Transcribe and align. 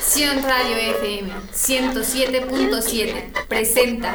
Sion 0.00 0.42
Radio 0.42 0.76
FM 0.96 1.30
107.7 1.52 3.46
presenta. 3.48 4.14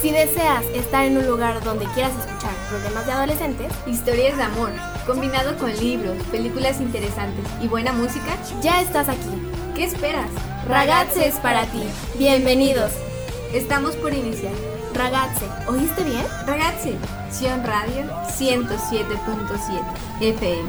Si 0.00 0.10
deseas 0.10 0.64
estar 0.74 1.04
en 1.04 1.18
un 1.18 1.26
lugar 1.26 1.62
donde 1.64 1.84
quieras 1.92 2.12
escuchar 2.18 2.54
problemas 2.70 3.04
de 3.04 3.12
adolescentes, 3.12 3.72
historias 3.86 4.38
de 4.38 4.42
amor, 4.42 4.70
combinado 5.10 5.56
con 5.58 5.76
libros, 5.76 6.16
películas 6.30 6.80
interesantes 6.80 7.44
y 7.60 7.66
buena 7.66 7.92
música, 7.92 8.38
ya 8.62 8.80
estás 8.80 9.08
aquí. 9.08 9.50
¿qué 9.74 9.82
esperas? 9.84 10.30
Ragazze 10.68 11.26
es 11.26 11.34
para 11.36 11.64
ti. 11.64 11.82
Bienvenidos. 12.16 12.92
Estamos 13.52 13.96
por 13.96 14.14
iniciar. 14.14 14.52
Ragazze, 14.94 15.46
¿oíste 15.66 16.04
bien? 16.04 16.24
Ragazzi, 16.46 16.96
Sion 17.32 17.64
Radio 17.64 18.04
107.7 18.38 19.82
FM. 20.20 20.68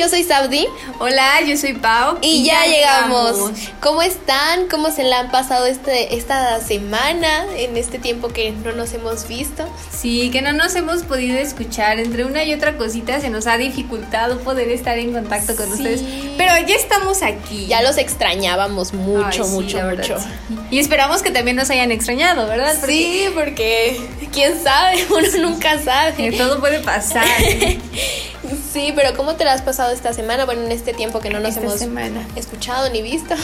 Yo 0.00 0.08
soy 0.08 0.24
Saudi 0.24 0.66
Hola, 0.98 1.42
yo 1.46 1.56
soy 1.58 1.74
Pau. 1.74 2.16
y 2.22 2.44
ya 2.44 2.64
llegamos. 2.64 3.50
¿Cómo 3.80 4.00
están? 4.02 4.66
¿Cómo 4.68 4.90
se 4.90 5.02
la 5.04 5.20
han 5.20 5.30
pasado 5.30 5.66
este, 5.66 6.14
esta 6.16 6.58
semana 6.60 7.44
en 7.56 7.76
este 7.76 7.98
tiempo 7.98 8.28
que 8.28 8.50
no 8.52 8.72
nos 8.72 8.92
hemos 8.94 9.28
visto? 9.28 9.68
Sí, 9.92 10.30
que 10.30 10.40
no 10.42 10.52
nos 10.54 10.74
hemos 10.74 11.02
podido 11.02 11.38
escuchar. 11.38 12.00
Entre 12.00 12.24
una 12.24 12.44
y 12.44 12.54
otra 12.54 12.76
cosita 12.78 13.20
se 13.20 13.28
nos 13.28 13.46
ha 13.46 13.58
dificultado 13.58 14.40
poder 14.40 14.70
estar 14.70 14.98
en 14.98 15.12
contacto 15.12 15.54
con 15.54 15.66
Sí. 15.66 15.72
ustedes. 15.74 16.00
Pero 16.38 16.52
ya 16.66 16.74
estamos 16.76 17.22
aquí. 17.22 17.66
Ya 17.66 17.82
los 17.82 17.98
extrañábamos 17.98 18.94
mucho, 18.94 19.24
Ay, 19.26 19.32
sí, 19.44 19.50
mucho, 19.50 19.78
mucho. 19.82 20.18
sí. 20.18 20.56
Y 20.70 20.78
esperamos 20.78 21.22
que 21.22 21.30
también 21.30 21.56
nos 21.56 21.68
hayan 21.70 21.92
extrañado, 21.92 22.46
¿verdad? 22.46 22.74
Porque 22.80 22.92
Sí, 22.94 23.24
porque 23.34 24.00
quién 24.32 24.58
sabe, 24.62 25.04
uno 25.10 25.48
nunca 25.50 25.76
que 25.76 25.84
sabe. 25.84 26.32
todo 26.32 26.58
puede 26.60 26.80
pasar. 26.80 27.26
Sí, 28.72 28.92
pero 28.94 29.16
¿cómo 29.16 29.34
te 29.34 29.44
la 29.44 29.52
has 29.52 29.62
pasado 29.62 29.92
esta 29.92 30.12
semana? 30.12 30.44
Bueno, 30.44 30.62
en 30.62 30.72
este 30.72 30.92
tiempo 30.92 31.20
que 31.20 31.30
no 31.30 31.40
nos 31.40 31.50
Esta 31.50 31.62
hemos 31.62 31.78
semana. 31.78 32.26
escuchado 32.36 32.88
ni 32.90 33.02
visto. 33.02 33.34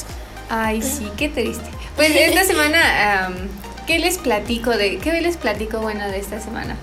Ay, 0.48 0.80
sí, 0.82 1.10
qué 1.16 1.28
triste. 1.28 1.64
Pues 1.96 2.10
esta 2.14 2.44
semana, 2.44 3.26
am, 3.26 3.34
¿qué 3.86 3.98
les 3.98 4.18
platico 4.18 4.70
de 4.70 4.98
qué 4.98 5.20
les 5.20 5.36
platico 5.36 5.80
bueno 5.80 6.06
de 6.08 6.18
esta 6.18 6.40
semana? 6.40 6.76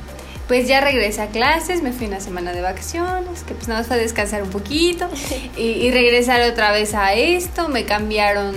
Pues 0.49 0.67
ya 0.67 0.81
regresé 0.81 1.21
a 1.21 1.27
clases, 1.27 1.81
me 1.81 1.93
fui 1.93 2.07
una 2.07 2.19
semana 2.19 2.51
de 2.51 2.59
vacaciones, 2.61 3.43
que 3.43 3.53
pues 3.53 3.69
nada 3.69 3.79
más 3.79 3.87
fue 3.87 3.97
descansar 3.97 4.43
un 4.43 4.49
poquito 4.49 5.07
y, 5.57 5.61
y 5.61 5.91
regresar 5.91 6.41
otra 6.41 6.71
vez 6.73 6.93
a 6.95 7.13
esto. 7.13 7.69
Me 7.69 7.85
cambiaron, 7.85 8.53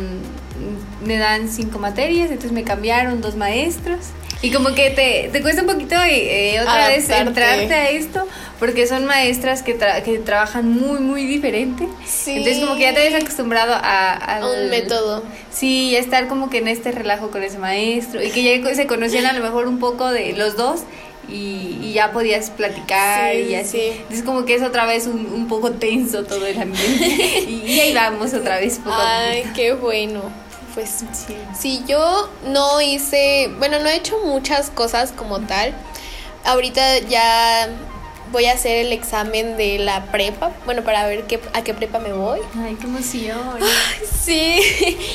me 1.05 1.17
dan 1.19 1.49
cinco 1.49 1.79
materias, 1.79 2.31
entonces 2.31 2.51
me 2.51 2.65
cambiaron 2.65 3.21
dos 3.21 3.37
maestros. 3.37 4.07
Y 4.43 4.51
como 4.51 4.75
que 4.75 4.91
te, 4.91 5.31
te 5.33 5.41
cuesta 5.41 5.63
un 5.63 5.69
poquito 5.69 5.95
eh, 6.05 6.59
otra 6.61 6.89
vez 6.89 7.09
Adaptarte. 7.09 7.29
entrarte 7.29 7.75
a 7.75 7.91
esto, 7.91 8.26
porque 8.59 8.87
son 8.87 9.05
maestras 9.05 9.63
que, 9.63 9.79
tra- 9.79 10.03
que 10.03 10.19
trabajan 10.19 10.69
muy, 10.71 10.99
muy 11.01 11.27
diferente. 11.27 11.87
Sí. 12.07 12.33
Entonces 12.37 12.63
como 12.65 12.77
que 12.77 12.83
ya 12.83 12.95
te 12.95 13.05
habías 13.07 13.23
acostumbrado 13.23 13.75
a, 13.75 14.13
A 14.39 14.47
un 14.47 14.71
método. 14.71 15.23
Sí, 15.53 15.91
y 15.91 15.97
estar 15.97 16.27
como 16.29 16.49
que 16.51 16.59
en 16.59 16.69
este 16.69 16.91
relajo 16.93 17.31
con 17.31 17.43
ese 17.43 17.59
maestro 17.59 18.23
y 18.23 18.31
que 18.31 18.43
ya 18.63 18.75
se 18.75 18.87
conocían 18.87 19.27
a 19.27 19.33
lo 19.35 19.43
mejor 19.43 19.67
un 19.69 19.79
poco 19.79 20.09
de 20.11 20.33
los 20.33 20.57
dos 20.57 20.81
y, 21.29 21.79
y 21.83 21.93
ya 21.93 22.13
podías 22.13 22.51
platicar 22.51 23.33
Sí, 23.35 23.41
y 23.51 23.55
así. 23.57 23.71
sí. 23.79 23.89
Entonces 23.99 24.23
como 24.23 24.45
que 24.45 24.55
es 24.55 24.63
otra 24.63 24.87
vez 24.87 25.07
un, 25.07 25.27
un 25.35 25.49
poco 25.49 25.73
tenso 25.73 26.25
todo 26.25 26.47
el 26.47 26.59
ambiente 26.61 27.05
y, 27.49 27.63
y 27.67 27.81
ahí 27.81 27.93
vamos 27.93 28.33
otra 28.33 28.59
vez 28.59 28.79
poco 28.79 28.93
a 28.97 29.19
Ay, 29.31 29.45
qué 29.55 29.73
bueno. 29.75 30.23
Pues 30.75 31.05
Sí. 31.13 31.35
Sí, 31.59 31.83
yo 31.89 32.31
no 32.49 32.81
hice, 32.81 33.51
bueno, 33.59 33.79
no 33.81 33.89
he 33.89 33.97
hecho 33.97 34.19
muchas 34.25 34.71
cosas 34.71 35.11
como 35.13 35.41
tal. 35.41 35.75
Ahorita 36.45 36.99
ya 37.01 37.69
voy 38.33 38.47
a 38.47 38.53
hacer 38.53 38.87
el 38.87 38.93
examen 38.93 39.57
de 39.57 39.79
la 39.79 40.07
prepa, 40.07 40.53
bueno, 40.65 40.83
para 40.83 41.07
ver 41.07 41.25
qué, 41.25 41.41
a 41.53 41.63
qué 41.63 41.75
prepa 41.75 41.99
me 41.99 42.13
voy. 42.13 42.41
Ay, 42.59 42.77
qué 42.81 42.87
emoción. 42.87 43.39
Sí, 44.23 44.61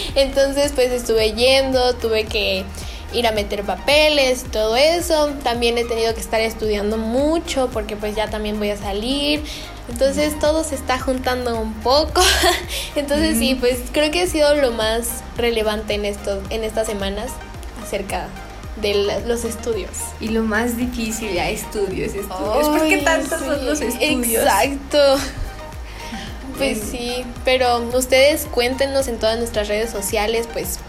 entonces 0.16 0.72
pues 0.74 0.92
estuve 0.92 1.34
yendo, 1.34 1.94
tuve 1.96 2.26
que 2.26 2.66
ir 3.14 3.28
a 3.28 3.32
meter 3.32 3.64
papeles, 3.64 4.46
todo 4.52 4.76
eso. 4.76 5.30
También 5.44 5.78
he 5.78 5.84
tenido 5.84 6.14
que 6.14 6.22
estar 6.22 6.42
estudiando 6.42 6.98
mucho 6.98 7.70
porque 7.72 7.96
pues 7.96 8.16
ya 8.16 8.30
también 8.30 8.58
voy 8.58 8.70
a 8.70 8.78
salir. 8.78 9.44
Entonces 9.90 10.38
todo 10.40 10.64
se 10.64 10.76
está 10.76 11.00
juntando 11.00 11.60
un 11.60 11.74
poco. 11.76 12.22
Entonces 12.96 13.38
sí, 13.38 13.56
pues 13.56 13.80
creo 13.92 14.12
que 14.12 14.22
ha 14.22 14.28
sido 14.28 14.56
lo 14.56 14.72
más 14.72 15.24
relevante 15.38 15.96
en 15.96 16.06
esto, 16.06 16.42
en 16.50 16.64
estas 16.64 16.88
semanas 16.88 17.32
acerca 17.84 18.28
de 18.82 19.22
los 19.28 19.44
estudios. 19.46 19.92
Y 20.20 20.30
lo 20.30 20.44
más 20.44 20.78
difícil 20.78 21.34
ya 21.34 21.50
estudios, 21.50 22.14
estudios. 22.14 22.68
¿Por 22.70 22.88
qué 22.88 22.96
Ay, 22.96 23.02
tantos 23.04 23.40
sí, 23.40 23.46
son 23.46 23.66
los 23.66 23.82
estudios? 23.82 24.44
Exacto. 24.44 25.18
Pues 26.58 26.78
Bueno. 26.80 26.92
sí, 26.92 27.26
pero 27.46 27.80
ustedes 27.98 28.46
cuéntenos 28.52 29.08
en 29.08 29.18
todas 29.18 29.38
nuestras 29.38 29.68
redes 29.68 29.90
sociales, 29.90 30.48
pues, 30.52 30.80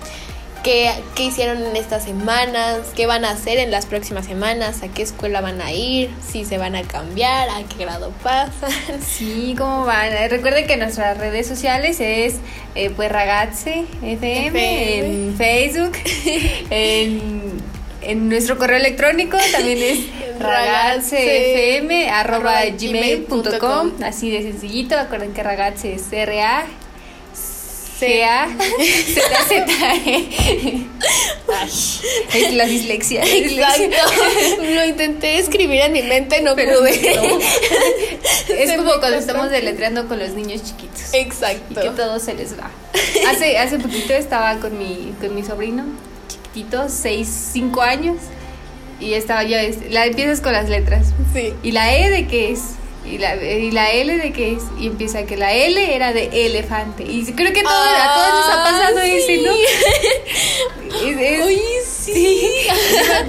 qué, 0.64 0.91
qué 1.14 1.25
hicieron 1.25 1.62
en 1.64 1.76
estas 1.76 2.04
semanas, 2.04 2.78
qué 2.94 3.06
van 3.06 3.25
a 3.25 3.31
hacer 3.31 3.58
en 3.58 3.70
las 3.70 3.86
próximas 3.86 4.26
semanas, 4.26 4.82
a 4.82 4.88
qué 4.88 5.02
escuela 5.02 5.41
van 5.41 5.60
a 5.62 5.72
ir, 5.72 6.10
si 6.31 6.44
se 6.44 6.58
van 6.58 6.76
a 6.76 6.82
cambiar, 6.82 7.48
a 7.48 7.62
qué 7.64 7.84
grado 7.84 8.10
pasan. 8.22 8.70
Sí, 9.06 9.54
¿cómo 9.56 9.84
van? 9.86 10.12
Eh, 10.12 10.28
Recuerden 10.28 10.66
que 10.66 10.76
nuestras 10.76 11.16
redes 11.19 11.47
sociales 11.47 11.98
es 12.00 12.34
eh, 12.75 12.91
pues 12.91 13.10
Ragazze 13.10 13.84
FM, 14.02 14.47
FM. 14.48 14.98
en 14.98 15.36
Facebook, 15.36 15.92
en, 16.70 17.52
en 18.04 18.28
nuestro 18.28 18.58
correo 18.58 18.76
electrónico 18.78 19.36
también 19.52 19.78
es 19.82 19.98
ragazzefm 20.38 21.90
arroba 22.10 22.58
arroba 22.58 22.64
gmail.com 22.76 23.42
gmail.com. 23.42 23.92
así 24.04 24.30
de 24.30 24.42
sencillito, 24.42 24.98
acuerden 24.98 25.32
que 25.32 25.42
Ragazze 25.42 25.94
es 25.94 26.12
R 26.12 26.40
A 26.42 26.64
C 27.34 28.24
A 28.24 28.48
Z 29.14 29.22
Z 29.48 29.94
E 30.06 30.28
es 32.34 32.54
la 32.54 32.64
dislexia. 32.66 33.22
Exacto. 33.24 33.96
Lo 34.62 34.84
intenté 34.84 35.38
escribir 35.38 35.82
en 35.82 35.92
mi 35.92 36.02
mente, 36.02 36.40
no 36.40 36.56
Pero 36.56 36.78
pude. 36.80 37.14
no. 37.14 37.38
Es 38.54 38.70
Se 38.70 38.76
como 38.76 38.92
cuando 38.98 39.19
estamos 39.19 39.50
deletreando 39.50 40.08
con 40.08 40.19
los 40.19 40.30
niños 40.30 40.62
chiquitos. 40.64 41.14
y 41.14 41.19
Exacto. 41.19 41.80
que 41.80 41.90
todo 41.90 42.19
se 42.19 42.34
les 42.34 42.58
va. 42.58 42.70
Hace, 43.30 43.56
hace 43.58 43.78
poquito 43.78 44.12
estaba 44.14 44.56
con 44.58 44.76
mi, 44.78 45.14
con 45.20 45.34
mi 45.34 45.44
sobrino, 45.44 45.84
chiquitito, 46.52 46.88
6, 46.88 47.28
5 47.52 47.82
años, 47.82 48.16
y 49.00 49.14
estaba 49.14 49.42
es- 49.42 49.90
la 49.90 50.06
empiezas 50.06 50.40
con 50.40 50.52
las 50.52 50.68
letras. 50.68 51.08
Sí. 51.34 51.54
¿Y 51.62 51.72
la 51.72 51.96
E 51.96 52.10
de 52.10 52.26
qué 52.26 52.52
es? 52.52 52.60
¿Y 53.04 53.18
la, 53.18 53.34
y 53.36 53.70
la 53.72 53.90
L 53.90 54.16
de 54.16 54.32
qué 54.32 54.52
es? 54.52 54.62
Y 54.78 54.86
empieza 54.86 55.24
que 55.24 55.36
la 55.36 55.52
L 55.52 55.94
era 55.94 56.12
de 56.12 56.46
elefante. 56.46 57.02
Y 57.02 57.24
creo 57.32 57.52
que 57.52 57.62
todo, 57.62 57.72
a 57.72 58.14
todos 58.14 58.46
nos 58.46 58.54
ha 58.54 58.62
pasado 58.62 58.98
Ah, 59.00 59.06
ese, 59.06 59.26
sí. 59.36 59.42
¿no? 59.44 59.52
Es- 61.04 61.16
es- 61.18 61.46
Uy, 61.46 61.58
sí. 61.88 62.42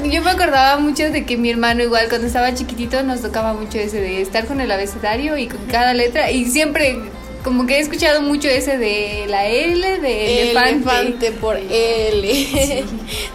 yo, 0.03 0.05
yo 0.11 0.21
me 0.21 0.31
acordaba 0.31 0.77
mucho 0.79 1.09
de 1.09 1.25
que 1.25 1.37
mi 1.37 1.49
hermano 1.49 1.81
igual 1.81 2.07
cuando 2.09 2.27
estaba 2.27 2.53
chiquitito 2.53 3.01
nos 3.03 3.21
tocaba 3.21 3.53
mucho 3.53 3.79
ese 3.79 3.99
de 3.99 4.21
estar 4.21 4.45
con 4.45 4.59
el 4.61 4.69
abecedario 4.71 5.37
y 5.37 5.47
con 5.47 5.65
cada 5.67 5.93
letra 5.93 6.29
y 6.29 6.45
siempre 6.45 6.99
como 7.43 7.65
que 7.67 7.77
he 7.77 7.79
escuchado 7.79 8.21
mucho 8.21 8.47
ese 8.47 8.77
de 8.77 9.25
la 9.27 9.45
L 9.47 9.99
de 9.99 10.41
elefante. 10.51 10.71
Elefante 10.71 11.31
por 11.33 11.57
L. 11.57 12.83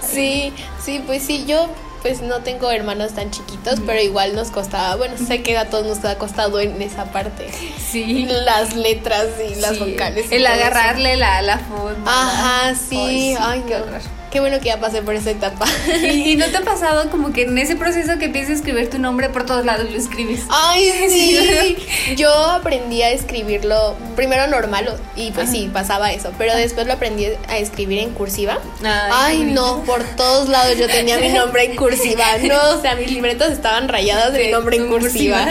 Sí, 0.00 0.52
sí, 0.82 1.02
pues 1.06 1.22
sí, 1.22 1.44
yo 1.46 1.69
pues 2.02 2.22
no 2.22 2.38
tengo 2.43 2.70
hermanos 2.70 3.12
tan 3.14 3.31
chiquitos, 3.31 3.81
pero 3.84 4.00
igual 4.00 4.34
nos 4.37 4.50
costaba, 4.50 4.94
bueno, 4.96 5.16
sé 5.19 5.43
que 5.43 5.58
a 5.58 5.69
todos 5.69 5.84
nos 5.87 6.05
ha 6.05 6.16
costado 6.16 6.60
en 6.60 6.81
esa 6.81 7.12
parte. 7.12 7.49
Sí. 7.90 8.26
Las 8.44 8.75
letras 8.76 9.26
y 9.50 9.56
las 9.56 9.76
Sí, 9.76 9.78
vocales. 9.81 10.26
y 10.31 10.37
El 10.37 10.46
eso. 10.46 10.55
agarrarle 10.55 11.16
la, 11.16 11.43
la 11.43 11.58
forma. 11.58 12.05
Ajá, 12.06 12.69
Ay, 12.69 12.76
sí, 12.88 13.34
ay, 13.38 13.64
qué 13.66 13.76
horror. 13.76 14.00
Qué 14.31 14.41
bueno 14.41 14.59
que 14.59 14.67
ya 14.67 14.79
pasé 14.81 15.03
por 15.03 15.15
esa 15.15 15.31
etapa. 15.31 15.67
¿Y, 16.03 16.37
no 16.37 16.47
te 16.47 16.57
ha 16.59 16.61
pasado 16.65 17.11
como 17.11 17.33
que 17.33 17.43
en 17.43 17.57
ese 17.59 17.77
proceso 17.77 18.19
que 18.19 18.27
empiezas 18.27 18.51
a 18.51 18.55
escribir 18.55 18.91
tu 18.91 18.99
nombre 18.99 19.29
por 19.31 19.47
todos 19.47 19.65
lados 19.65 19.91
lo 19.91 19.97
escribes? 19.97 20.41
Ay, 20.51 20.91
Sí, 21.09 21.37
sí. 21.37 22.15
Yo 22.17 22.31
aprendí 22.33 23.03
a 23.03 23.11
escribirlo 23.11 23.97
primero 24.17 24.47
normal 24.47 24.97
y 25.17 25.31
pues 25.33 25.51
sí, 25.51 25.71
pasaba 25.73 26.13
eso, 26.13 26.33
pero 26.39 26.55
después 26.55 26.87
lo 26.87 26.93
aprendí 26.95 27.27
a 27.49 27.59
escribir 27.59 27.99
en 28.01 28.11
cursiva. 28.11 28.59
Ay, 29.13 29.45
no, 29.45 29.83
por 29.85 30.03
todos 30.17 30.49
lados 30.49 30.77
yo 30.79 30.87
tenía 30.89 31.19
mi 31.19 31.29
nombre 31.29 31.65
en 31.65 31.77
cursiva. 31.77 32.25
No, 32.43 32.71
o 32.79 32.81
sea, 32.81 32.95
mis 32.95 33.11
libretas 33.11 33.53
estaban 33.53 33.89
rayadas 33.89 34.33
de 34.33 34.47
mi 34.47 34.51
nombre 34.51 34.77
en 34.77 34.89
cursiva. 34.89 35.47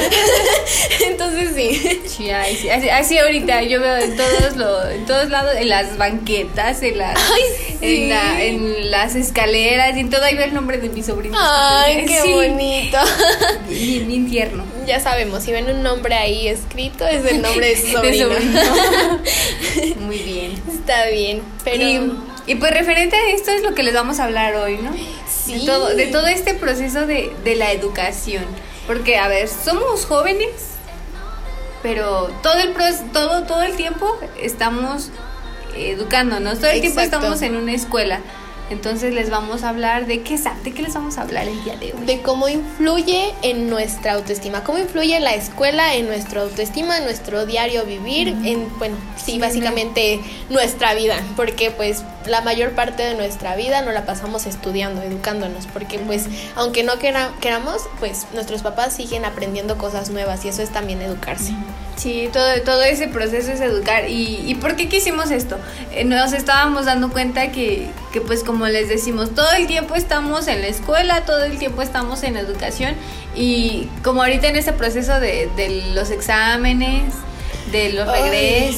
Entonces 1.07 1.51
sí. 1.55 2.01
Sí, 2.07 2.29
así, 2.31 2.69
así 2.69 3.17
ahorita 3.17 3.63
yo 3.63 3.79
veo 3.81 3.97
en 3.97 4.15
todos 4.15 4.55
lo, 4.55 4.89
en 4.89 5.05
todos 5.05 5.29
lados, 5.29 5.55
en 5.57 5.69
las 5.69 5.97
banquetas, 5.97 6.81
en 6.83 6.97
las, 6.97 7.15
Ay, 7.15 7.41
sí. 7.67 7.77
en, 7.81 8.09
la- 8.09 8.43
en 8.43 8.66
las 8.89 9.15
escaleras 9.15 9.95
y 9.97 10.01
en 10.01 10.09
todo 10.09 10.23
ahí 10.23 10.35
veo 10.35 10.45
el 10.45 10.53
nombre 10.53 10.77
de 10.77 10.89
mi 10.89 11.03
sobrino. 11.03 11.37
Ay, 11.39 12.05
qué 12.05 12.21
Sí, 12.21 12.31
bonito. 12.33 12.97
Bien, 13.69 14.07
bien 14.07 14.29
tierno. 14.29 14.63
Ya 14.85 14.99
sabemos, 14.99 15.43
si 15.43 15.51
ven 15.51 15.69
un 15.69 15.83
nombre 15.83 16.15
ahí 16.15 16.47
escrito, 16.47 17.05
es 17.07 17.25
el 17.25 17.41
nombre 17.41 17.67
de 17.69 17.75
su 17.91 17.99
De 18.01 18.17
sobrino. 18.17 18.59
Muy 19.99 20.17
bien. 20.19 20.53
Está 20.71 21.07
bien, 21.07 21.41
pero 21.63 21.83
Y, 21.83 22.11
y 22.47 22.55
pues 22.55 22.71
referente 22.71 23.15
a 23.15 23.29
esto 23.31 23.51
es 23.51 23.61
lo 23.63 23.73
que 23.75 23.83
les 23.83 23.93
vamos 23.93 24.19
a 24.19 24.25
hablar 24.25 24.55
hoy, 24.55 24.77
¿no? 24.77 24.91
Sí. 25.29 25.59
De 25.59 25.65
todo, 25.65 25.87
de 25.95 26.07
todo 26.07 26.27
este 26.27 26.53
proceso 26.53 27.05
de, 27.05 27.31
de 27.43 27.55
la 27.55 27.71
educación. 27.73 28.45
Porque, 28.85 29.17
a 29.17 29.27
ver, 29.27 29.49
somos 29.49 30.05
jóvenes, 30.05 30.49
pero 31.83 32.29
todo 32.41 32.57
el, 32.59 32.71
pro- 32.71 32.85
todo, 33.11 33.43
todo 33.43 33.61
el 33.63 33.75
tiempo 33.75 34.17
estamos 34.41 35.09
educándonos, 35.75 36.59
todo 36.59 36.69
el 36.71 36.81
tiempo 36.81 37.01
estamos 37.01 37.41
en 37.41 37.55
una 37.55 37.73
escuela. 37.73 38.21
Entonces 38.69 39.13
les 39.13 39.29
vamos 39.29 39.63
a 39.63 39.69
hablar 39.69 40.07
de 40.07 40.21
qué, 40.21 40.39
de 40.63 40.73
qué 40.73 40.81
les 40.81 40.93
vamos 40.93 41.17
a 41.17 41.21
hablar 41.21 41.47
el 41.47 41.63
día 41.63 41.75
de 41.77 41.93
hoy. 41.93 42.05
de 42.05 42.21
cómo 42.21 42.49
influye 42.49 43.33
en 43.41 43.69
nuestra 43.69 44.13
autoestima, 44.13 44.63
cómo 44.63 44.77
influye 44.77 45.19
la 45.19 45.33
escuela 45.33 45.95
en 45.95 46.07
nuestra 46.07 46.41
autoestima, 46.41 46.97
en 46.97 47.03
nuestro 47.05 47.45
diario 47.45 47.85
vivir, 47.85 48.29
en, 48.29 48.67
bueno, 48.77 48.95
sí, 49.15 49.33
Sí, 49.33 49.39
básicamente 49.39 50.21
nuestra 50.49 50.93
vida, 50.93 51.21
porque 51.35 51.71
pues 51.71 52.03
la 52.27 52.41
mayor 52.41 52.71
parte 52.71 53.03
de 53.03 53.15
nuestra 53.15 53.55
vida 53.55 53.81
no 53.81 53.91
la 53.91 54.05
pasamos 54.05 54.45
estudiando, 54.45 55.01
educándonos, 55.01 55.65
porque 55.67 55.99
pues 55.99 56.25
aunque 56.55 56.83
no 56.83 56.99
quera- 56.99 57.31
queramos, 57.41 57.81
pues 57.99 58.25
nuestros 58.33 58.61
papás 58.61 58.93
siguen 58.95 59.25
aprendiendo 59.25 59.77
cosas 59.77 60.09
nuevas 60.09 60.43
y 60.45 60.49
eso 60.49 60.61
es 60.61 60.69
también 60.71 61.01
educarse. 61.01 61.53
Sí, 61.95 62.29
todo, 62.31 62.45
todo 62.63 62.83
ese 62.83 63.07
proceso 63.07 63.51
es 63.51 63.59
educar. 63.59 64.07
¿Y, 64.07 64.43
y 64.45 64.53
por 64.55 64.75
qué 64.75 64.87
quisimos 64.87 65.31
esto? 65.31 65.57
Eh, 65.91 66.03
nos 66.05 66.31
estábamos 66.33 66.85
dando 66.85 67.09
cuenta 67.11 67.51
que, 67.51 67.87
que, 68.13 68.21
pues 68.21 68.43
como 68.43 68.67
les 68.67 68.87
decimos, 68.87 69.33
todo 69.33 69.51
el 69.53 69.65
tiempo 69.65 69.95
estamos 69.95 70.47
en 70.47 70.61
la 70.61 70.67
escuela, 70.67 71.25
todo 71.25 71.43
el 71.43 71.57
tiempo 71.57 71.81
estamos 71.81 72.21
en 72.21 72.37
educación 72.37 72.93
y 73.35 73.89
como 74.03 74.21
ahorita 74.21 74.47
en 74.47 74.57
este 74.57 74.73
proceso 74.73 75.19
de, 75.19 75.49
de 75.55 75.91
los 75.95 76.11
exámenes, 76.11 77.13
de 77.71 77.93
los 77.93 78.07
Ay. 78.07 78.69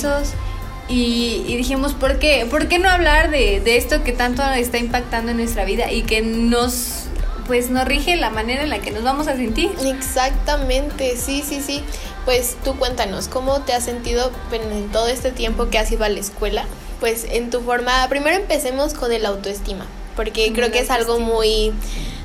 Y, 0.89 1.43
y 1.47 1.55
dijimos, 1.55 1.93
¿por 1.93 2.17
qué, 2.17 2.47
¿por 2.49 2.67
qué 2.67 2.79
no 2.79 2.89
hablar 2.89 3.29
de, 3.29 3.59
de 3.59 3.77
esto 3.77 4.03
que 4.03 4.11
tanto 4.11 4.43
está 4.43 4.79
impactando 4.79 5.31
en 5.31 5.37
nuestra 5.37 5.63
vida 5.63 5.91
y 5.91 6.01
que 6.01 6.21
nos, 6.21 7.03
pues, 7.45 7.69
nos 7.69 7.85
rige 7.85 8.15
la 8.15 8.31
manera 8.31 8.63
en 8.63 8.71
la 8.71 8.79
que 8.79 8.89
nos 8.89 9.03
vamos 9.03 9.27
a 9.27 9.35
sentir? 9.35 9.69
Exactamente, 9.85 11.15
sí, 11.15 11.43
sí, 11.47 11.61
sí. 11.61 11.83
Pues 12.25 12.57
tú 12.63 12.75
cuéntanos, 12.77 13.27
¿cómo 13.27 13.61
te 13.61 13.73
has 13.73 13.85
sentido 13.85 14.31
en 14.51 14.89
todo 14.91 15.07
este 15.07 15.31
tiempo 15.31 15.69
que 15.69 15.77
has 15.77 15.91
ido 15.91 16.03
a 16.05 16.09
la 16.09 16.19
escuela? 16.19 16.65
Pues 16.99 17.25
en 17.29 17.51
tu 17.51 17.61
forma, 17.61 18.07
primero 18.09 18.35
empecemos 18.35 18.93
con 18.95 19.11
el 19.11 19.25
autoestima, 19.25 19.85
porque 20.15 20.51
creo 20.53 20.71
que 20.71 20.79
es 20.79 20.89
algo 20.89 21.19
muy 21.19 21.71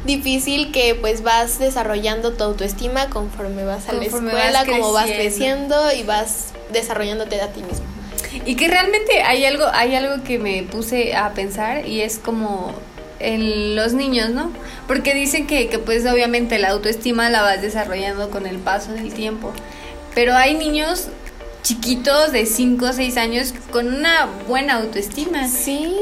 difícil 0.04 0.72
que 0.72 0.94
pues 0.94 1.22
vas 1.22 1.58
desarrollando 1.58 2.32
tu 2.32 2.44
autoestima 2.44 3.08
conforme 3.08 3.64
vas 3.64 3.88
a 3.88 3.92
Conforme 3.92 4.32
la 4.32 4.38
vas 4.38 4.54
escuela, 4.54 4.78
como 4.78 4.92
vas 4.92 5.06
creciendo 5.06 5.92
y 5.92 6.02
vas 6.02 6.48
desarrollándote 6.72 7.40
a 7.40 7.48
ti 7.48 7.62
mismo. 7.62 7.84
Y 8.44 8.56
que 8.56 8.68
realmente 8.68 9.22
hay 9.22 9.44
algo, 9.44 9.66
hay 9.72 9.94
algo 9.94 10.22
que 10.24 10.38
me 10.38 10.62
puse 10.62 11.14
a 11.14 11.32
pensar 11.34 11.86
y 11.86 12.00
es 12.00 12.18
como 12.18 12.72
en 13.20 13.76
los 13.76 13.92
niños, 13.92 14.30
¿no? 14.30 14.50
Porque 14.86 15.14
dicen 15.14 15.46
que, 15.46 15.68
que 15.68 15.78
pues 15.78 16.04
obviamente 16.06 16.58
la 16.58 16.70
autoestima 16.70 17.30
la 17.30 17.42
vas 17.42 17.62
desarrollando 17.62 18.30
con 18.30 18.46
el 18.46 18.58
paso 18.58 18.92
del 18.92 19.14
tiempo. 19.14 19.52
Pero 20.14 20.34
hay 20.36 20.54
niños 20.54 21.08
chiquitos 21.62 22.30
de 22.32 22.44
5 22.44 22.84
o 22.86 22.92
6 22.92 23.16
años 23.16 23.54
con 23.72 23.88
una 23.94 24.26
buena 24.46 24.74
autoestima. 24.74 25.48
Sí. 25.48 25.94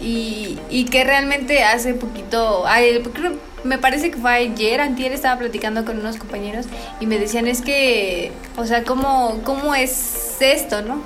Y, 0.00 0.58
y 0.70 0.84
que 0.84 1.02
realmente 1.02 1.64
hace 1.64 1.94
poquito, 1.94 2.64
ay, 2.66 3.02
creo- 3.12 3.50
me 3.64 3.76
parece 3.76 4.10
que 4.10 4.16
fue 4.16 4.32
ayer, 4.32 4.80
antier 4.80 5.12
estaba 5.12 5.38
platicando 5.38 5.84
con 5.84 5.98
unos 5.98 6.16
compañeros 6.16 6.64
y 7.00 7.06
me 7.06 7.18
decían 7.18 7.46
es 7.46 7.60
que, 7.60 8.32
o 8.56 8.64
sea, 8.64 8.84
¿cómo, 8.84 9.40
cómo 9.44 9.74
es 9.74 10.36
esto, 10.40 10.80
no? 10.80 11.02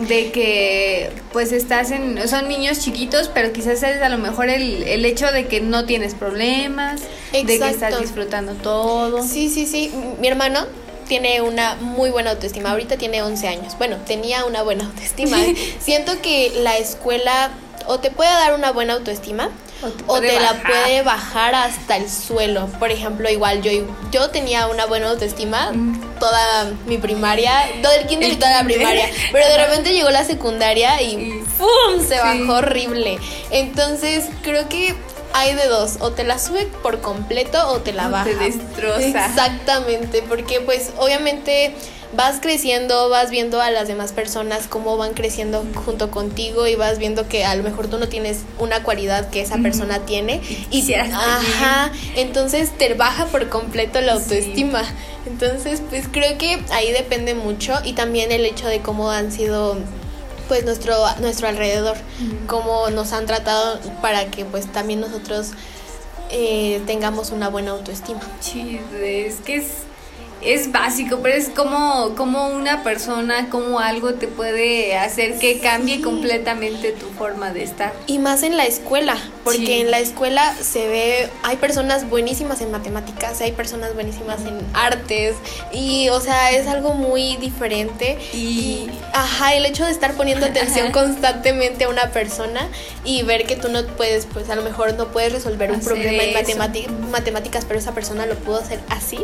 De 0.00 0.30
que 0.30 1.10
pues 1.32 1.52
estás 1.52 1.90
en, 1.90 2.28
son 2.28 2.48
niños 2.48 2.80
chiquitos, 2.80 3.30
pero 3.32 3.52
quizás 3.52 3.82
es 3.82 4.02
a 4.02 4.08
lo 4.08 4.18
mejor 4.18 4.50
el, 4.50 4.82
el 4.82 5.04
hecho 5.04 5.32
de 5.32 5.46
que 5.46 5.60
no 5.60 5.86
tienes 5.86 6.14
problemas, 6.14 7.00
de 7.32 7.44
que 7.44 7.54
estás 7.54 7.74
Exacto. 7.74 8.00
disfrutando 8.00 8.52
todo. 8.54 9.22
Sí, 9.22 9.48
sí, 9.48 9.66
sí. 9.66 9.92
Mi 10.20 10.28
hermano 10.28 10.66
tiene 11.08 11.40
una 11.40 11.76
muy 11.76 12.10
buena 12.10 12.32
autoestima. 12.32 12.70
Ahorita 12.72 12.96
tiene 12.96 13.22
11 13.22 13.48
años. 13.48 13.78
Bueno, 13.78 13.96
tenía 14.06 14.44
una 14.44 14.62
buena 14.62 14.84
autoestima. 14.86 15.38
Siento 15.80 16.20
que 16.20 16.52
la 16.62 16.76
escuela 16.76 17.50
o 17.86 17.98
te 18.00 18.10
puede 18.10 18.30
dar 18.30 18.54
una 18.54 18.72
buena 18.72 18.94
autoestima 18.94 19.50
O 19.82 19.88
te 19.88 20.02
o 20.04 20.06
puede 20.06 20.28
te 20.28 20.40
la 20.40 20.54
puede 20.62 21.02
bajar 21.02 21.54
hasta 21.54 21.96
el 21.96 22.10
suelo. 22.10 22.66
Por 22.78 22.90
ejemplo, 22.90 23.28
igual 23.30 23.60
yo, 23.62 23.70
yo 24.10 24.30
tenía 24.30 24.66
una 24.68 24.86
buena 24.86 25.10
autoestima 25.10 25.70
Mm. 25.72 26.18
toda 26.18 26.72
mi 26.86 26.96
primaria, 26.98 27.52
todo 27.82 27.92
el 27.92 28.06
kinder 28.06 28.28
y 28.30 28.32
El 28.32 28.38
toda 28.38 28.52
la 28.58 28.64
primaria. 28.64 29.08
Pero 29.32 29.46
de 29.46 29.66
repente 29.66 29.92
llegó 29.92 30.10
la 30.10 30.24
secundaria 30.24 31.02
y 31.02 31.12
Y- 31.14 31.44
¡pum! 31.58 32.00
se 32.00 32.14
Sí. 32.14 32.20
bajó 32.22 32.54
horrible. 32.58 33.18
Entonces 33.50 34.24
creo 34.42 34.68
que 34.68 34.94
hay 35.34 35.54
de 35.54 35.66
dos, 35.66 35.96
o 36.00 36.12
te 36.12 36.24
la 36.24 36.38
sube 36.38 36.66
por 36.82 37.00
completo 37.02 37.68
o 37.68 37.80
te 37.80 37.92
la 37.92 38.08
baja. 38.08 38.24
te 38.24 38.34
destroza. 38.36 39.26
Exactamente, 39.26 40.22
porque 40.26 40.60
pues 40.60 40.92
obviamente 40.96 41.74
vas 42.16 42.40
creciendo, 42.40 43.08
vas 43.08 43.30
viendo 43.30 43.60
a 43.60 43.70
las 43.70 43.88
demás 43.88 44.12
personas 44.12 44.66
cómo 44.68 44.96
van 44.96 45.14
creciendo 45.14 45.64
junto 45.84 46.10
contigo 46.10 46.66
y 46.66 46.74
vas 46.74 46.98
viendo 46.98 47.28
que 47.28 47.44
a 47.44 47.54
lo 47.54 47.62
mejor 47.62 47.88
tú 47.88 47.98
no 47.98 48.08
tienes 48.08 48.38
una 48.58 48.82
cualidad 48.82 49.28
que 49.30 49.40
esa 49.42 49.58
persona 49.58 50.00
tiene 50.00 50.40
y 50.70 50.82
tener. 50.86 51.12
ajá, 51.12 51.92
entonces 52.16 52.70
te 52.76 52.94
baja 52.94 53.26
por 53.26 53.48
completo 53.48 54.00
la 54.00 54.16
Sí. 54.16 54.22
autoestima. 54.22 54.82
Entonces, 55.26 55.82
pues 55.90 56.06
creo 56.10 56.38
que 56.38 56.62
ahí 56.70 56.92
depende 56.92 57.34
mucho 57.34 57.74
y 57.84 57.92
también 57.92 58.32
el 58.32 58.44
hecho 58.44 58.66
de 58.68 58.80
cómo 58.80 59.10
han 59.10 59.30
sido 59.32 59.76
pues 60.48 60.64
nuestro 60.64 60.94
nuestro 61.18 61.48
alrededor, 61.48 61.96
cómo 62.46 62.88
nos 62.90 63.12
han 63.12 63.26
tratado 63.26 63.80
para 64.00 64.26
que 64.30 64.44
pues 64.44 64.70
también 64.72 65.00
nosotros 65.00 65.48
eh, 66.30 66.80
tengamos 66.86 67.30
una 67.30 67.48
buena 67.48 67.72
autoestima. 67.72 68.20
Sí, 68.40 68.80
es 69.02 69.36
que 69.44 69.56
es, 69.56 69.66
es 70.42 70.70
básico, 70.70 71.20
pero 71.22 71.34
es 71.36 71.48
como, 71.48 72.14
como 72.16 72.48
una 72.48 72.82
persona, 72.82 73.48
como 73.50 73.80
algo 73.80 74.14
te 74.14 74.28
puede 74.28 74.96
hacer 74.96 75.38
que 75.38 75.58
cambie 75.60 75.96
Sí. 75.96 76.02
completamente 76.02 76.92
tu 76.92 77.06
forma 77.10 77.52
de 77.52 77.62
estar. 77.64 77.92
Y 78.06 78.18
más 78.18 78.42
en 78.42 78.56
la 78.56 78.66
escuela, 78.66 79.16
porque 79.44 79.58
Sí. 79.66 79.72
en 79.80 79.90
la 79.90 79.98
escuela 79.98 80.54
se 80.60 80.86
ve, 80.88 81.28
hay 81.42 81.56
personas 81.56 82.08
buenísimas 82.08 82.60
en 82.60 82.70
matemáticas, 82.70 83.40
hay 83.40 83.52
personas 83.52 83.94
buenísimas 83.94 84.40
en 84.42 84.60
artes, 84.74 85.34
y 85.72 86.08
o 86.10 86.20
sea, 86.20 86.50
es 86.52 86.66
algo 86.66 86.92
muy 86.94 87.36
diferente. 87.36 88.18
Y- 88.32 88.88
ajá, 89.14 89.54
el 89.54 89.64
hecho 89.66 89.84
de 89.84 89.90
estar 89.92 90.12
poniendo 90.14 90.46
atención 90.46 90.92
constantemente 90.92 91.84
a 91.84 91.88
una 91.88 92.10
persona 92.10 92.68
y 93.04 93.22
ver 93.22 93.46
que 93.46 93.56
tú 93.56 93.68
no 93.68 93.84
puedes, 93.86 94.26
pues 94.26 94.50
a 94.50 94.54
lo 94.54 94.62
mejor 94.62 94.94
no 94.94 95.08
puedes 95.08 95.32
resolver 95.32 95.70
un 95.70 95.76
Hacer 95.80 95.92
problema 95.94 96.22
en 96.24 97.10
matemáticas, 97.10 97.64
pero 97.64 97.78
esa 97.80 97.92
persona 97.92 98.26
lo 98.26 98.34
pudo 98.36 98.58
hacer 98.58 98.80
así, 98.90 99.18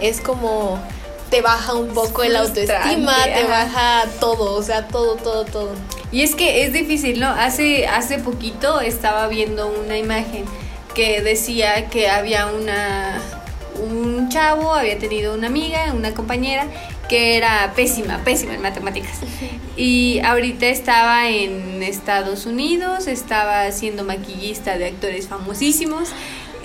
es 0.00 0.20
como 0.20 0.55
te 1.30 1.42
baja 1.42 1.74
un 1.74 1.88
poco 1.88 2.22
el 2.22 2.36
autoestima, 2.36 3.16
te 3.24 3.44
baja 3.44 4.04
todo, 4.20 4.54
o 4.54 4.62
sea, 4.62 4.86
todo, 4.88 5.16
todo, 5.16 5.44
todo. 5.44 5.72
Y 6.12 6.22
es 6.22 6.34
que 6.34 6.64
es 6.64 6.72
difícil, 6.72 7.18
¿no? 7.18 7.28
Hace, 7.28 7.86
hace 7.86 8.18
poquito 8.18 8.80
estaba 8.80 9.26
viendo 9.26 9.66
una 9.68 9.98
imagen 9.98 10.44
que 10.94 11.20
decía 11.20 11.88
que 11.88 12.08
había 12.08 12.46
una 12.46 13.20
un 13.78 14.28
chavo, 14.28 14.72
había 14.72 14.98
tenido 14.98 15.34
una 15.34 15.48
amiga, 15.48 15.92
una 15.92 16.14
compañera 16.14 16.66
que 17.08 17.36
era 17.36 17.72
pésima, 17.76 18.18
pésima 18.24 18.54
en 18.54 18.62
matemáticas. 18.62 19.20
Y 19.76 20.20
ahorita 20.24 20.66
estaba 20.66 21.28
en 21.28 21.82
Estados 21.82 22.46
Unidos, 22.46 23.06
estaba 23.06 23.70
siendo 23.72 24.04
maquillista 24.04 24.76
de 24.78 24.86
actores 24.86 25.28
famosísimos. 25.28 26.08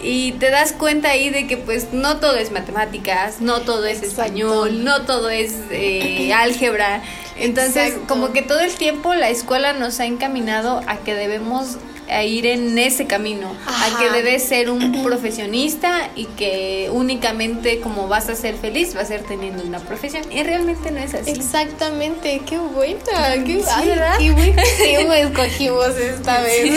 Y 0.04 0.34
te 0.34 0.50
das 0.50 0.74
cuenta 0.74 1.10
ahí 1.10 1.30
de 1.30 1.48
que 1.48 1.58
pues 1.58 1.94
no 1.94 2.18
todo 2.18 2.36
es 2.36 2.52
matemáticas, 2.52 3.40
no 3.42 3.62
todo 3.62 3.86
es 3.86 3.98
Exacto. 3.98 4.24
español, 4.24 4.84
no 4.84 5.04
todo 5.06 5.30
es 5.30 5.56
eh, 5.72 6.34
álgebra. 6.34 7.04
Entonces, 7.38 7.90
Exacto. 7.94 8.08
como 8.08 8.34
que 8.34 8.42
todo 8.42 8.60
el 8.60 8.74
tiempo 8.74 9.14
la 9.14 9.30
escuela 9.30 9.74
nos 9.74 10.00
ha 10.00 10.06
encaminado 10.06 10.82
a 10.88 10.98
que 10.98 11.14
debemos 11.14 11.78
a 12.12 12.24
ir 12.24 12.46
en 12.46 12.78
ese 12.78 13.08
camino, 13.08 13.56
a 13.66 13.98
que 13.98 14.10
debes 14.12 14.44
ser 14.44 14.70
un 14.70 15.02
profesionista 15.04 16.10
y 16.16 16.26
que 16.26 16.90
únicamente 16.92 17.80
como 17.80 18.08
vas 18.08 18.28
a 18.30 18.36
ser 18.36 18.56
feliz 18.56 18.96
va 18.96 19.02
a 19.02 19.06
ser 19.06 19.22
teniendo 19.24 19.64
una 19.64 19.80
profesión. 19.80 20.24
Y 20.32 20.44
realmente 20.44 20.92
no 20.92 21.00
es 21.00 21.14
así. 21.14 21.32
Exactamente, 21.32 22.42
qué 22.48 22.58
buena, 22.58 23.44
qué, 23.46 23.62
Sí, 23.62 23.66
ay, 23.74 23.88
¿verdad? 23.88 24.18
qué 24.20 24.32
buen 24.32 24.56
tema 24.78 25.20
escogimos 25.20 25.96
esta 25.98 26.42
vez. 26.42 26.70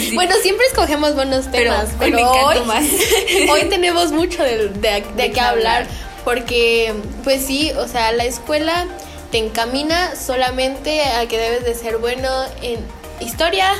sí. 0.00 0.10
Bueno, 0.14 0.34
siempre 0.42 0.66
escogemos 0.66 1.14
buenos 1.14 1.50
temas, 1.50 1.88
pero, 1.98 2.30
hoy, 2.30 2.60
más. 2.66 2.84
hoy 3.50 3.64
tenemos 3.68 4.12
mucho 4.12 4.42
de, 4.42 4.68
de- 4.68 4.70
de 4.70 5.04
De 5.16 5.30
qué 5.32 5.40
hablar. 5.40 5.86
porque 6.24 6.92
pues 7.24 7.44
sí, 7.46 7.70
o 7.78 7.86
sea, 7.86 8.12
la 8.12 8.24
escuela 8.24 8.86
te 9.30 9.38
encamina 9.38 10.16
solamente 10.16 11.02
a 11.02 11.26
que 11.28 11.38
debes 11.38 11.64
de 11.64 11.74
ser 11.74 11.98
bueno 11.98 12.28
en 12.62 12.80
historia, 13.20 13.72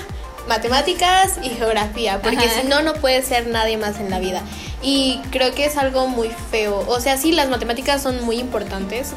matemáticas 0.49 1.39
y 1.43 1.51
geografía, 1.51 2.21
porque 2.23 2.47
Ajá. 2.47 2.61
si 2.63 2.67
no, 2.67 2.83
no 2.83 2.95
puedes 2.95 3.27
ser 3.27 3.47
nadie 3.47 3.77
más 3.77 3.99
en 4.01 4.11
la 4.11 4.19
vida. 4.19 4.43
Y 4.83 5.21
creo 5.31 5.55
que 5.55 5.67
es 5.67 5.77
algo 5.77 6.07
muy 6.07 6.31
feo. 6.51 6.85
O 6.89 7.01
sea, 7.01 7.17
sí, 7.17 7.33
las 7.33 7.49
matemáticas 7.49 8.03
son 8.03 8.25
muy 8.25 8.39
importantes, 8.39 9.13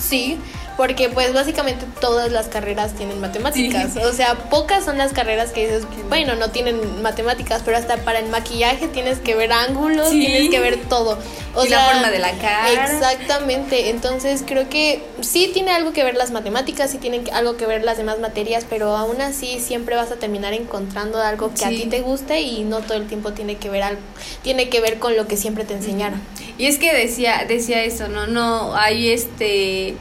Sí, 0.00 0.38
porque 0.76 1.08
pues 1.08 1.32
básicamente 1.32 1.86
todas 2.00 2.30
las 2.32 2.48
carreras 2.48 2.92
tienen 2.92 3.20
matemáticas. 3.20 3.94
Sí. 3.94 3.98
O 4.00 4.12
sea, 4.12 4.34
pocas 4.50 4.84
son 4.84 4.98
las 4.98 5.12
carreras 5.12 5.50
que 5.52 5.62
dices, 5.66 5.84
bueno, 6.08 6.34
no 6.34 6.50
tienen 6.50 7.02
matemáticas, 7.02 7.62
pero 7.64 7.76
hasta 7.78 7.96
para 7.98 8.18
el 8.18 8.28
maquillaje 8.28 8.86
tienes 8.88 9.18
que 9.18 9.34
ver 9.34 9.52
ángulos, 9.52 10.10
Sí. 10.10 10.20
tienes 10.20 10.50
que 10.50 10.60
ver 10.60 10.78
todo. 10.88 11.18
O 11.54 11.64
Y 11.64 11.70
la 11.70 11.80
forma 11.86 12.10
de 12.10 12.18
la 12.18 12.32
cara. 12.32 12.70
Exactamente. 13.16 13.88
Entonces 13.88 14.42
creo 14.46 14.68
que 14.68 15.02
sí 15.22 15.50
tiene 15.54 15.70
algo 15.70 15.92
que 15.94 16.04
ver 16.04 16.14
las 16.14 16.30
matemáticas, 16.30 16.90
sí 16.90 16.98
tienen 16.98 17.24
algo 17.32 17.56
que 17.56 17.64
ver 17.66 17.82
las 17.82 17.96
demás 17.96 18.18
materias, 18.18 18.66
pero 18.68 18.94
aún 18.96 19.20
así 19.22 19.58
siempre 19.60 19.96
vas 19.96 20.10
a 20.12 20.16
terminar 20.16 20.52
encontrando 20.52 21.20
algo 21.22 21.52
que 21.54 21.64
a 21.64 21.68
ti 21.70 21.86
te 21.86 22.02
guste 22.02 22.42
y 22.42 22.64
no 22.64 22.80
todo 22.80 22.98
el 22.98 23.06
tiempo 23.06 23.32
tiene 23.32 23.56
que 23.56 23.70
ver 23.70 23.82
algo, 23.82 24.00
tiene 24.42 24.68
que 24.68 24.80
ver 24.80 24.98
con 24.98 25.16
lo 25.16 25.26
que 25.26 25.38
siempre 25.38 25.64
te 25.64 25.72
enseñaron. 25.74 26.20
Y 26.58 26.66
es 26.66 26.78
que 26.78 26.94
decía, 26.94 27.44
decía 27.46 27.82
eso, 27.84 28.08
¿no? 28.08 28.26
No, 28.26 28.74
hay 28.76 29.10
este 29.10 29.94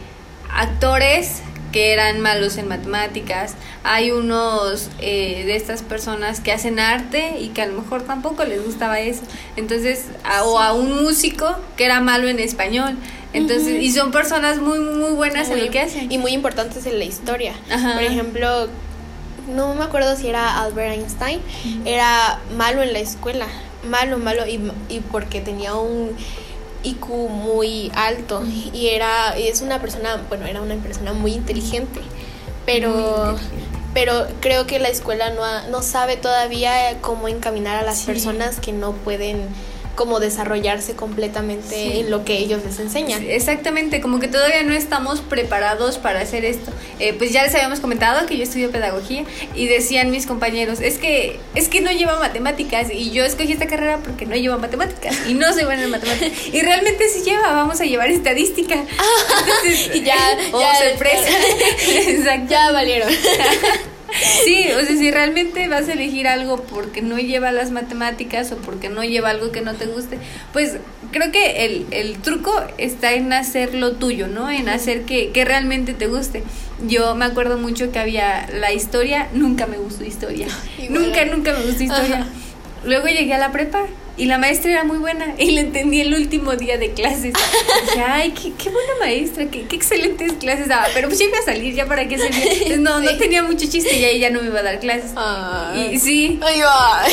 actores 0.53 1.41
que 1.71 1.91
eran 1.91 2.21
malos 2.21 2.55
en 2.57 2.69
matemáticas, 2.69 3.55
hay 3.83 4.12
unos 4.12 4.89
eh, 5.00 5.43
de 5.45 5.57
estas 5.57 5.81
personas 5.81 6.39
que 6.39 6.53
hacen 6.53 6.79
arte 6.79 7.35
y 7.41 7.50
que 7.50 7.62
a 7.62 7.65
lo 7.65 7.81
mejor 7.81 8.03
tampoco 8.03 8.45
les 8.45 8.63
gustaba 8.63 9.00
eso. 9.01 9.24
Entonces, 9.57 10.05
a- 10.24 10.45
o 10.45 10.57
a 10.59 10.71
un 10.71 11.03
músico 11.03 11.53
que 11.75 11.83
era 11.83 12.00
malo 12.00 12.29
en 12.29 12.39
español. 12.39 12.95
Entonces, 13.33 13.81
y 13.83 13.91
son 13.91 14.12
personas 14.12 14.59
muy, 14.59 14.79
muy 14.79 15.12
buenas 15.12 15.50
en 15.50 15.65
lo 15.65 15.69
que 15.69 15.81
hacen. 15.81 16.09
Y 16.09 16.17
muy 16.17 16.31
importantes 16.31 16.85
en 16.85 16.97
la 17.00 17.03
historia. 17.03 17.53
Ajá. 17.69 17.95
Por 17.95 18.03
ejemplo, 18.03 18.69
no 19.53 19.75
me 19.75 19.83
acuerdo 19.83 20.15
si 20.15 20.29
era 20.29 20.62
Albert 20.62 20.93
Einstein, 20.93 21.41
era 21.83 22.39
malo 22.55 22.81
en 22.81 22.93
la 22.93 23.00
escuela, 23.00 23.47
malo, 23.89 24.17
malo, 24.17 24.47
y, 24.47 24.62
y 24.88 25.01
porque 25.12 25.41
tenía 25.41 25.75
un 25.75 26.12
IQ 26.85 27.07
muy 27.29 27.91
alto 27.95 28.43
y 28.73 28.87
era 28.87 29.35
es 29.37 29.61
una 29.61 29.79
persona, 29.81 30.21
bueno, 30.29 30.45
era 30.45 30.61
una 30.61 30.75
persona 30.75 31.13
muy 31.13 31.33
inteligente, 31.33 31.99
pero 32.65 32.89
Muy 32.89 33.29
inteligente. 33.33 33.65
pero 33.93 34.27
creo 34.41 34.67
que 34.67 34.79
la 34.79 34.89
escuela 34.89 35.29
no 35.31 35.43
ha- 35.43 35.63
no 35.67 35.81
sabe 35.81 36.17
todavía 36.17 36.97
cómo 37.01 37.27
encaminar 37.27 37.77
a 37.77 37.83
las 37.83 37.99
Sí. 37.99 38.05
personas 38.05 38.59
que 38.59 38.71
no 38.73 38.91
pueden 38.93 39.47
como 39.95 40.19
desarrollarse 40.19 40.95
completamente 40.95 41.75
Sí. 41.75 41.99
en 42.01 42.11
lo 42.11 42.23
que 42.25 42.37
ellos 42.37 42.63
les 42.63 42.79
enseñan. 42.79 43.23
Exactamente, 43.27 44.01
como 44.01 44.19
que 44.19 44.27
todavía 44.27 44.61
no 44.63 44.73
estamos 44.73 45.21
preparados 45.21 45.97
para 45.97 46.21
hacer 46.21 46.45
esto. 46.45 46.71
Eh, 46.99 47.13
pues 47.13 47.31
ya 47.31 47.43
les 47.43 47.53
habíamos 47.55 47.79
comentado 47.79 48.25
que 48.27 48.37
yo 48.37 48.43
estudio 48.43 48.71
pedagogía 48.71 49.23
y 49.55 49.67
decían 49.67 50.11
mis 50.11 50.25
compañeros, 50.25 50.79
es 50.81 50.97
que 50.97 51.39
es 51.55 51.67
que 51.69 51.81
no 51.81 51.91
lleva 51.91 52.19
matemáticas 52.19 52.87
y 52.91 53.11
yo 53.11 53.23
escogí 53.25 53.53
esta 53.53 53.67
carrera 53.67 53.99
porque 54.03 54.25
no 54.25 54.35
lleva 54.35 54.57
matemáticas 54.57 55.15
y 55.27 55.33
no 55.33 55.51
soy 55.53 55.63
buena 55.65 55.83
en 55.83 55.91
matemáticas. 55.91 56.31
Y 56.55 56.61
realmente 56.61 57.09
sí 57.09 57.21
lleva, 57.23 57.51
vamos 57.53 57.81
a 57.81 57.85
llevar 57.85 58.09
estadística. 58.09 58.75
Entonces, 59.39 59.95
Y 59.95 60.03
ya, 60.03 60.15
oh, 60.51 60.59
ya, 60.59 60.89
sorpresa. 60.89 61.29
Exacto. 61.87 62.47
Ya 62.49 62.71
valieron. 62.71 63.09
Sí, 64.43 64.65
o 64.71 64.85
sea, 64.85 64.95
si 64.95 65.12
realmente 65.12 65.67
vas 65.67 65.89
a 65.89 65.93
elegir 65.93 66.27
algo 66.27 66.63
porque 66.63 67.01
no 67.01 67.17
lleva 67.17 67.51
las 67.51 67.71
matemáticas 67.71 68.51
o 68.51 68.57
porque 68.57 68.89
no 68.89 69.03
lleva 69.03 69.29
algo 69.29 69.51
que 69.51 69.62
no 69.62 69.74
te 69.74 69.85
guste, 69.88 70.19
pues 70.53 70.77
creo 71.12 71.31
que 71.31 71.65
el, 71.65 71.85
el 71.91 72.17
truco 72.19 72.53
está 72.77 73.13
en 73.13 73.33
hacer 73.33 73.74
lo 73.74 73.93
tuyo, 73.93 74.27
¿no? 74.27 74.50
En 74.50 74.69
hacer 74.69 75.03
que, 75.03 75.31
que 75.31 75.45
realmente 75.45 75.93
te 75.93 76.07
guste. 76.07 76.43
Yo 76.88 77.15
me 77.15 77.25
acuerdo 77.25 77.57
mucho 77.57 77.91
que 77.91 78.00
había 78.00 78.47
la 78.53 78.71
historia, 78.74 79.27
nunca 79.33 79.65
me 79.65 79.77
gustó 79.77 80.05
historia. 80.05 80.47
Igual. 80.77 81.03
Nunca, 81.03 81.25
nunca 81.25 81.53
me 81.53 81.65
gustó 81.65 81.83
historia. 81.83 82.21
Ajá. 82.21 82.27
Luego 82.85 83.07
llegué 83.07 83.33
a 83.33 83.39
la 83.39 83.51
prepa 83.51 83.85
y 84.17 84.25
la 84.25 84.38
maestra 84.38 84.72
era 84.72 84.84
muy 84.84 84.98
buena 84.98 85.36
y 85.38 85.51
la 85.51 85.62
entendí 85.62 86.01
el 86.01 86.13
último 86.13 86.55
día 86.55 86.77
de 86.77 86.91
clases. 86.91 87.34
Dije, 87.34 88.01
ay, 88.05 88.31
qué, 88.31 88.53
qué 88.53 88.69
buena 88.69 88.93
maestra, 89.00 89.45
qué, 89.48 89.63
qué 89.63 89.75
excelentes 89.75 90.34
clases 90.34 90.67
daba. 90.67 90.88
Pero 90.93 91.07
pues 91.07 91.19
ya 91.19 91.25
iba 91.25 91.38
a 91.38 91.41
salir, 91.41 91.74
ya 91.74 91.86
para 91.86 92.07
qué. 92.07 92.15
Entonces, 92.15 92.79
no, 92.79 93.01
no 93.01 93.17
tenía 93.17 93.43
mucho 93.43 93.65
chiste 93.69 93.95
y 93.95 94.05
ahí 94.05 94.19
ya 94.19 94.29
no 94.29 94.41
me 94.41 94.48
iba 94.48 94.60
a 94.60 94.63
dar 94.63 94.79
clases. 94.79 95.12
Y 95.91 96.00
sí, 96.00 96.39
va. 96.41 97.03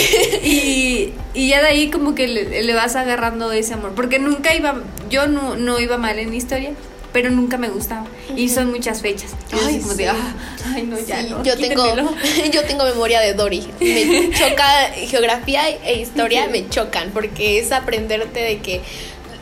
y, 0.44 1.12
y 1.34 1.48
ya 1.48 1.60
de 1.60 1.68
ahí 1.68 1.90
como 1.90 2.14
que 2.14 2.28
le, 2.28 2.62
le 2.62 2.74
vas 2.74 2.94
agarrando 2.96 3.50
ese 3.52 3.74
amor. 3.74 3.92
Porque 3.94 4.18
nunca 4.18 4.54
iba, 4.54 4.80
yo 5.10 5.26
no, 5.26 5.56
no 5.56 5.80
iba 5.80 5.98
mal 5.98 6.18
en 6.18 6.32
historia, 6.32 6.70
pero 7.12 7.30
nunca 7.30 7.58
me 7.58 7.68
gustaba. 7.68 8.06
Y 8.36 8.48
son 8.48 8.70
muchas 8.70 9.02
fechas. 9.02 9.32
Ay, 9.52 9.78
como 9.80 9.94
de, 9.94 10.08
ah, 10.08 10.34
ay, 10.74 10.84
no, 10.84 10.98
ya 10.98 11.20
Sí, 11.22 11.28
no. 11.30 11.42
yo 11.42 11.56
tengo 11.56 11.94
yo 12.52 12.64
tengo 12.64 12.84
memoria 12.84 13.20
de 13.20 13.34
Dory. 13.34 13.66
Me 13.80 14.30
choca 14.38 14.66
geografía 15.08 15.68
e 15.68 16.00
historia, 16.00 16.48
me 16.48 16.68
chocan 16.68 17.10
porque 17.12 17.58
es 17.58 17.72
aprenderte 17.72 18.40
de 18.40 18.58
que 18.58 18.80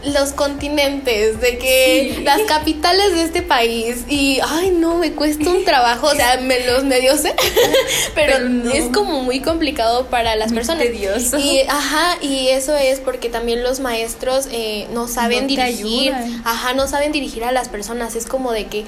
los 0.04 0.33
continentes, 0.33 1.40
de 1.40 1.59
que 1.59 2.14
Sí. 2.16 2.23
las 2.25 2.40
capitales 2.42 3.12
de 3.14 3.23
este 3.23 3.42
país 3.42 4.04
y 4.09 4.38
ay 4.42 4.71
no, 4.71 4.97
me 4.97 5.12
cuesta 5.12 5.50
un 5.50 5.64
trabajo, 5.64 6.07
o 6.09 6.14
sea, 6.14 6.38
me 6.40 6.64
los 6.66 6.85
medio 6.85 7.16
sé, 7.19 7.35
pero, 8.14 8.35
Pero 8.37 8.49
no. 8.49 8.71
es 8.73 8.85
como 8.95 9.21
muy 9.23 9.40
complicado 9.40 10.07
para 10.07 10.37
las 10.37 10.49
Muy 10.49 10.57
personas. 10.57 10.85
tedioso. 10.85 11.38
Y 11.38 11.61
ajá, 11.69 12.16
y 12.23 12.49
eso 12.49 12.76
es 12.76 13.00
porque 13.00 13.28
también 13.28 13.62
los 13.62 13.80
maestros 13.80 14.49
eh, 14.52 14.87
no 14.92 15.07
saben 15.09 15.42
No 15.42 15.49
dirigir, 15.49 16.12
ayudan. 16.14 16.42
ajá, 16.47 16.73
no 16.75 16.87
saben 16.88 17.12
dirigir 17.12 17.45
a 17.45 17.52
las 17.52 17.69
personas, 17.69 18.16
es 18.16 18.26
como 18.26 18.52
de 18.52 18.66
que 18.66 18.85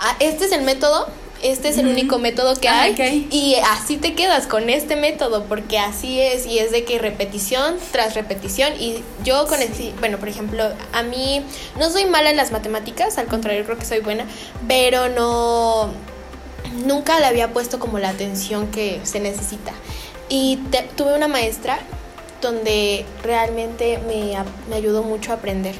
ah, 0.00 0.16
este 0.20 0.46
es 0.46 0.52
el 0.52 0.62
método 0.62 1.06
este 1.42 1.68
es 1.68 1.78
el 1.78 1.86
Ujú. 1.86 1.92
único 1.94 2.18
método 2.18 2.54
que 2.56 2.68
Ah, 2.68 2.82
hay 2.82 2.92
ok. 2.92 3.32
y 3.32 3.56
así 3.72 3.96
te 3.96 4.14
quedas 4.14 4.46
con 4.46 4.70
este 4.70 4.96
método 4.96 5.44
porque 5.44 5.78
así 5.78 6.20
es 6.20 6.46
y 6.46 6.58
es 6.58 6.70
de 6.72 6.84
que 6.84 6.98
repetición 6.98 7.76
tras 7.92 8.14
repetición 8.14 8.72
y 8.80 9.02
yo 9.24 9.46
con 9.46 9.60
el, 9.60 9.68
bueno 10.00 10.18
por 10.18 10.28
ejemplo 10.28 10.64
a 10.92 11.02
mí 11.02 11.42
no 11.78 11.90
soy 11.90 12.06
mala 12.06 12.30
en 12.30 12.36
las 12.36 12.52
matemáticas 12.52 13.18
al 13.18 13.26
contrario 13.26 13.64
creo 13.64 13.78
que 13.78 13.84
soy 13.84 14.00
buena 14.00 14.24
pero 14.66 15.08
no 15.08 15.90
nunca 16.84 17.20
le 17.20 17.26
había 17.26 17.52
puesto 17.52 17.78
como 17.78 17.98
la 17.98 18.08
atención 18.10 18.68
que 18.70 19.00
se 19.04 19.20
necesita 19.20 19.72
y 20.28 20.56
te- 20.70 20.88
tuve 20.96 21.14
una 21.14 21.28
maestra 21.28 21.78
donde 22.42 23.04
realmente 23.22 23.98
me, 24.06 24.36
me 24.68 24.76
ayudó 24.76 25.02
mucho 25.02 25.32
a 25.32 25.36
aprender 25.36 25.74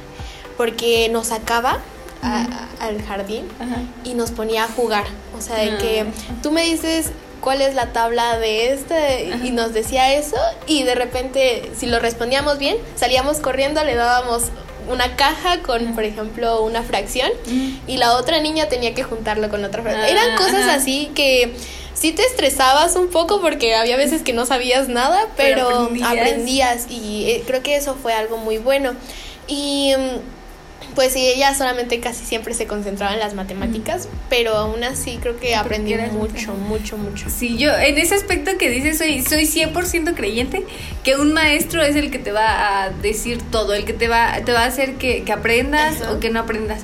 porque 0.56 1.08
nos 1.10 1.26
sacaba 1.28 1.80
a- 2.22 2.42
a- 2.80 2.86
al 2.86 3.02
jardín 3.02 3.46
Ajá. 3.60 3.82
y 4.04 4.14
nos 4.14 4.30
ponía 4.30 4.64
a 4.64 4.68
jugar. 4.68 5.04
O 5.36 5.40
sea, 5.40 5.56
de 5.56 5.70
Ah. 5.72 5.78
que 5.78 6.04
tú 6.42 6.50
me 6.50 6.62
dices 6.62 7.10
cuál 7.40 7.62
es 7.62 7.74
la 7.74 7.92
tabla 7.92 8.38
de 8.38 8.72
este 8.72 9.30
y 9.44 9.50
nos 9.50 9.72
decía 9.72 10.12
eso 10.14 10.36
y 10.66 10.82
de 10.82 10.94
repente 10.94 11.70
si 11.78 11.86
lo 11.86 11.98
respondíamos 12.00 12.58
bien, 12.58 12.76
salíamos 12.96 13.38
corriendo, 13.38 13.84
le 13.84 13.94
dábamos 13.94 14.44
una 14.88 15.16
caja 15.16 15.60
con, 15.62 15.94
por 15.94 16.04
ejemplo, 16.04 16.62
una 16.62 16.82
fracción 16.82 17.30
y 17.86 17.96
la 17.98 18.14
otra 18.16 18.40
niña 18.40 18.68
tenía 18.68 18.94
que 18.94 19.02
juntarlo 19.02 19.48
con 19.48 19.64
otra 19.64 19.82
fracción. 19.82 20.04
Ah, 20.06 20.08
Eran 20.08 20.36
cosas 20.36 20.62
ajá. 20.62 20.74
así 20.74 21.10
que 21.14 21.52
sí 21.94 22.12
te 22.12 22.22
estresabas 22.22 22.94
un 22.96 23.08
poco 23.08 23.40
porque 23.40 23.74
había 23.74 23.96
veces 23.96 24.22
que 24.22 24.32
no 24.32 24.46
sabías 24.46 24.88
nada, 24.88 25.26
Pero 25.36 25.66
pero, 25.66 25.78
aprendías. 25.80 26.08
aprendías 26.10 26.86
y 26.90 27.30
eh, 27.30 27.42
creo 27.46 27.62
que 27.62 27.74
eso 27.76 27.96
fue 28.00 28.12
algo 28.14 28.36
muy 28.38 28.58
bueno. 28.58 28.92
Y 29.48 29.92
mm, 29.96 30.35
pues 30.96 31.12
sí, 31.12 31.20
ella 31.26 31.54
solamente 31.54 32.00
casi 32.00 32.24
siempre 32.24 32.54
se 32.54 32.66
concentraba 32.66 33.12
en 33.12 33.20
las 33.20 33.34
matemáticas, 33.34 34.08
pero 34.30 34.56
aún 34.56 34.82
así 34.82 35.18
creo 35.20 35.38
que 35.38 35.54
aprendí 35.54 35.94
mucho, 36.10 36.54
mucho, 36.54 36.96
mucho. 36.96 37.26
Sí, 37.28 37.58
yo 37.58 37.70
en 37.76 37.98
ese 37.98 38.14
aspecto 38.14 38.56
que 38.58 38.70
dices 38.70 38.96
soy 38.96 39.22
soy 39.22 39.44
100% 39.44 40.14
creyente 40.14 40.64
que 41.04 41.16
un 41.16 41.34
maestro 41.34 41.82
es 41.82 41.96
el 41.96 42.10
que 42.10 42.18
te 42.18 42.32
va 42.32 42.82
a 42.82 42.90
decir 42.90 43.42
todo, 43.50 43.74
el 43.74 43.84
que 43.84 43.92
te 43.92 44.08
va 44.08 44.40
te 44.44 44.52
va 44.52 44.62
a 44.62 44.66
hacer 44.66 44.94
que, 44.94 45.22
que 45.22 45.32
aprendas 45.32 46.00
Ajá. 46.00 46.12
o 46.12 46.18
que 46.18 46.30
no 46.30 46.40
aprendas. 46.40 46.82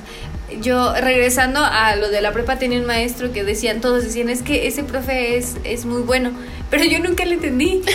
Yo 0.61 0.93
regresando 0.93 1.61
a 1.63 1.95
lo 1.95 2.09
de 2.09 2.21
la 2.21 2.31
prepa 2.31 2.59
tenía 2.59 2.79
un 2.79 2.85
maestro 2.85 3.33
que 3.33 3.43
decían 3.43 3.81
todos 3.81 4.03
decían 4.03 4.29
es 4.29 4.43
que 4.43 4.67
ese 4.67 4.83
profe 4.83 5.37
es 5.37 5.55
es 5.63 5.85
muy 5.85 6.03
bueno, 6.03 6.31
pero 6.69 6.85
yo 6.85 6.99
nunca 6.99 7.25
le 7.25 7.33
entendí. 7.33 7.81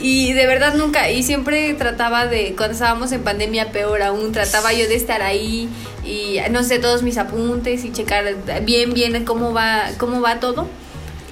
Y 0.00 0.32
de 0.32 0.46
verdad 0.46 0.74
nunca, 0.74 1.10
y 1.10 1.22
siempre 1.24 1.74
trataba 1.74 2.26
de, 2.26 2.54
cuando 2.56 2.74
estábamos 2.74 3.10
en 3.12 3.24
pandemia, 3.24 3.72
peor 3.72 4.02
aún, 4.02 4.30
trataba 4.32 4.72
yo 4.72 4.86
de 4.86 4.94
estar 4.94 5.22
ahí 5.22 5.68
y 6.04 6.38
no 6.50 6.62
sé, 6.62 6.78
todos 6.78 7.02
mis 7.02 7.18
apuntes 7.18 7.84
y 7.84 7.90
checar 7.92 8.24
bien, 8.62 8.94
bien 8.94 9.24
cómo 9.24 9.52
va, 9.52 9.90
cómo 9.98 10.20
va 10.20 10.38
todo. 10.40 10.68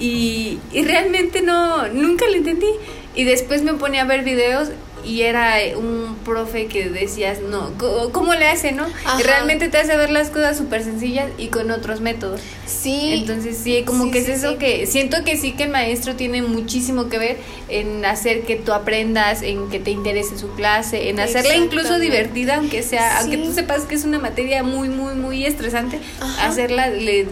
y, 0.00 0.58
y 0.73 0.82
realmente 0.82 1.42
no, 1.42 1.87
nunca 1.88 2.26
lo 2.28 2.35
entendí. 2.35 2.70
Y 3.14 3.25
después 3.25 3.62
me 3.62 3.73
ponía 3.75 4.02
a 4.02 4.04
ver 4.04 4.25
videos 4.25 4.68
y 5.05 5.23
era 5.23 5.55
un 5.76 6.17
profe 6.25 6.67
que 6.67 6.88
decías, 6.88 7.38
no, 7.41 7.71
¿cómo 8.12 8.35
le 8.35 8.47
hace, 8.49 8.73
no? 8.73 8.85
Ajá. 9.05 9.21
Y 9.21 9.23
realmente 9.23 9.69
te 9.69 9.79
hace 9.79 9.97
ver 9.97 10.11
las 10.11 10.31
cosas 10.31 10.57
súper 10.57 10.83
sencillas 10.83 11.31
y 11.38 11.49
con 11.49 11.71
otros 11.71 12.00
métodos. 12.00 12.41
Sí. 12.67 13.11
Entonces 13.12 13.57
sí, 13.57 13.85
como 13.87 14.05
Sí, 14.05 14.11
que 14.11 14.25
sí, 14.25 14.33
es 14.33 14.38
eso 14.38 14.53
sí. 14.53 14.59
que 14.59 14.87
siento 14.87 15.23
que 15.25 15.37
sí 15.37 15.53
que 15.53 15.65
el 15.65 15.71
maestro 15.71 16.17
tiene 16.17 16.43
muchísimo 16.43 17.09
que 17.09 17.19
ver 17.19 17.37
en 17.69 18.05
hacer 18.05 18.43
que 18.43 18.57
tú 18.57 18.73
aprendas, 18.73 19.43
en 19.43 19.69
que 19.69 19.79
te 19.79 19.91
interese 19.93 20.37
su 20.38 20.50
clase, 20.50 21.09
en 21.09 21.21
hacerla 21.21 21.55
incluso 21.57 21.99
divertida, 22.00 22.57
aunque 22.57 22.83
sea, 22.83 23.21
aunque 23.21 23.38
tú 23.38 23.53
sepas 23.53 23.83
que 23.83 23.95
es 23.95 24.05
una 24.05 24.19
materia 24.19 24.62
muy, 24.65 24.88
muy, 24.88 25.15
muy 25.15 25.47
estresante, 25.47 26.00
Ajá. 26.21 26.47
hacerla 26.49 26.88
le 26.88 27.29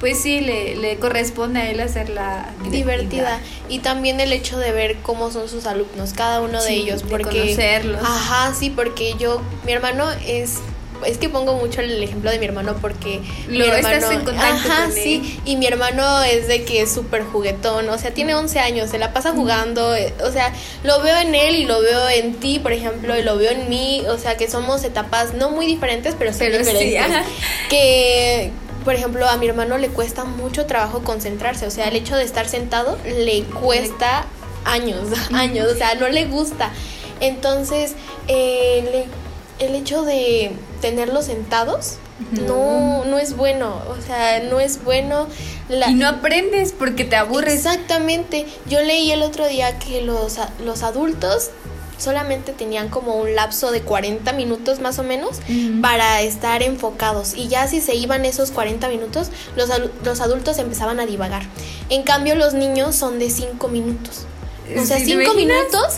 pues 0.00 0.20
sí, 0.22 0.40
le, 0.40 0.76
le 0.76 0.96
corresponde 0.98 1.60
a 1.60 1.70
él 1.70 1.80
hacerla 1.80 2.50
divertida 2.70 3.40
y 3.68 3.78
también 3.78 4.20
el 4.20 4.32
hecho 4.32 4.58
de 4.58 4.70
ver 4.72 4.96
cómo 5.02 5.30
son 5.30 5.48
sus 5.48 5.64
alumnos 5.66 6.12
cada 6.14 6.40
uno 6.42 6.60
de 6.62 6.68
Sí, 6.68 6.74
ellos 6.74 7.02
de 7.02 7.08
porque 7.08 7.40
conocerlos. 7.40 8.02
ajá 8.02 8.54
sí 8.54 8.70
porque 8.70 9.14
yo 9.18 9.40
mi 9.64 9.72
hermano 9.72 10.04
es 10.26 10.58
es 11.06 11.18
que 11.18 11.28
pongo 11.28 11.52
mucho 11.54 11.82
el 11.82 12.02
ejemplo 12.02 12.30
de 12.30 12.38
mi 12.38 12.46
hermano 12.46 12.74
porque 12.80 13.20
mi 13.48 13.58
Lo- 13.58 13.66
hermano 13.66 13.94
estás 13.96 14.10
en 14.12 14.24
contacto 14.24 14.68
ajá 14.70 14.84
con 14.84 14.92
sí 14.92 15.22
él. 15.36 15.40
y 15.44 15.56
mi 15.56 15.66
hermano 15.66 16.22
es 16.24 16.48
de 16.48 16.64
que 16.64 16.80
es 16.80 16.92
súper 16.92 17.22
juguetón 17.22 17.88
o 17.90 17.98
sea 17.98 18.12
tiene 18.14 18.34
11 18.34 18.60
años 18.60 18.90
se 18.90 18.98
la 18.98 19.12
pasa 19.12 19.32
jugando 19.32 19.94
eh, 19.94 20.14
o 20.24 20.32
sea 20.32 20.52
lo 20.84 21.02
veo 21.02 21.18
en 21.18 21.34
él 21.34 21.54
y 21.56 21.64
lo 21.66 21.80
veo 21.82 22.08
en 22.08 22.34
ti 22.36 22.58
por 22.60 22.72
ejemplo 22.72 23.14
y 23.18 23.22
lo 23.22 23.36
veo 23.36 23.50
en 23.50 23.68
mí 23.68 24.04
o 24.08 24.16
sea 24.18 24.38
que 24.38 24.48
somos 24.50 24.84
etapas 24.84 25.34
no 25.34 25.50
muy 25.50 25.66
diferentes 25.66 26.14
pero 26.18 26.32
sí 26.32 26.38
Pero 26.40 26.58
sí, 26.64 26.70
diferentes 26.70 27.00
ajá. 27.02 27.24
que 27.68 28.50
por 28.86 28.94
ejemplo 28.94 29.28
a 29.28 29.36
mi 29.36 29.46
hermano 29.48 29.76
le 29.76 29.88
cuesta 29.88 30.24
mucho 30.24 30.64
trabajo 30.64 31.02
concentrarse 31.02 31.66
o 31.66 31.70
sea 31.70 31.88
el 31.88 31.96
hecho 31.96 32.16
de 32.16 32.24
estar 32.24 32.48
sentado 32.48 32.96
le 33.04 33.42
cuesta 33.42 34.24
años 34.64 35.08
años 35.34 35.68
o 35.72 35.76
sea 35.76 35.94
no 35.96 36.08
le 36.08 36.24
gusta 36.26 36.70
entonces 37.20 37.92
eh, 38.28 39.06
le- 39.60 39.66
el 39.66 39.74
hecho 39.74 40.02
de 40.04 40.52
tenerlos 40.80 41.26
sentados 41.26 41.96
no 42.46 43.04
no 43.04 43.18
es 43.18 43.36
bueno 43.36 43.82
o 43.88 44.00
sea 44.00 44.40
no 44.40 44.60
es 44.60 44.82
bueno 44.84 45.26
la- 45.68 45.90
Y 45.90 45.94
no 45.94 46.06
aprendes 46.08 46.72
porque 46.72 47.04
te 47.04 47.16
aburres. 47.16 47.54
Exactamente. 47.54 48.46
Yo 48.70 48.80
leí 48.82 49.10
el 49.10 49.22
otro 49.22 49.48
día 49.48 49.78
que 49.80 50.00
los, 50.00 50.36
los 50.64 50.84
adultos 50.84 51.50
solamente 51.98 52.52
tenían 52.52 52.88
como 52.88 53.14
un 53.16 53.34
lapso 53.34 53.70
de 53.70 53.80
40 53.82 54.32
minutos 54.32 54.80
más 54.80 54.98
o 54.98 55.02
menos 55.02 55.38
para 55.80 56.20
estar 56.22 56.62
enfocados. 56.62 57.34
Y 57.34 57.48
ya 57.48 57.66
si 57.68 57.80
se 57.80 57.94
iban 57.94 58.24
esos 58.24 58.50
40 58.50 58.88
minutos 58.88 59.28
los, 59.56 59.70
los 60.04 60.20
adultos 60.20 60.58
empezaban 60.58 61.00
a 61.00 61.06
divagar. 61.06 61.42
En 61.88 62.02
cambio 62.02 62.34
los 62.34 62.54
niños 62.54 62.96
son 62.96 63.18
de 63.18 63.30
5 63.30 63.68
minutos. 63.68 64.26
O 64.76 64.84
sea 64.84 64.98
Sí, 64.98 65.04
¿te 65.04 65.10
5 65.10 65.22
imaginas? 65.22 65.36
minutos 65.36 65.94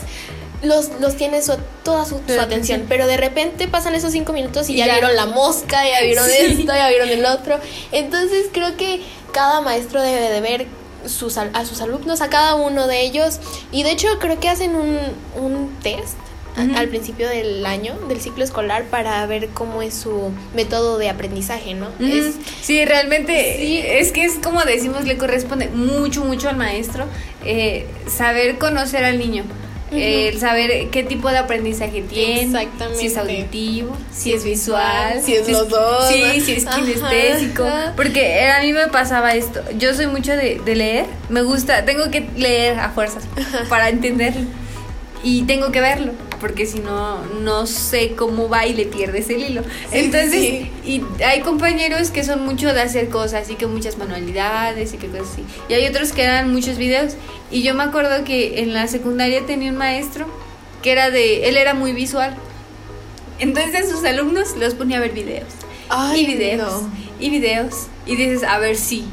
los, 0.61 0.89
los 0.99 1.15
tiene 1.15 1.41
su, 1.41 1.53
toda 1.83 2.05
su, 2.05 2.19
atención. 2.39 2.85
pero 2.89 3.07
de 3.07 3.15
repente 3.17 3.67
pasan 3.67 3.95
esos 3.95 4.11
5 4.11 4.31
minutos 4.33 4.69
y, 4.69 4.73
Y 4.73 4.77
ya, 4.77 4.87
ya. 4.87 4.93
vieron 4.95 5.15
la 5.15 5.25
mosca 5.25 5.83
ya 5.87 6.01
vieron 6.05 6.25
Sí. 6.25 6.33
esto 6.59 6.73
ya 6.73 6.89
vieron 6.89 7.09
el 7.09 7.25
otro. 7.25 7.59
Entonces 7.91 8.47
creo 8.51 8.75
que 8.77 9.01
cada 9.31 9.61
maestro 9.61 10.01
debe 10.01 10.29
de 10.29 10.41
ver 10.41 10.67
sus, 11.05 11.37
a 11.37 11.65
sus 11.65 11.81
alumnos, 11.81 12.21
a 12.21 12.29
cada 12.29 12.55
uno 12.55 12.87
de 12.87 13.01
ellos. 13.01 13.39
Y 13.71 13.83
de 13.83 13.91
hecho 13.91 14.07
creo 14.19 14.39
que 14.39 14.49
hacen 14.49 14.75
un, 14.75 14.97
un 15.35 15.75
test 15.81 16.15
a- 16.57 16.79
al 16.79 16.87
principio 16.89 17.27
del 17.29 17.65
año, 17.65 17.93
del 18.09 18.19
ciclo 18.19 18.43
escolar, 18.43 18.83
para 18.85 19.25
ver 19.27 19.49
cómo 19.49 19.81
es 19.81 19.93
su 19.93 20.31
método 20.55 20.97
de 20.97 21.07
aprendizaje, 21.09 21.73
¿no? 21.73 21.87
Es- 21.99 22.35
sí, 22.61 22.83
realmente 22.85 23.55
Sí. 23.59 23.77
es 23.85 24.11
que 24.11 24.25
es 24.25 24.33
como 24.43 24.61
decimos, 24.63 25.05
le 25.05 25.17
corresponde 25.17 25.67
mucho, 25.69 26.25
mucho 26.25 26.49
al 26.49 26.57
maestro 26.57 27.05
eh, 27.45 27.87
saber 28.07 28.57
conocer 28.57 29.05
al 29.05 29.17
niño. 29.19 29.43
Eh, 29.91 30.35
saber 30.39 30.89
qué 30.89 31.03
tipo 31.03 31.29
de 31.29 31.39
aprendizaje 31.39 32.01
tiene, 32.03 32.43
Exactamente. 32.43 32.99
si 32.99 33.07
es 33.07 33.17
auditivo, 33.17 33.97
si 34.13 34.33
es 34.33 34.43
visual, 34.43 35.21
si 35.23 35.33
es 35.35 35.49
los 35.49 35.67
dos, 35.67 36.07
sí, 36.09 36.41
si 36.41 36.53
es 36.53 36.65
kinestésico, 36.65 37.65
porque 37.95 38.49
a 38.49 38.61
mí 38.61 38.71
me 38.71 38.87
pasaba 38.87 39.33
esto. 39.33 39.61
Yo 39.77 39.93
soy 39.95 40.07
mucho 40.07 40.33
de, 40.33 40.61
de 40.63 40.75
leer, 40.75 41.05
me 41.29 41.41
gusta, 41.41 41.85
tengo 41.85 42.11
que 42.11 42.27
leer 42.35 42.79
a 42.79 42.89
fuerzas 42.89 43.23
para 43.67 43.89
entenderlo 43.89 44.45
y 45.23 45.43
tengo 45.43 45.71
que 45.71 45.81
verlo, 45.81 46.11
porque 46.39 46.65
si 46.65 46.79
no, 46.79 47.23
no 47.41 47.65
sé 47.65 48.15
cómo 48.15 48.49
va 48.49 48.65
y 48.65 48.73
le 48.73 48.85
pierdes 48.85 49.29
el 49.29 49.43
hilo. 49.43 49.63
Sí, 49.63 49.99
Entonces, 49.99 50.31
sí. 50.31 50.71
y 50.85 51.23
hay 51.23 51.41
compañeros 51.41 52.11
que 52.11 52.23
son 52.23 52.45
mucho 52.45 52.73
de 52.73 52.81
hacer 52.81 53.09
cosas 53.09 53.49
y 53.49 53.55
que 53.55 53.67
muchas 53.67 53.97
manualidades 53.97 54.93
y 54.93 54.97
que 54.97 55.07
cosas 55.07 55.27
así. 55.33 55.43
Y 55.67 55.73
hay 55.73 55.87
otros 55.87 56.11
que 56.11 56.23
eran 56.23 56.51
muchos 56.51 56.77
videos. 56.77 57.13
Y 57.51 57.61
yo 57.63 57.73
me 57.73 57.83
acuerdo 57.83 58.23
que 58.23 58.61
en 58.61 58.73
la 58.73 58.87
secundaria 58.87 59.45
tenía 59.45 59.71
un 59.71 59.77
maestro 59.77 60.27
que 60.81 60.91
era 60.91 61.09
de, 61.09 61.49
él 61.49 61.57
era 61.57 61.73
muy 61.73 61.93
visual. 61.93 62.35
Entonces 63.39 63.75
a 63.75 63.89
sus 63.89 64.03
alumnos 64.05 64.55
los 64.57 64.73
ponía 64.75 64.97
a 64.97 65.01
ver 65.01 65.11
videos. 65.11 65.49
Ay, 65.89 66.21
y 66.21 66.25
videos. 66.27 66.83
no. 66.83 66.91
Y 67.19 67.29
videos. 67.29 67.87
Y 68.05 68.15
dices, 68.15 68.43
a 68.43 68.59
ver, 68.59 68.75
sí. 68.75 69.05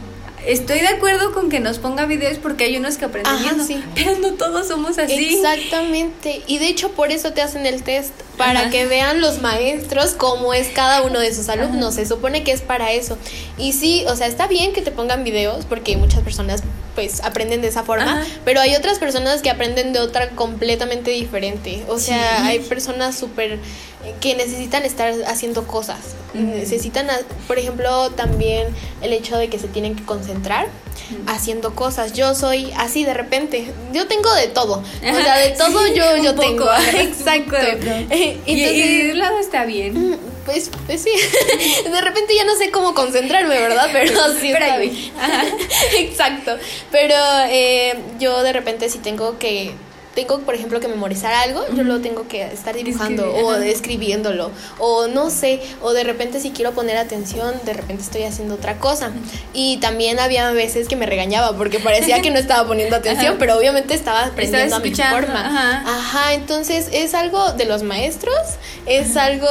Estoy 0.46 0.80
de 0.80 0.88
acuerdo 0.88 1.32
con 1.32 1.48
que 1.50 1.61
nos 1.61 1.78
ponga 1.78 2.06
videos 2.06 2.38
porque 2.38 2.64
hay 2.64 2.76
unos 2.76 2.96
que 2.98 3.04
aprenden 3.06 3.32
Ajá, 3.35 3.42
viendo, 3.44 3.64
sí. 3.64 3.82
pero 3.94 4.16
no 4.20 4.32
todos 4.35 4.68
somos 4.68 4.96
así. 4.98 5.35
Exactamente. 5.37 6.42
Y 6.46 6.59
de 6.59 6.68
hecho 6.68 6.90
por 6.92 7.11
eso 7.11 7.32
te 7.32 7.42
hacen 7.42 7.66
el 7.66 7.82
test, 7.82 8.12
para 8.37 8.61
Ajá. 8.61 8.70
que 8.70 8.87
vean 8.87 9.20
los 9.20 9.40
maestros 9.42 10.12
cómo 10.12 10.54
es 10.54 10.68
cada 10.68 11.02
uno 11.02 11.18
de 11.18 11.35
sus 11.35 11.48
alumnos. 11.48 11.94
Ajá. 11.94 12.02
Se 12.04 12.06
supone 12.06 12.44
que 12.44 12.52
es 12.52 12.61
para 12.61 12.92
eso. 12.92 13.18
Y 13.59 13.72
sí, 13.72 14.04
o 14.09 14.14
sea, 14.16 14.26
está 14.26 14.46
bien 14.46 14.72
que 14.72 14.82
te 14.82 14.90
pongan 14.92 15.24
videos 15.24 15.64
porque 15.66 15.96
muchas 15.96 16.20
personas 16.22 16.62
pues 16.94 17.22
aprenden 17.24 17.61
de 17.61 17.68
esa 17.68 17.82
forma, 17.82 18.20
Ajá. 18.20 18.24
pero 18.44 18.61
hay 18.61 18.74
otras 18.74 18.98
personas 18.98 19.42
que 19.42 19.50
aprenden 19.50 19.92
de 19.92 19.98
otra 19.98 20.30
completamente 20.30 21.11
diferente. 21.11 21.85
O 21.88 21.98
sea, 21.98 22.38
Sí. 22.40 22.46
hay 22.46 22.59
personas 22.61 23.18
súper 23.18 23.59
que 24.21 24.35
necesitan 24.35 24.85
estar 24.85 25.12
haciendo 25.27 25.66
cosas. 25.66 25.99
Necesitan, 26.35 27.09
a- 27.09 27.19
por 27.47 27.59
ejemplo, 27.59 28.11
también 28.11 28.69
el 29.01 29.12
hecho 29.14 29.38
de 29.38 29.49
que 29.49 29.59
se 29.59 29.69
tienen 29.69 29.97
que 29.97 30.05
concentrar 30.05 30.66
haciendo 31.27 31.75
cosas. 31.75 32.12
Yo 32.12 32.35
soy 32.35 32.73
así 32.77 33.05
de 33.05 33.14
repente. 33.14 33.73
Yo 33.92 34.07
tengo 34.07 34.33
de 34.35 34.49
todo. 34.49 34.79
O 34.83 35.23
sea, 35.23 35.37
de 35.38 35.51
todo 35.59 35.85
Sí, 35.87 35.95
yo, 35.95 36.16
yo 36.19 36.35
poco, 36.35 36.42
tengo. 36.47 36.69
Exacto. 36.99 37.57
Y, 38.47 38.53
y 38.53 39.03
de 39.07 39.12
un 39.12 39.19
lado 39.19 39.38
está 39.38 39.64
bien. 39.64 39.95
mm, 40.12 40.16
pues, 40.45 40.71
pues 40.87 41.03
sí. 41.03 41.11
De 41.90 42.01
repente 42.01 42.35
ya 42.37 42.45
no 42.45 42.55
sé 42.57 42.71
cómo 42.71 42.92
concentrarme, 42.95 43.59
¿verdad? 43.59 43.88
Pero 43.92 44.12
sí 44.38 44.51
Pero 44.53 44.64
está 44.64 44.77
bien. 44.79 44.95
Exacto. 45.99 46.57
Pero 46.92 47.14
eh, 47.49 47.95
yo 48.19 48.42
de 48.42 48.53
repente 48.53 48.88
si 48.88 48.99
tengo 48.99 49.38
que 49.38 49.73
tengo, 50.16 50.40
por 50.40 50.55
ejemplo, 50.57 50.81
que 50.81 50.88
memorizar 50.88 51.33
algo, 51.33 51.64
yo 51.74 51.85
lo 51.85 52.00
tengo 52.00 52.26
que 52.26 52.42
estar 52.42 52.74
dibujando 52.74 53.33
o 53.33 53.55
escribiéndolo. 53.55 54.50
O 54.79 55.07
no 55.07 55.31
sé, 55.31 55.61
o 55.83 55.92
de 55.92 56.02
repente 56.02 56.40
si 56.40 56.50
quiero 56.50 56.72
poner 56.72 56.96
atención, 56.96 57.55
de 57.64 57.72
repente 57.74 58.02
estoy 58.02 58.22
haciendo 58.24 58.55
otra 58.55 58.79
cosa. 58.79 59.12
Y 59.52 59.76
también 59.76 60.18
había 60.18 60.50
veces 60.50 60.88
que 60.88 60.96
me 60.96 61.07
regañaba 61.07 61.57
porque 61.57 61.79
parecía 61.79 62.20
que 62.22 62.31
no 62.31 62.38
estaba 62.38 62.66
poniendo 62.66 62.96
atención, 63.02 63.26
Ajá. 63.29 63.37
pero 63.38 63.57
obviamente 63.59 63.94
estaba 63.94 64.24
aprendiendo 64.24 64.74
a 64.76 64.79
mi 64.81 64.92
forma. 64.94 65.46
ajá. 65.46 65.83
Ajá, 65.87 66.33
entonces 66.35 66.88
es 66.92 67.14
algo 67.14 67.52
de 67.52 67.66
los 67.66 67.83
maestros, 67.85 68.35
es 68.87 69.16
algo 69.16 69.46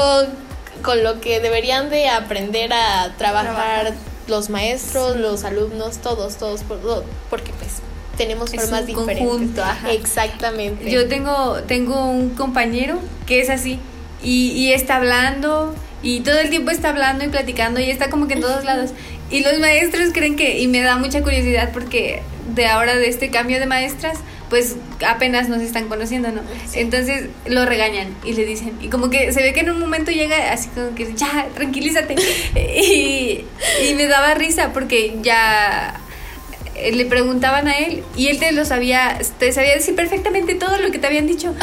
con 0.82 1.04
lo 1.04 1.21
que 1.21 1.39
deberían 1.39 1.89
de 1.89 2.10
aprender 2.10 2.73
a 2.73 3.13
trabajar 3.17 3.54
Trabajar. 3.54 3.93
los 4.28 4.49
maestros, 4.49 5.15
los 5.15 5.43
alumnos, 5.43 5.97
todos, 5.99 6.36
todos, 6.38 6.62
por- 6.63 7.04
porque 7.30 7.51
pues 7.60 7.71
tenemos 8.17 8.54
Es 8.54 8.62
formas 8.62 8.82
un 8.82 8.88
diferentes. 8.88 9.28
conjunto, 9.28 9.63
ajá. 9.63 9.91
Exactamente. 9.91 10.89
Yo 10.89 11.08
tengo, 11.08 11.62
tengo 11.67 12.10
un 12.10 12.30
compañero 12.32 12.99
que 13.25 13.41
es 13.41 13.49
así 13.49 13.80
y, 14.23 14.51
y 14.51 14.73
está 14.73 14.97
hablando 14.97 15.73
y 16.01 16.21
todo 16.21 16.39
el 16.39 16.49
tiempo 16.49 16.71
está 16.71 16.89
hablando 16.89 17.25
y 17.25 17.30
platicando 17.30 17.80
y 17.80 17.89
está 17.89 18.10
como 18.10 18.28
que 18.28 18.36
en 18.36 18.41
todos 18.41 18.63
lados. 18.65 18.91
Y 19.32 19.41
los 19.41 19.58
maestros 19.60 20.10
creen 20.13 20.36
que, 20.36 20.60
y 20.60 20.67
me 20.67 20.82
da 20.82 20.97
mucha 20.97 21.21
curiosidad 21.23 21.71
porque 21.73 22.21
de 22.54 22.67
ahora 22.67 22.95
de 22.95 23.08
este 23.08 23.32
cambio 23.32 23.60
de 23.60 23.65
maestras, 23.65 24.19
pues 24.51 24.75
apenas 25.06 25.49
nos 25.49 25.62
están 25.63 25.88
conociendo, 25.88 26.32
¿no? 26.32 26.41
Entonces 26.75 27.30
lo 27.47 27.65
regañan 27.65 28.15
y 28.23 28.34
le 28.34 28.45
dicen, 28.45 28.73
y 28.80 28.89
como 28.89 29.10
que 29.10 29.34
se 29.34 29.41
ve 29.41 29.51
que 29.54 29.62
en 29.62 29.71
un 29.71 29.80
momento 29.80 30.12
llega 30.12 30.54
así 30.54 30.69
como 30.69 30.93
que, 30.93 31.12
ya, 31.15 31.47
tranquilízate. 31.56 32.15
y, 32.56 33.45
y 33.89 33.93
me 33.95 34.06
daba 34.06 34.36
risa 34.36 34.71
porque 34.73 35.17
ya 35.23 35.99
le 36.94 37.06
preguntaban 37.06 37.68
a 37.68 37.78
él 37.78 38.04
y 38.16 38.28
él 38.28 38.40
te 38.40 38.52
lo 38.52 38.66
sabía, 38.66 39.18
te 39.40 39.52
sabía 39.52 39.74
decir 39.76 39.96
perfectamente 39.96 40.56
todo 40.56 40.78
lo 40.78 40.92
que 40.92 41.00
te 41.00 41.08
habían 41.08 41.28
dicho. 41.28 41.54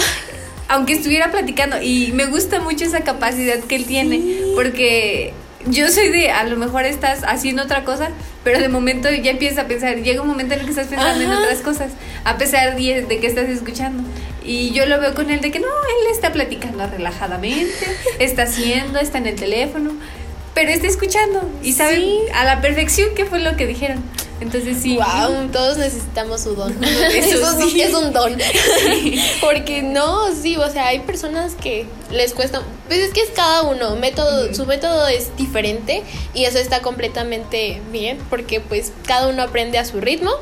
Aunque 0.68 0.94
estuviera 0.94 1.30
platicando 1.30 1.82
y 1.82 2.12
me 2.14 2.26
gusta 2.26 2.60
mucho 2.60 2.84
esa 2.84 3.00
capacidad 3.00 3.58
que 3.60 3.76
él 3.76 3.84
tiene 3.84 4.22
porque 4.54 5.34
yo 5.66 5.88
soy 5.88 6.08
de 6.08 6.30
a 6.30 6.44
lo 6.44 6.56
mejor 6.56 6.86
estás 6.86 7.20
haciendo 7.26 7.62
otra 7.64 7.84
cosa, 7.84 8.10
pero 8.42 8.58
de 8.58 8.68
momento 8.68 9.10
ya 9.10 9.30
empiezas 9.32 9.58
a 9.64 9.68
pensar, 9.68 9.96
llega 10.02 10.22
un 10.22 10.28
momento 10.28 10.54
en 10.54 10.60
el 10.60 10.64
que 10.66 10.70
estás 10.72 10.88
pensando 10.88 11.22
en 11.22 11.30
otras 11.30 11.58
cosas, 11.60 11.92
a 12.24 12.38
pesar 12.38 12.76
de, 12.76 13.02
de 13.02 13.18
que 13.20 13.26
estás 13.26 13.48
escuchando. 13.48 14.02
Y 14.44 14.70
yo 14.72 14.86
lo 14.86 14.98
veo 15.00 15.14
con 15.14 15.30
él 15.30 15.40
de 15.40 15.50
que 15.52 15.60
no, 15.60 15.66
él 15.68 16.10
está 16.12 16.32
platicando 16.32 16.84
relajadamente, 16.88 17.70
está 18.18 18.42
haciendo, 18.44 18.98
está 18.98 19.18
en 19.18 19.26
el 19.26 19.36
teléfono, 19.36 19.92
pero 20.54 20.70
está 20.70 20.86
escuchando 20.88 21.48
y 21.62 21.74
sabe 21.74 21.96
Sí. 21.96 22.18
a 22.34 22.44
la 22.44 22.60
perfección 22.60 23.10
qué 23.14 23.24
fue 23.24 23.38
lo 23.40 23.56
que 23.56 23.66
dijeron. 23.66 24.02
Entonces 24.42 24.78
sí. 24.82 24.96
Wow, 24.96 25.48
todos 25.52 25.78
necesitamos 25.78 26.40
su 26.40 26.54
don. 26.54 26.72
Eso 26.84 27.36
Eso 27.36 27.60
es, 27.60 27.72
sí. 27.72 27.80
es 27.80 27.94
un 27.94 28.12
don. 28.12 28.36
Porque 29.40 29.82
no, 29.82 30.34
sí, 30.34 30.56
o 30.56 30.68
sea, 30.70 30.88
hay 30.88 31.00
personas 31.00 31.54
que 31.54 31.86
les 32.10 32.34
cuesta. 32.34 32.60
Pues 32.88 33.00
es 33.00 33.12
que 33.12 33.22
es 33.22 33.30
cada 33.30 33.62
uno. 33.62 33.96
Método, 33.96 34.52
Su 34.52 34.66
método 34.66 35.06
es 35.06 35.34
diferente 35.36 36.02
y 36.34 36.44
eso 36.44 36.58
está 36.58 36.82
completamente 36.82 37.80
bien. 37.92 38.18
Porque 38.28 38.60
pues 38.60 38.92
cada 39.06 39.28
uno 39.28 39.42
aprende 39.42 39.78
a 39.78 39.84
su 39.84 40.00
ritmo 40.00 40.32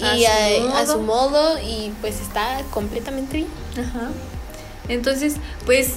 y 0.00 0.24
a, 0.24 0.78
a 0.80 0.86
su 0.86 1.00
modo. 1.00 1.58
Y 1.58 1.92
pues 2.00 2.20
está 2.20 2.62
completamente 2.70 3.36
bien. 3.38 3.48
Ajá. 3.78 4.10
Entonces, 4.88 5.34
pues 5.66 5.94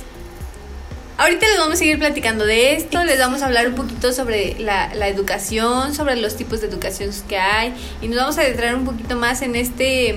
ahorita 1.17 1.47
les 1.47 1.57
vamos 1.57 1.75
a 1.75 1.77
seguir 1.77 1.99
platicando 1.99 2.45
de 2.45 2.75
esto, 2.75 3.03
les 3.03 3.19
vamos 3.19 3.41
a 3.41 3.47
hablar 3.47 3.67
un 3.67 3.75
poquito 3.75 4.13
sobre 4.13 4.59
la, 4.59 4.93
la 4.93 5.07
educación, 5.07 5.93
sobre 5.93 6.15
los 6.15 6.35
tipos 6.35 6.61
de 6.61 6.67
educación 6.67 7.11
que 7.27 7.37
hay 7.37 7.73
y 8.01 8.07
nos 8.07 8.17
vamos 8.17 8.37
a 8.37 8.41
adentrar 8.41 8.75
un 8.75 8.85
poquito 8.85 9.15
más 9.15 9.41
en 9.41 9.55
este, 9.55 10.15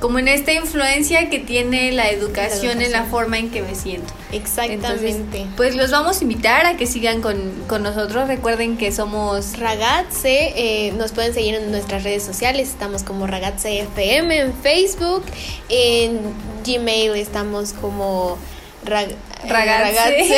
como 0.00 0.18
en 0.18 0.28
esta 0.28 0.52
influencia 0.52 1.30
que 1.30 1.38
tiene 1.38 1.92
la 1.92 2.10
educación, 2.10 2.82
en 2.82 2.92
la 2.92 3.04
forma 3.04 3.38
en 3.38 3.50
que 3.50 3.62
me 3.62 3.74
siento. 3.74 4.12
Exactamente. 4.32 4.88
Entonces, 5.08 5.46
pues 5.56 5.76
los 5.76 5.90
vamos 5.90 6.20
a 6.20 6.22
invitar 6.24 6.66
a 6.66 6.76
que 6.76 6.86
sigan 6.86 7.20
con, 7.20 7.36
con 7.68 7.82
nosotros. 7.82 8.26
Recuerden 8.26 8.76
que 8.78 8.90
somos 8.90 9.58
Ragazze, 9.58 10.54
eh, 10.56 10.92
nos 10.92 11.12
pueden 11.12 11.34
seguir 11.34 11.54
en 11.54 11.70
nuestras 11.70 12.02
redes 12.02 12.24
sociales, 12.24 12.70
estamos 12.70 13.02
como 13.02 13.26
Ragazze 13.26 13.80
FM 13.80 14.40
en 14.40 14.54
Facebook, 14.54 15.24
en 15.68 16.20
Gmail 16.64 17.14
estamos 17.16 17.72
como 17.74 18.38
rag, 18.84 19.08
eh, 19.44 19.48
Ragazze 19.48 20.36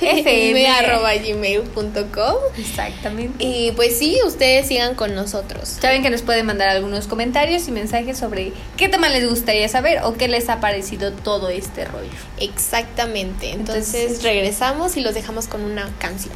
FM 0.00 0.66
arroba 0.68 1.14
gmail.com 1.14 2.34
exactamente. 2.58 3.44
y 3.44 3.72
pues 3.72 3.98
sí, 3.98 4.18
ustedes 4.26 4.66
sigan 4.68 4.94
con 4.94 5.14
nosotros. 5.14 5.68
Saben 5.80 6.02
que 6.02 6.10
nos 6.10 6.22
pueden 6.22 6.46
mandar 6.46 6.68
algunos 6.68 7.06
comentarios 7.06 7.66
y 7.68 7.70
mensajes 7.70 8.18
sobre 8.18 8.52
qué 8.76 8.88
tema 8.88 9.08
les 9.08 9.28
gustaría 9.28 9.68
saber 9.68 10.00
o 10.04 10.14
qué 10.14 10.28
les 10.28 10.48
ha 10.48 10.60
parecido 10.60 11.12
todo 11.12 11.48
este 11.48 11.84
rollo. 11.84 12.10
Exactamente, 12.38 13.50
entonces, 13.52 13.94
Entonces- 13.94 14.22
regresamos 14.22 14.96
y 14.96 15.00
los 15.00 15.14
dejamos 15.14 15.46
con 15.48 15.62
una 15.62 15.88
canción. 15.98 16.34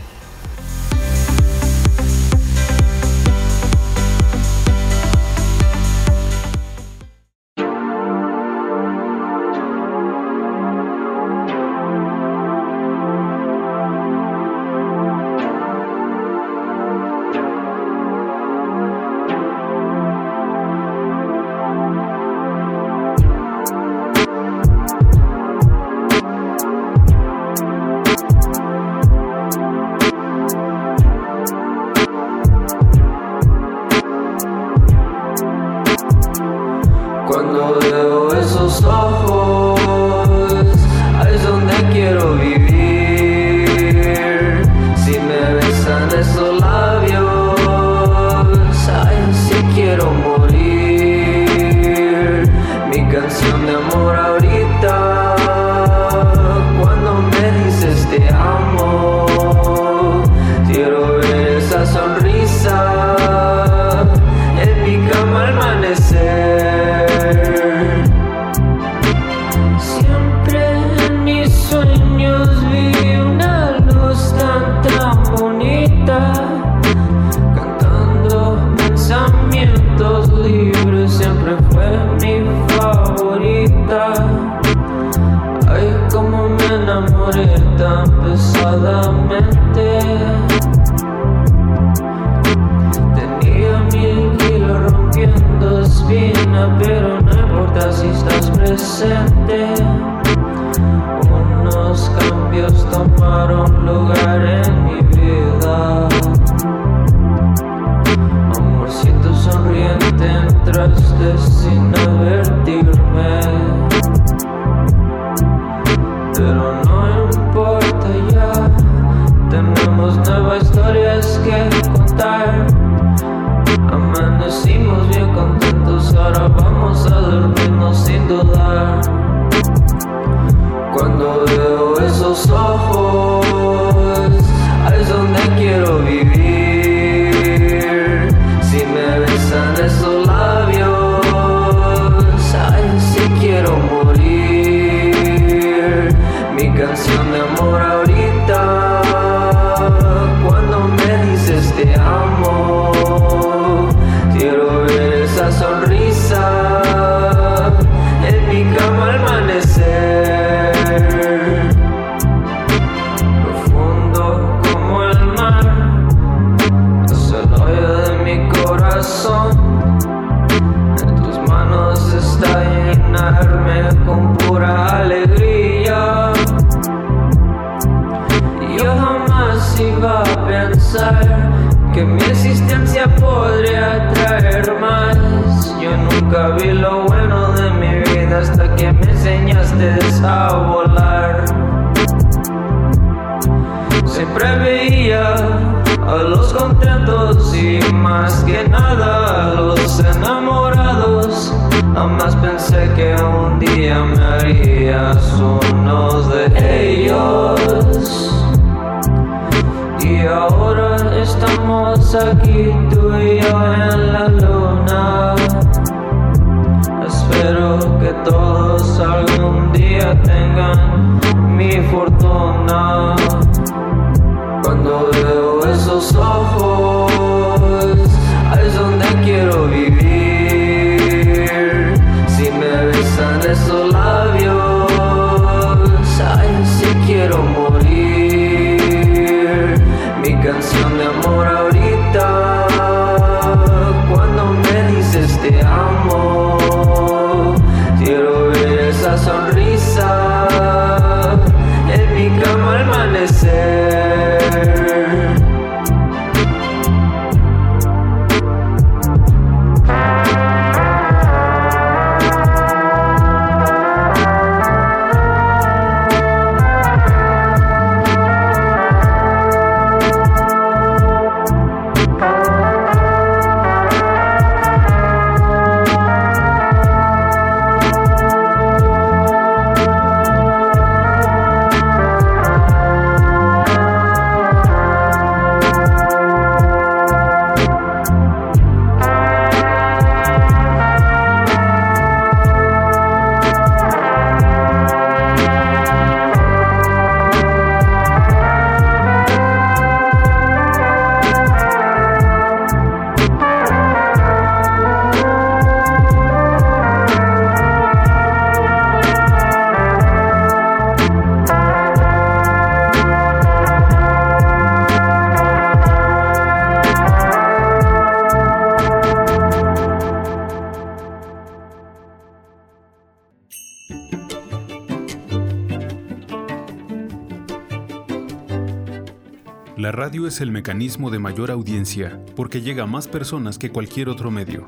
Es 330.28 330.40
el 330.40 330.52
mecanismo 330.52 331.10
de 331.10 331.18
mayor 331.18 331.50
audiencia 331.50 332.22
porque 332.36 332.60
llega 332.60 332.84
a 332.84 332.86
más 332.86 333.08
personas 333.08 333.58
que 333.58 333.70
cualquier 333.70 334.08
otro 334.08 334.30
medio. 334.30 334.64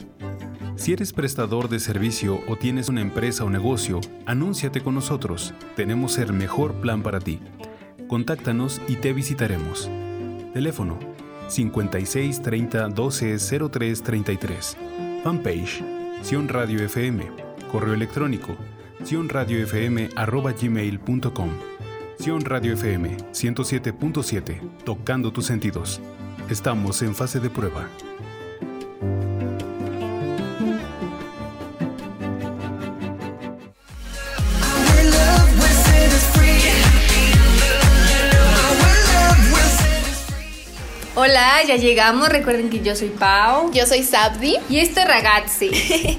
Si 0.77 0.93
eres 0.93 1.13
prestador 1.13 1.69
de 1.69 1.79
servicio 1.79 2.41
o 2.49 2.57
tienes 2.57 2.89
una 2.89 3.03
empresa 3.03 3.45
o 3.45 3.51
negocio, 3.51 4.01
anúnciate 4.27 4.81
con 4.81 4.95
nosotros. 4.95 5.55
Tenemos 5.77 6.19
el 6.19 6.33
mejor 6.33 6.81
plan 6.81 7.03
para 7.03 7.21
ti. 7.21 7.39
Contáctanos 8.09 8.81
y 8.89 8.97
te 8.97 9.13
visitaremos. 9.13 9.89
Teléfono 10.53 10.99
56 11.49 12.43
30 12.43 12.89
12 12.89 13.37
03 13.71 14.03
33. 14.03 14.77
Fanpage 15.23 15.85
Sion 16.23 16.49
Radio 16.49 16.85
FM. 16.85 17.31
Correo 17.71 17.95
electrónico 17.95 18.57
sionradiofm@gmail.com. 19.05 21.51
Sion 22.19 22.45
Radio 22.45 22.73
FM 22.75 23.17
107.7. 23.33 24.70
Tocando 24.91 25.33
tus 25.33 25.47
sentidos. 25.47 26.01
Estamos 26.49 27.01
en 27.03 27.15
fase 27.15 27.39
de 27.39 27.49
prueba. 27.49 27.87
Hola, 41.15 41.63
ya 41.69 41.77
llegamos. 41.77 42.29
Recuerden 42.29 42.69
que 42.69 42.81
yo 42.81 42.97
soy 42.97 43.11
Pau. 43.11 43.71
Yo 43.73 43.87
soy 43.87 44.03
Sabdi. 44.03 44.57
Y 44.69 44.81
esto 44.81 44.99
es 44.99 45.07
Ragazzi. 45.07 45.71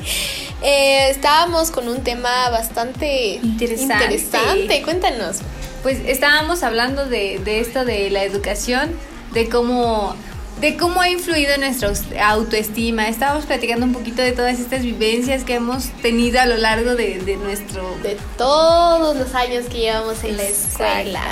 Eh, 0.63 1.09
estábamos 1.09 1.71
con 1.71 1.87
un 1.87 2.03
tema 2.03 2.51
bastante 2.51 3.39
Interesante. 3.41 3.95
interesante. 4.03 4.83
Cuéntanos. 4.83 5.39
Pues 5.83 5.97
estábamos 6.05 6.63
hablando 6.63 7.05
de, 7.07 7.39
de 7.43 7.59
esto 7.59 7.85
de 7.85 8.09
la 8.11 8.23
educación, 8.23 8.91
de 9.33 9.49
cómo, 9.49 10.15
de 10.59 10.77
cómo 10.77 11.01
ha 11.01 11.09
influido 11.09 11.53
en 11.53 11.61
nuestra 11.61 11.91
autoestima. 12.29 13.07
Estábamos 13.09 13.45
platicando 13.45 13.85
un 13.87 13.93
poquito 13.93 14.21
de 14.21 14.31
todas 14.31 14.59
estas 14.59 14.83
vivencias 14.83 15.43
que 15.43 15.55
hemos 15.55 15.85
tenido 16.03 16.39
a 16.39 16.45
lo 16.45 16.57
largo 16.57 16.95
de, 16.95 17.19
de 17.19 17.37
nuestro... 17.37 17.97
De 18.03 18.15
todos 18.37 19.15
los 19.15 19.33
años 19.33 19.65
que 19.71 19.79
llevamos 19.79 20.23
en 20.23 20.37
la 20.37 20.43
escuela. 20.43 21.23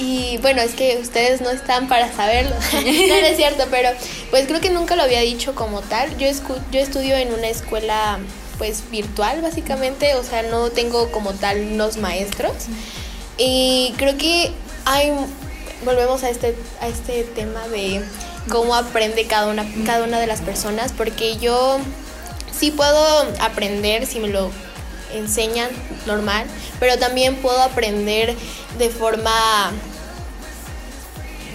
Y 0.00 0.38
bueno, 0.42 0.60
es 0.62 0.74
que 0.74 0.98
ustedes 1.00 1.40
no 1.40 1.50
están 1.50 1.86
para 1.88 2.12
saberlo. 2.12 2.54
no, 2.72 2.80
no 2.80 3.26
es 3.26 3.36
cierto, 3.36 3.64
pero 3.70 3.90
pues 4.30 4.46
creo 4.46 4.60
que 4.60 4.70
nunca 4.70 4.96
lo 4.96 5.04
había 5.04 5.20
dicho 5.20 5.54
como 5.54 5.80
tal. 5.80 6.10
Yo, 6.18 6.26
escu- 6.26 6.60
yo 6.72 6.80
estudio 6.80 7.14
en 7.16 7.32
una 7.32 7.48
escuela 7.48 8.18
pues 8.58 8.82
virtual 8.90 9.42
básicamente, 9.42 10.14
o 10.14 10.22
sea, 10.24 10.42
no 10.42 10.70
tengo 10.70 11.10
como 11.12 11.32
tal 11.34 11.60
unos 11.72 11.98
maestros. 11.98 12.52
Y 13.38 13.94
creo 13.98 14.16
que 14.16 14.52
hay, 14.84 15.12
volvemos 15.84 16.22
a 16.22 16.30
este, 16.30 16.56
a 16.80 16.88
este 16.88 17.24
tema 17.24 17.68
de 17.68 18.02
cómo 18.48 18.74
aprende 18.74 19.26
cada 19.26 19.48
una, 19.48 19.66
cada 19.84 20.04
una 20.04 20.20
de 20.20 20.26
las 20.26 20.40
personas, 20.40 20.92
porque 20.92 21.36
yo 21.36 21.78
sí 22.58 22.70
puedo 22.70 23.26
aprender 23.40 24.06
si 24.06 24.20
me 24.20 24.28
lo 24.28 24.50
enseñan 25.12 25.70
normal, 26.06 26.46
pero 26.80 26.98
también 26.98 27.36
puedo 27.36 27.60
aprender 27.60 28.34
de 28.78 28.90
forma 28.90 29.72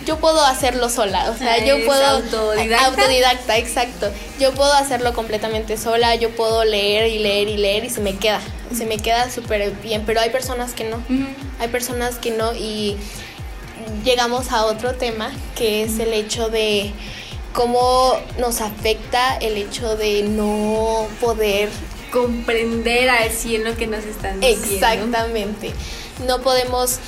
yo 0.05 0.17
puedo 0.17 0.43
hacerlo 0.43 0.89
sola, 0.89 1.29
o 1.31 1.37
sea, 1.37 1.57
yo 1.59 1.75
¿eres 1.75 1.85
puedo 1.85 2.05
autodidacta? 2.05 2.85
autodidacta, 2.85 3.57
exacto. 3.57 4.11
Yo 4.39 4.53
puedo 4.53 4.73
hacerlo 4.73 5.13
completamente 5.13 5.77
sola, 5.77 6.15
yo 6.15 6.31
puedo 6.35 6.63
leer 6.63 7.07
y 7.07 7.19
leer 7.19 7.47
y 7.47 7.57
leer 7.57 7.85
y 7.85 7.89
se 7.89 8.01
me 8.01 8.15
queda, 8.17 8.39
se 8.75 8.85
me 8.85 8.97
queda 8.97 9.29
súper 9.29 9.71
bien, 9.71 10.03
pero 10.05 10.19
hay 10.21 10.29
personas 10.29 10.73
que 10.73 10.85
no. 10.85 10.97
Hay 11.59 11.67
personas 11.67 12.15
que 12.15 12.31
no 12.31 12.53
y 12.53 12.97
llegamos 14.03 14.51
a 14.51 14.65
otro 14.65 14.93
tema 14.95 15.31
que 15.55 15.83
es 15.83 15.99
el 15.99 16.13
hecho 16.13 16.49
de 16.49 16.91
cómo 17.53 18.15
nos 18.39 18.61
afecta 18.61 19.37
el 19.37 19.57
hecho 19.57 19.95
de 19.97 20.23
no 20.23 21.07
poder 21.19 21.69
comprender 22.11 23.09
al 23.09 23.29
100 23.29 23.63
lo 23.63 23.75
que 23.77 23.87
nos 23.87 24.03
están 24.05 24.39
diciendo. 24.39 24.67
exactamente. 24.73 25.73
No 26.27 26.41
podemos 26.41 26.99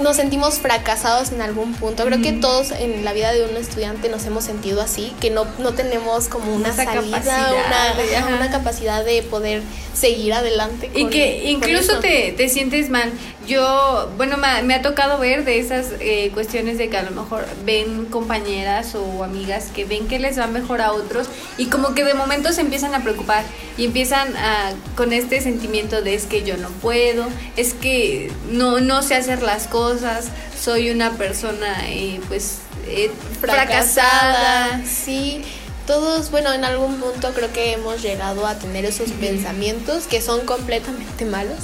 nos 0.00 0.16
sentimos 0.16 0.58
fracasados 0.58 1.32
en 1.32 1.40
algún 1.40 1.74
punto. 1.74 2.04
Creo 2.04 2.20
que 2.20 2.32
todos 2.32 2.70
en 2.72 3.04
la 3.04 3.12
vida 3.12 3.32
de 3.32 3.44
un 3.44 3.56
estudiante 3.56 4.08
nos 4.08 4.24
hemos 4.26 4.44
sentido 4.44 4.80
así, 4.80 5.12
que 5.20 5.30
no, 5.30 5.46
no 5.58 5.72
tenemos 5.74 6.28
como 6.28 6.52
una 6.54 6.70
Esa 6.70 6.84
salida, 6.84 7.18
capacidad 7.20 8.28
una, 8.34 8.50
capacidad 8.50 9.04
de 9.04 9.22
poder 9.22 9.62
seguir 9.94 10.32
adelante. 10.34 10.90
Y 10.94 11.02
con- 11.02 11.10
que 11.10 11.50
incluso 11.50 12.00
te, 12.00 12.32
te 12.36 12.48
sientes 12.48 12.90
mal. 12.90 13.12
Yo, 13.46 14.10
bueno, 14.16 14.36
me, 14.38 14.46
ha- 14.46 14.62
me 14.62 14.74
ha 14.74 14.82
tocado 14.82 15.18
ver 15.18 15.44
de 15.44 15.58
esas 15.58 15.86
eh, 16.00 16.30
cuestiones 16.32 16.78
de 16.78 16.88
que 16.88 16.96
a 16.96 17.02
lo 17.02 17.10
mejor 17.10 17.44
ven 17.64 18.06
compañeras 18.06 18.94
o 18.94 19.22
amigas 19.24 19.66
que 19.74 19.84
ven 19.84 20.08
que 20.08 20.18
les 20.18 20.38
va 20.38 20.46
mejor 20.46 20.80
a 20.80 20.92
otros 20.92 21.28
y 21.58 21.66
como 21.66 21.94
que 21.94 22.04
de 22.04 22.14
momento 22.14 22.52
se 22.52 22.62
empiezan 22.62 22.94
a 22.94 23.02
preocupar 23.02 23.44
y 23.76 23.84
empiezan 23.84 24.34
a, 24.36 24.72
con 24.96 25.12
este 25.12 25.40
sentimiento 25.40 26.00
de 26.00 26.14
es 26.14 26.24
que 26.24 26.42
yo 26.42 26.56
no 26.56 26.68
puedo, 26.68 27.26
es 27.56 27.74
que 27.74 28.32
no, 28.50 28.80
no 28.80 29.02
sé 29.02 29.14
hacer 29.16 29.42
las 29.42 29.66
cosas, 29.66 30.28
soy 30.58 30.90
una 30.90 31.10
persona 31.12 31.88
eh, 31.88 32.20
pues 32.28 32.58
eh, 32.86 33.10
fracasada. 33.40 34.80
Sí, 34.86 35.42
todos, 35.86 36.30
bueno, 36.30 36.52
en 36.52 36.64
algún 36.64 36.96
punto 36.98 37.32
creo 37.34 37.52
que 37.52 37.72
hemos 37.72 38.00
llegado 38.00 38.46
a 38.46 38.54
tener 38.58 38.84
esos 38.86 39.10
pensamientos 39.10 40.04
que 40.06 40.22
son 40.22 40.40
completamente 40.46 41.24
malos. 41.26 41.58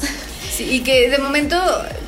Sí, 0.50 0.64
y 0.68 0.80
que 0.80 1.08
de 1.08 1.18
momento 1.18 1.56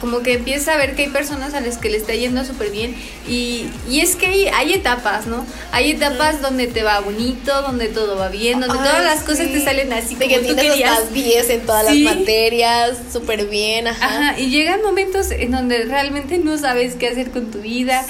como 0.01 0.21
que 0.23 0.33
empieza 0.35 0.73
a 0.75 0.77
ver 0.77 0.97
que 0.97 1.03
hay 1.05 1.09
personas 1.11 1.55
a 1.55 1.61
las 1.61 1.79
que 1.79 1.89
le 1.89 1.97
está 1.97 2.13
yendo 2.15 2.45
súper 2.45 2.71
bien 2.71 2.95
y, 3.29 3.67
y 3.89 4.01
es 4.01 4.17
que 4.17 4.27
hay, 4.27 4.47
hay 4.49 4.73
etapas, 4.73 5.27
¿no? 5.27 5.47
Hay 5.71 5.93
etapas 5.93 6.43
donde 6.43 6.67
te 6.67 6.83
va 6.83 6.99
bonito, 7.01 7.63
donde 7.63 7.87
todo 7.89 8.17
va 8.17 8.29
bien, 8.29 8.59
donde 8.61 8.77
Ay, 8.79 8.85
todas 8.85 9.05
las 9.05 9.21
cosas 9.23 9.47
te 9.53 9.61
salen 9.65 9.93
así 9.93 10.17
De 10.17 10.25
como 10.25 10.37
que 10.41 10.49
tú 10.49 10.55
tienes 10.55 10.73
querías. 10.73 10.99
hasta 10.99 11.11
10 11.13 11.51
en 11.51 11.61
todas 11.67 11.85
las 11.85 11.97
materias, 11.99 12.99
súper 13.13 13.47
bien, 13.47 13.87
ajá. 13.87 14.05
Ajá, 14.07 14.41
y 14.41 14.51
llegan 14.51 14.83
momentos 14.83 15.31
en 15.31 15.53
donde 15.53 15.85
realmente 15.85 16.39
no 16.39 16.59
sabes 16.59 16.97
qué 16.97 17.09
hacer 17.09 17.31
con 17.31 17.51
tu 17.51 17.59
vida, 17.61 18.05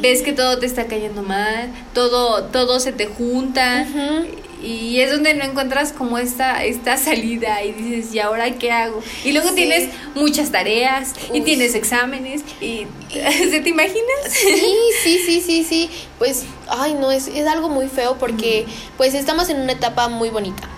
ves 0.00 0.22
que 0.22 0.32
todo 0.32 0.58
te 0.58 0.64
está 0.66 0.86
cayendo 0.86 1.22
mal, 1.22 1.70
todo, 1.92 2.44
todo 2.44 2.80
se 2.80 2.92
te 2.92 3.06
junta 3.06 3.86
Ujú. 3.88 4.26
Y 4.62 5.00
es 5.00 5.10
donde 5.12 5.34
no 5.34 5.44
encuentras 5.44 5.92
como 5.92 6.18
esta, 6.18 6.64
esta 6.64 6.96
salida 6.96 7.62
y 7.64 7.72
dices, 7.72 8.14
¿y 8.14 8.18
ahora 8.20 8.50
qué 8.52 8.70
hago? 8.72 9.02
Y 9.24 9.32
luego 9.32 9.50
Sí. 9.50 9.54
tienes 9.56 9.90
muchas 10.14 10.50
tareas 10.50 11.12
y 11.32 11.40
tienes 11.42 11.74
exámenes 11.74 12.42
y 12.60 12.86
¿se 13.50 13.60
te 13.60 13.68
imaginas? 13.68 14.00
Sí, 14.30 14.74
sí, 15.02 15.18
sí, 15.26 15.40
sí, 15.40 15.64
sí. 15.64 15.90
Pues, 16.18 16.44
ay, 16.68 16.94
no, 16.94 17.10
es, 17.12 17.28
es 17.28 17.46
algo 17.46 17.68
muy 17.68 17.88
feo 17.88 18.16
porque, 18.18 18.66
pues, 18.96 19.14
estamos 19.14 19.48
en 19.50 19.60
una 19.60 19.72
etapa 19.72 20.08
muy 20.08 20.30
bonita. 20.30 20.68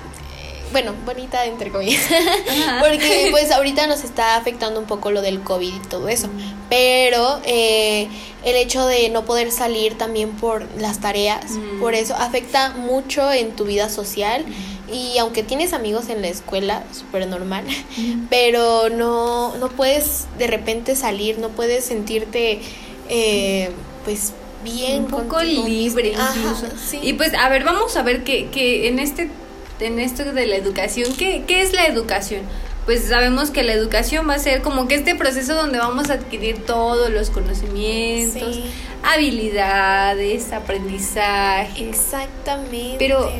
Bueno, 0.73 0.95
bonita 1.07 1.45
entre 1.47 1.71
comillas. 1.71 2.03
Porque, 2.81 3.29
pues, 3.31 3.51
ahorita 3.51 3.87
nos 3.87 4.05
está 4.05 4.37
afectando 4.37 4.79
un 4.81 4.87
poco 4.87 5.11
lo 5.11 5.23
del 5.23 5.41
COVID 5.41 5.75
y 5.75 5.89
todo 5.89 6.09
eso. 6.09 6.29
Pero 6.69 7.41
eh, 7.45 8.09
el 8.45 8.57
hecho 8.57 8.87
de 8.87 9.09
no 9.09 9.25
poder 9.25 9.51
salir 9.51 9.97
también 9.97 10.31
por 10.33 10.67
las 10.79 11.01
tareas, 11.01 11.53
Mm. 11.53 11.81
por 11.81 11.95
eso 11.95 12.15
afecta 12.15 12.71
mucho 12.71 13.33
en 13.33 13.53
tu 13.57 13.65
vida 13.65 13.89
social. 13.89 14.45
Y 14.93 15.19
aunque 15.19 15.43
tienes 15.43 15.73
amigos 15.75 16.09
en 16.09 16.23
la 16.23 16.29
escuela, 16.29 16.83
súper 16.93 17.27
normal, 17.27 17.65
pero 18.31 18.89
no, 18.91 19.57
no 19.57 19.69
puedes 19.71 20.27
de 20.39 20.47
repente 20.47 20.97
salir, 20.97 21.39
no 21.39 21.49
puedes 21.51 21.85
sentirte, 21.85 22.61
eh, 23.09 23.71
pues, 24.05 24.33
bien. 24.65 25.05
un 25.05 25.11
poco 25.11 25.29
contigo 25.37 25.67
libre 25.67 26.11
mismo. 26.11 26.23
Ajá, 26.23 26.35
incluso. 26.39 26.67
sí. 26.91 26.99
Y 27.03 27.13
pues, 27.15 27.33
a 27.35 27.49
ver, 27.49 27.65
vamos 27.65 27.97
a 27.97 28.03
ver 28.03 28.25
que, 28.25 28.49
que 28.49 28.89
en 28.89 28.99
este 28.99 29.31
en 29.81 29.99
esto 29.99 30.25
de 30.33 30.47
la 30.47 30.57
educación, 30.57 31.15
¿qué, 31.17 31.45
¿qué 31.47 31.63
es 31.63 31.73
la 31.73 31.87
educación? 31.87 32.43
Pues 32.87 33.05
sabemos 33.09 33.51
que 33.51 33.63
la 33.63 33.73
educación 33.75 34.29
va 34.29 34.35
a 34.35 34.39
ser 34.39 34.63
como 34.63 34.89
que 34.89 34.95
este 34.95 35.15
proceso 35.15 35.55
donde 35.55 35.79
vamos 35.79 36.09
a 36.11 36.15
adquirir 36.15 36.65
todos 36.65 37.11
los 37.11 37.29
conocimientos, 37.31 38.55
Sí. 38.57 38.65
habilidades, 39.03 40.53
aprendizaje. 40.53 41.89
Exactamente. 41.89 42.97
Pero 42.99 43.31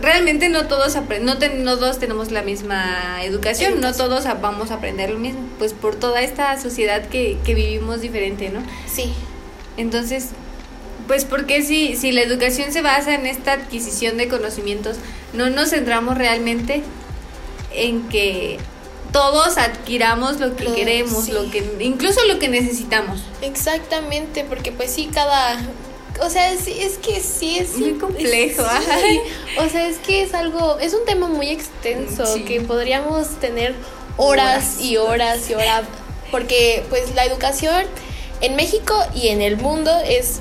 realmente 0.00 0.48
no 0.48 0.66
todos 0.66 0.96
no, 1.22 1.38
ten- 1.38 1.62
no 1.64 1.78
todos 1.78 1.98
tenemos 2.00 2.32
la 2.32 2.42
misma 2.42 3.22
educación, 3.22 3.74
no 3.80 3.88
Educación. 3.88 4.08
todos 4.08 4.26
a- 4.26 4.34
vamos 4.34 4.70
a 4.70 4.74
aprender 4.74 5.10
lo 5.10 5.18
mismo, 5.18 5.40
pues 5.58 5.74
por 5.74 5.94
toda 5.94 6.22
esta 6.22 6.60
sociedad 6.60 7.06
que, 7.08 7.38
que 7.44 7.54
vivimos 7.54 8.00
diferente, 8.00 8.50
¿no? 8.50 8.62
sí, 8.86 9.12
Entonces, 9.76 10.30
pues 11.06 11.24
porque 11.24 11.62
si, 11.62 11.96
si 11.96 12.12
la 12.12 12.22
educación 12.22 12.72
se 12.72 12.82
basa 12.82 13.14
en 13.14 13.26
esta 13.26 13.52
adquisición 13.52 14.16
de 14.16 14.28
conocimientos, 14.28 14.96
no 15.32 15.50
nos 15.50 15.70
centramos 15.70 16.16
realmente 16.18 16.82
en 17.74 18.08
que 18.08 18.58
todos 19.12 19.58
adquiramos 19.58 20.40
lo 20.40 20.56
que 20.56 20.64
Lo- 20.64 20.74
queremos, 20.74 21.24
sí. 21.26 21.32
lo 21.32 21.50
que 21.50 21.64
incluso 21.80 22.20
lo 22.26 22.38
que 22.38 22.48
necesitamos. 22.48 23.20
exactamente, 23.42 24.44
porque 24.44 24.72
pues 24.72 24.90
sí, 24.92 25.08
cada... 25.12 25.58
O 26.20 26.28
sea, 26.28 26.54
sí, 26.56 26.74
es 26.78 26.98
que 26.98 27.20
sí 27.20 27.58
es... 27.58 27.76
Muy 27.78 27.94
complejo, 27.94 28.62
sí. 28.62 29.20
O 29.58 29.68
sea, 29.68 29.86
es 29.88 29.96
que 29.98 30.22
es 30.22 30.34
algo... 30.34 30.78
Es 30.78 30.92
un 30.92 31.04
tema 31.06 31.26
muy 31.26 31.48
extenso 31.48 32.26
Sí. 32.26 32.44
que 32.44 32.60
podríamos 32.60 33.28
tener 33.40 33.74
horas, 34.18 34.74
Horas. 34.76 34.80
y 34.82 34.96
horas 34.98 35.50
y 35.50 35.54
horas. 35.54 35.82
Porque 36.30 36.84
pues 36.90 37.14
la 37.14 37.24
educación 37.24 37.86
en 38.42 38.56
México 38.56 38.94
y 39.14 39.28
en 39.28 39.40
el 39.40 39.56
mundo 39.56 39.90
es 40.06 40.40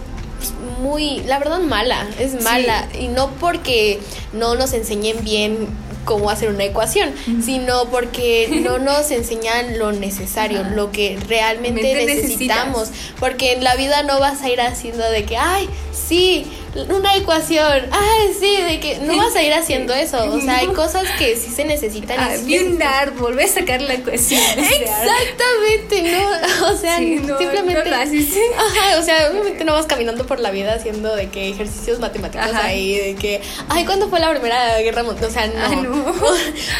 muy, 0.82 1.22
la 1.22 1.40
verdad, 1.40 1.60
mala, 1.60 2.08
es 2.20 2.42
mala. 2.44 2.88
Y 3.00 3.08
no 3.08 3.30
porque 3.40 4.00
no 4.34 4.56
nos 4.56 4.74
enseñen 4.74 5.24
bien 5.24 5.68
cómo 6.06 6.30
hacer 6.30 6.50
una 6.50 6.64
ecuación, 6.64 7.14
sino 7.44 7.86
porque 7.86 8.60
no 8.64 8.80
nos 8.80 9.12
enseñan 9.12 9.78
lo 9.78 9.92
necesario, 9.92 10.64
lo 10.64 10.92
que 10.92 11.18
realmente 11.28 12.06
necesitamos. 12.06 12.90
Porque 13.20 13.54
en 13.54 13.64
la 13.64 13.76
vida 13.76 14.04
no 14.04 14.20
vas 14.20 14.42
a 14.42 14.50
ir 14.50 14.62
haciendo 14.62 15.10
de 15.10 15.26
que, 15.26 15.38
ay, 15.38 15.70
sí, 15.94 16.46
una 16.76 17.16
ecuación, 17.16 17.90
ay, 17.92 18.34
sí, 18.40 18.62
de 18.62 18.80
que 18.80 19.00
no 19.00 19.18
vas 19.18 19.36
a 19.36 19.44
ir 19.44 19.54
haciendo 19.54 19.94
eso. 19.94 20.24
O 20.32 20.40
sea, 20.40 20.58
hay 20.58 20.68
cosas 20.74 21.06
que 21.18 21.36
sí 21.36 21.50
se 21.50 21.66
necesitan. 21.66 22.20
Ah, 22.20 22.34
vi 22.44 22.60
un 22.60 22.82
árbol, 22.82 23.34
voy 23.36 23.44
a 23.44 23.48
sacar 23.48 23.82
la 23.82 23.96
ecuación. 23.96 24.42
árbol. 24.42 24.66
Exactamente, 24.66 26.12
no, 26.12 26.68
o 26.68 26.78
sea, 26.78 26.98
Sí, 26.98 27.16
no, 27.26 27.38
simplemente 27.38 27.84
no 27.84 27.90
lo 27.90 27.96
haces. 27.96 28.28
Ajá, 28.58 29.00
o 29.00 29.04
sea, 29.04 29.30
obviamente 29.32 29.66
no 29.66 29.74
vas 29.74 29.86
caminando 29.86 30.26
por 30.26 30.40
la 30.40 30.52
vida 30.52 30.74
haciendo 30.74 31.16
de 31.16 31.30
que 31.30 31.50
ejercicios 31.50 32.00
matemáticos 32.00 32.48
Ajá. 32.48 32.66
ahí, 32.66 32.96
de 32.98 33.16
que, 33.16 33.42
ay, 33.70 33.86
¿cuándo 33.86 34.10
fue 34.10 34.20
la 34.20 34.30
primera 34.32 34.78
guerra 34.80 35.04
mundial? 35.04 35.30
O 35.30 35.34
sea, 35.34 35.48
no. 35.48 35.54
Ah, 35.62 35.76
no. 35.76 36.06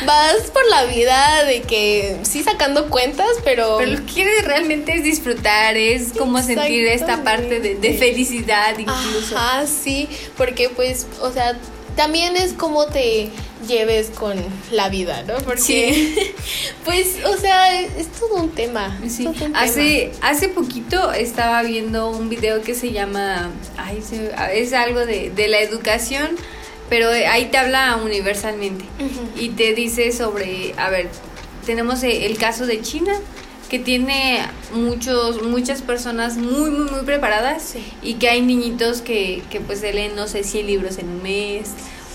Vas 0.06 0.50
por 0.54 0.66
la 0.70 0.86
vida 0.86 1.44
de 1.44 1.62
que 1.62 2.18
sí 2.24 2.44
sacando 2.44 2.90
cuentas, 2.90 3.28
pero, 3.44 3.78
Pero 3.78 3.92
lo 3.92 4.06
que 4.06 4.14
quieres 4.14 4.46
realmente 4.46 4.94
es 4.96 5.04
disfrutar, 5.04 5.76
es 5.76 6.14
como 6.18 6.42
sentir 6.42 6.88
esta 6.88 7.24
parte 7.24 7.60
de, 7.60 7.76
de 7.76 7.94
felicidad 7.94 8.78
incluso. 8.78 9.38
Ajá, 9.38 9.66
sí, 9.68 9.81
porque 10.38 10.70
pues, 10.70 11.08
o 11.22 11.32
sea, 11.32 11.58
también 11.96 12.36
es 12.38 12.54
como 12.54 12.86
te 12.86 13.30
lleves 13.68 14.10
con 14.12 14.36
la 14.72 14.88
vida, 14.90 15.24
¿no? 15.28 15.36
Porque, 15.44 15.62
Sí. 15.62 16.32
pues, 16.86 17.18
o 17.26 17.38
sea, 17.38 17.82
es, 17.82 18.08
todo 18.18 18.36
un 18.36 18.50
tema. 18.52 18.98
Sí, 19.10 19.24
todo 19.24 19.34
un 19.34 19.40
tema. 19.40 19.60
hace, 19.62 20.12
hace 20.22 20.48
poquito 20.50 21.12
estaba 21.12 21.62
viendo 21.64 22.10
un 22.10 22.30
video 22.30 22.62
que 22.62 22.76
se 22.76 22.92
llama, 22.92 23.50
ay, 23.78 24.02
se- 24.02 24.32
es 24.54 24.74
algo 24.74 25.06
de, 25.06 25.32
de 25.32 25.48
la 25.50 25.60
educación, 25.60 26.30
pero 26.90 27.10
ahí 27.10 27.46
te 27.52 27.58
habla 27.58 27.98
universalmente 28.04 28.86
y 29.38 29.50
te 29.50 29.74
dice 29.74 30.12
sobre, 30.12 30.74
a 30.78 30.90
ver, 30.90 31.10
tenemos 31.66 32.04
el 32.04 32.38
caso 32.38 32.66
de 32.66 32.82
China 32.82 33.14
que 33.72 33.80
tiene 33.80 34.42
muchos 34.74 35.42
muchas 35.44 35.82
personas 35.82 36.36
muy 36.38 36.70
muy 36.70 36.92
muy 36.92 37.02
preparadas 37.06 37.64
Sí. 37.64 37.84
y 38.04 38.16
que 38.16 38.28
hay 38.30 38.42
niñitos 38.42 39.02
que, 39.02 39.42
que 39.50 39.62
pues 39.62 39.80
se 39.80 39.94
leen 39.94 40.14
no 40.16 40.28
sé 40.28 40.44
100 40.44 40.68
libros 40.68 40.98
en 40.98 41.08
un 41.08 41.24
mes 41.24 41.70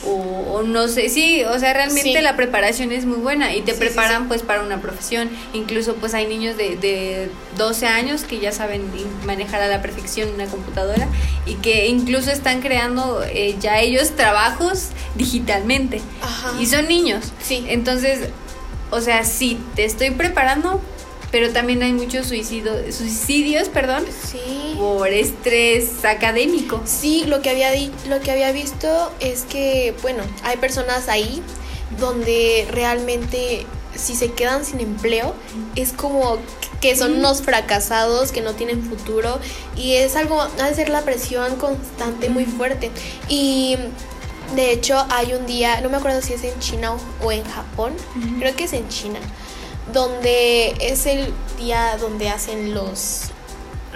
o, 0.06 0.10
o 0.10 0.62
no 0.62 0.86
sé, 0.86 1.08
sí, 1.08 1.42
o 1.44 1.58
sea, 1.58 1.72
realmente 1.72 2.12
Sí. 2.12 2.20
la 2.20 2.36
preparación 2.36 2.92
es 2.92 3.06
muy 3.06 3.16
buena 3.16 3.54
y 3.56 3.62
te 3.62 3.72
Sí, 3.72 3.78
preparan 3.80 4.28
pues 4.28 4.42
para 4.42 4.62
una 4.62 4.80
profesión. 4.80 5.30
Incluso 5.54 5.94
pues 5.94 6.12
hay 6.14 6.26
niños 6.26 6.56
de, 6.58 6.76
de 6.76 7.30
12 7.56 7.86
años 7.86 8.22
que 8.24 8.38
ya 8.38 8.52
saben 8.52 8.82
manejar 9.24 9.62
a 9.62 9.66
la 9.68 9.80
perfección 9.82 10.28
una 10.34 10.44
computadora 10.46 11.08
y 11.46 11.54
que 11.54 11.86
incluso 11.88 12.30
están 12.30 12.60
creando 12.60 13.24
eh, 13.24 13.56
ya 13.58 13.80
ellos 13.80 14.10
trabajos 14.14 14.90
digitalmente. 15.16 16.00
Ajá. 16.22 16.52
Y 16.60 16.66
son 16.66 16.86
niños. 16.86 17.32
Sí. 17.42 17.64
Entonces, 17.68 18.28
o 18.90 19.00
sea, 19.00 19.24
sí, 19.24 19.58
te 19.74 19.84
estoy 19.86 20.10
preparando, 20.10 20.80
pero 21.32 21.52
también 21.52 21.82
hay 21.82 21.92
muchos 21.92 22.26
suicidio, 22.26 22.72
suicidios, 22.92 23.68
perdón, 23.68 24.04
Sí. 24.30 24.74
por 24.78 25.08
estrés 25.08 26.04
académico. 26.04 26.80
Sí, 26.84 27.24
lo 27.26 27.42
que 27.42 27.50
había 27.50 27.70
di- 27.72 27.90
lo 28.08 28.20
que 28.20 28.30
había 28.30 28.52
visto 28.52 29.12
es 29.20 29.42
que, 29.42 29.94
bueno, 30.02 30.22
hay 30.44 30.56
personas 30.58 31.08
ahí 31.08 31.42
donde 31.98 32.66
realmente 32.70 33.66
si 33.94 34.14
se 34.14 34.32
quedan 34.32 34.64
sin 34.64 34.80
empleo 34.80 35.34
es 35.74 35.92
como 35.92 36.36
que 36.82 36.94
son 36.96 37.14
unos 37.14 37.40
fracasados 37.40 38.30
que 38.30 38.42
no 38.42 38.52
tienen 38.54 38.82
futuro 38.82 39.38
y 39.74 39.94
es 39.94 40.16
algo 40.16 40.42
ha 40.42 40.68
de 40.68 40.74
ser 40.74 40.90
la 40.90 41.00
presión 41.02 41.56
constante 41.56 42.28
muy 42.28 42.44
fuerte 42.44 42.90
y 43.30 43.76
de 44.54 44.72
hecho 44.72 45.06
hay 45.08 45.32
un 45.32 45.46
día 45.46 45.80
no 45.80 45.88
me 45.88 45.96
acuerdo 45.96 46.20
si 46.20 46.34
es 46.34 46.44
en 46.44 46.58
China 46.58 46.92
o- 46.92 47.26
o 47.26 47.32
en 47.32 47.42
Japón 47.44 47.94
creo 48.38 48.54
que 48.54 48.64
es 48.64 48.74
en 48.74 48.86
China 48.90 49.18
donde 49.92 50.74
es 50.80 51.06
el 51.06 51.32
día 51.58 51.96
donde 51.98 52.28
hacen 52.28 52.74
los 52.74 53.30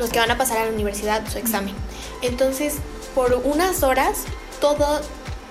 los 0.00 0.10
que 0.10 0.18
van 0.18 0.30
a 0.30 0.38
pasar 0.38 0.58
a 0.58 0.64
la 0.66 0.72
universidad 0.72 1.22
su 1.30 1.38
examen. 1.38 1.74
Entonces, 2.22 2.76
por 3.14 3.34
unas 3.44 3.82
horas, 3.82 4.24
todo, 4.60 5.00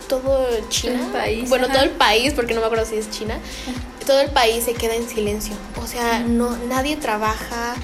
todo 0.08 0.48
China, 0.70 1.00
El 1.06 1.12
país, 1.12 1.50
bueno, 1.50 1.66
ajá. 1.66 1.76
todo 1.76 1.84
el 1.84 1.92
país, 1.92 2.34
porque 2.34 2.54
no 2.54 2.62
me 2.62 2.66
acuerdo 2.66 2.86
si 2.86 2.96
es 2.96 3.10
China, 3.12 3.38
todo 4.06 4.20
el 4.22 4.32
país 4.32 4.66
se 4.66 4.74
queda 4.74 4.96
en 4.96 5.08
silencio. 5.08 5.56
O 5.82 5.88
sea, 5.88 6.20
no, 6.20 6.58
nadie 6.68 6.96
trabaja 6.98 7.76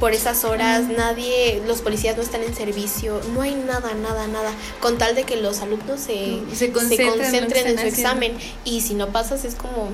por 0.00 0.14
esas 0.14 0.44
horas, 0.44 0.88
nadie, 0.88 1.62
los 1.66 1.82
policías 1.82 2.16
no 2.16 2.22
están 2.22 2.42
en 2.42 2.56
servicio, 2.56 3.20
no 3.34 3.42
hay 3.42 3.54
nada, 3.54 3.92
nada, 3.94 4.26
nada, 4.26 4.50
con 4.80 4.96
tal 4.96 5.14
de 5.14 5.24
que 5.24 5.36
los 5.36 5.60
alumnos 5.60 6.00
se, 6.00 6.40
Se 6.54 6.72
se 6.72 6.72
concentren 6.72 7.66
en 7.66 7.78
su 7.78 7.86
examen. 7.86 8.36
Y 8.64 8.80
si 8.80 8.94
no 8.94 9.08
pasas 9.08 9.44
es 9.44 9.54
como 9.54 9.90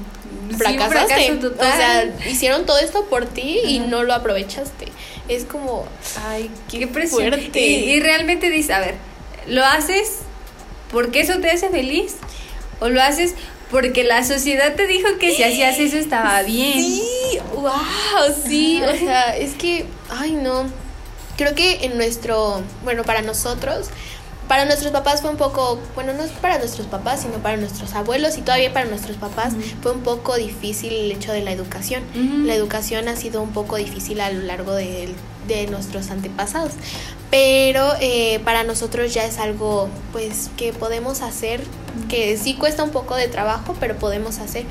fracasaste. 0.57 1.33
O 1.33 1.55
sea, 1.59 2.15
hicieron 2.31 2.67
todo 2.67 2.79
esto 2.79 3.05
por 3.07 3.27
ti 3.27 3.59
y 3.67 3.81
no 3.81 4.05
lo 4.05 4.15
aprovechaste. 4.15 4.87
Es 5.29 5.45
como, 5.45 5.87
Ay, 6.29 6.51
qué, 6.71 6.87
presión. 6.87 7.33
fuerte. 7.33 7.61
Y, 7.61 7.91
y 7.91 8.01
realmente 8.01 8.49
dices, 8.49 8.71
a 8.71 8.81
ver, 8.81 8.95
¿lo 9.49 9.65
haces 9.65 10.21
porque 10.93 11.21
eso 11.21 11.39
te 11.41 11.51
hace 11.51 11.69
feliz? 11.69 12.15
¿O 12.79 12.89
lo 12.89 13.03
haces 13.03 13.35
porque 13.71 14.05
la 14.05 14.25
sociedad 14.25 14.75
te 14.75 14.87
dijo 14.87 15.09
que 15.19 15.35
si 15.35 15.43
hacías 15.43 15.79
eso 15.79 15.97
estaba 15.97 16.43
bien? 16.43 16.75
Sí, 16.75 17.39
wow, 17.55 17.73
sí, 18.47 18.81
o 18.83 18.97
sea, 18.97 19.37
es 19.37 19.55
que, 19.55 19.87
ay 20.11 20.33
no, 20.33 20.67
creo 21.37 21.55
que 21.55 21.85
en 21.85 21.97
nuestro, 21.97 22.63
bueno, 22.85 23.03
para 23.03 23.23
nosotros, 23.23 23.89
para 24.49 24.65
nuestros 24.65 24.93
papás 24.93 25.23
fue 25.23 25.31
un 25.31 25.37
poco, 25.37 25.81
bueno, 25.97 26.13
no 26.13 26.23
es 26.23 26.31
para 26.31 26.59
nuestros 26.59 26.87
papás, 26.87 27.23
sino 27.23 27.35
para 27.39 27.57
nuestros 27.57 27.95
abuelos 27.95 28.39
y 28.39 28.43
todavía 28.43 28.73
para 28.73 28.87
nuestros 28.87 29.17
papás 29.17 29.55
fue 29.83 29.91
un 29.93 30.03
poco 30.03 30.37
difícil 30.37 30.93
el 30.93 31.11
hecho 31.11 31.33
de 31.33 31.43
la 31.43 31.51
educación. 31.51 32.05
La 32.47 32.55
educación 32.55 33.09
ha 33.09 33.17
sido 33.17 33.43
un 33.43 33.53
poco 33.53 33.77
difícil 33.77 34.21
a 34.21 34.31
lo 34.31 34.43
largo 34.43 34.73
de, 34.75 35.09
de 35.49 35.67
nuestros 35.67 36.11
antepasados, 36.11 36.73
pero 37.31 37.93
eh, 38.01 38.41
para 38.45 38.63
nosotros 38.65 39.13
ya 39.15 39.25
es 39.25 39.39
algo, 39.39 39.89
pues, 40.13 40.51
que 40.57 40.73
podemos 40.73 41.23
hacer, 41.23 41.61
que 42.09 42.37
sí 42.37 42.55
cuesta 42.55 42.83
un 42.83 42.91
poco 42.91 43.17
de 43.17 43.29
trabajo, 43.29 43.75
pero 43.81 43.97
podemos 43.97 44.39
hacer. 44.39 44.65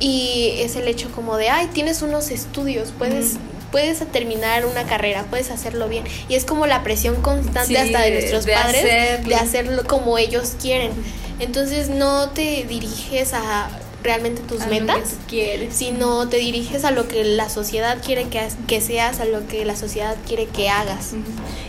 Y 0.00 0.52
es 0.58 0.76
el 0.76 0.86
hecho 0.88 1.10
como 1.12 1.36
de, 1.36 1.50
ay, 1.50 1.68
tienes 1.72 2.02
unos 2.02 2.30
estudios, 2.30 2.92
puedes... 2.96 3.34
Puedes 3.70 3.98
terminar 4.10 4.64
una 4.64 4.84
carrera, 4.84 5.26
puedes 5.28 5.50
hacerlo 5.50 5.90
bien. 5.90 6.02
Y 6.30 6.36
es 6.36 6.46
como 6.46 6.66
la 6.66 6.82
presión 6.82 7.16
constante 7.20 7.66
Sí, 7.66 7.76
hasta 7.76 8.00
de 8.00 8.10
de- 8.12 8.18
nuestros 8.20 8.46
de 8.46 8.52
padres 8.54 8.82
hacerlo. 8.82 9.28
de 9.28 9.34
hacerlo 9.34 9.84
como 9.86 10.16
ellos 10.16 10.54
quieren. 10.58 10.90
Entonces 11.38 11.90
no 11.90 12.30
te 12.30 12.64
diriges 12.64 13.34
a 13.34 13.68
realmente 14.02 14.42
tus 14.42 14.60
A 14.62 14.66
lo 14.66 14.72
que 14.72 14.80
metas, 14.80 15.10
tú 15.10 15.16
quieres. 15.28 15.74
sino 15.74 16.28
te 16.28 16.38
diriges 16.38 16.84
a 16.84 16.90
lo 16.90 17.08
que 17.08 17.24
la 17.24 17.48
sociedad 17.48 17.98
quiere 18.04 18.24
que, 18.28 18.46
que 18.66 18.80
seas, 18.80 19.20
a 19.20 19.24
lo 19.24 19.46
que 19.46 19.64
la 19.64 19.76
sociedad 19.76 20.16
quiere 20.26 20.46
que 20.46 20.68
hagas. 20.68 21.14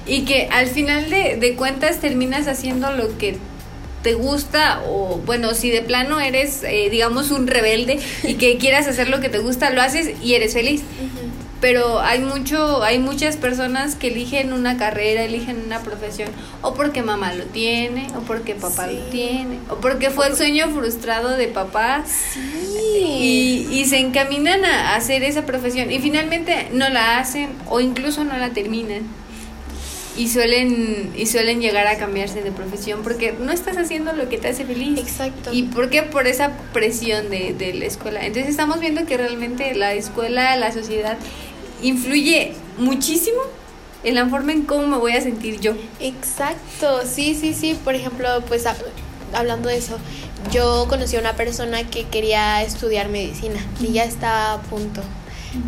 Y 0.06 0.26
que 0.26 0.48
al 0.52 0.68
final 0.68 1.10
de, 1.10 1.38
de 1.38 1.56
cuentas 1.56 2.00
terminas 2.00 2.48
haciendo 2.48 2.92
lo 2.92 3.18
que 3.18 3.38
te 4.04 4.14
gusta 4.14 4.82
o 4.88 5.20
bueno, 5.26 5.54
si 5.54 5.70
de 5.70 5.82
plano 5.82 6.22
eres 6.22 6.64
eh, 6.64 6.88
digamos 6.90 7.32
un 7.32 7.48
rebelde 7.48 8.00
y 8.24 8.36
que 8.36 8.58
quieras 8.58 8.88
hacer 8.88 9.10
lo 9.10 9.20
que 9.20 9.30
te 9.30 9.40
gusta, 9.40 9.72
lo 9.72 9.82
haces 9.82 10.12
y 10.24 10.36
eres 10.36 10.54
feliz. 10.54 10.84
Pero 11.62 12.00
hay 12.00 12.20
mucho, 12.20 12.84
hay 12.84 13.00
muchas 13.00 13.36
personas 13.36 13.96
que 13.96 14.08
eligen 14.08 14.54
una 14.54 14.78
carrera, 14.78 15.24
eligen 15.24 15.62
una 15.66 15.80
profesión, 15.82 16.30
o 16.62 16.74
porque 16.74 17.02
mamá 17.02 17.34
lo 17.34 17.44
tiene, 17.46 18.08
o 18.16 18.22
porque 18.22 18.56
papá 18.56 18.88
Sí. 18.88 18.96
lo 18.96 19.02
tiene, 19.10 19.60
o 19.70 19.76
porque 19.76 20.10
fue 20.10 20.28
el 20.28 20.38
sueño 20.38 20.70
frustrado 20.70 21.36
de 21.36 21.48
papá 21.50 22.04
Sí. 22.34 23.68
y, 23.72 23.78
y 23.80 23.86
se 23.86 23.98
encaminan 24.00 24.64
a 24.64 24.96
hacer 24.96 25.24
esa 25.24 25.46
profesión 25.46 25.92
y 25.92 26.00
finalmente 26.00 26.70
no 26.72 26.88
la 26.90 27.18
hacen 27.20 27.50
o 27.68 27.82
incluso 27.82 28.24
no 28.24 28.38
la 28.38 28.52
terminan 28.52 29.02
y 30.18 30.28
suelen 30.28 31.12
y 31.16 31.28
suelen 31.28 31.62
llegar 31.62 31.88
a 31.88 31.98
cambiarse 31.98 32.42
de 32.42 32.52
profesión 32.52 33.02
porque 33.04 33.34
no 33.40 33.52
estás 33.52 33.78
haciendo 33.78 34.12
lo 34.14 34.28
que 34.28 34.38
te 34.38 34.50
hace 34.50 34.66
feliz 34.66 35.00
Exacto. 35.00 35.52
y 35.54 35.64
por 35.64 35.90
qué 35.90 36.04
por 36.04 36.28
esa 36.28 36.52
presión 36.74 37.30
de, 37.30 37.54
de 37.54 37.74
la 37.74 37.86
escuela 37.86 38.26
entonces 38.26 38.50
estamos 38.50 38.80
viendo 38.82 39.06
que 39.06 39.16
realmente 39.18 39.74
la 39.76 39.94
escuela 39.94 40.56
la 40.58 40.72
sociedad 40.74 41.18
influye 41.82 42.54
muchísimo 42.78 43.40
en 44.04 44.16
la 44.16 44.28
forma 44.28 44.52
en 44.54 44.64
cómo 44.64 44.88
me 44.88 44.98
voy 44.98 45.12
a 45.14 45.22
sentir 45.22 45.60
yo 45.60 45.74
Exacto, 46.00 47.02
sí, 47.06 47.36
sí, 47.40 47.54
sí. 47.54 47.78
Por 47.84 47.96
ejemplo, 47.96 48.28
pues 48.48 48.66
hab- 48.66 48.76
hablando 49.34 49.70
de 49.70 49.78
eso, 49.78 49.98
yo 50.52 50.86
conocí 50.90 51.18
a 51.18 51.20
una 51.20 51.36
persona 51.36 51.84
que 51.90 52.04
quería 52.06 52.62
estudiar 52.64 53.10
medicina 53.10 53.60
y 53.82 53.92
ya 53.94 54.04
estaba 54.06 54.54
a 54.54 54.62
punto. 54.62 55.02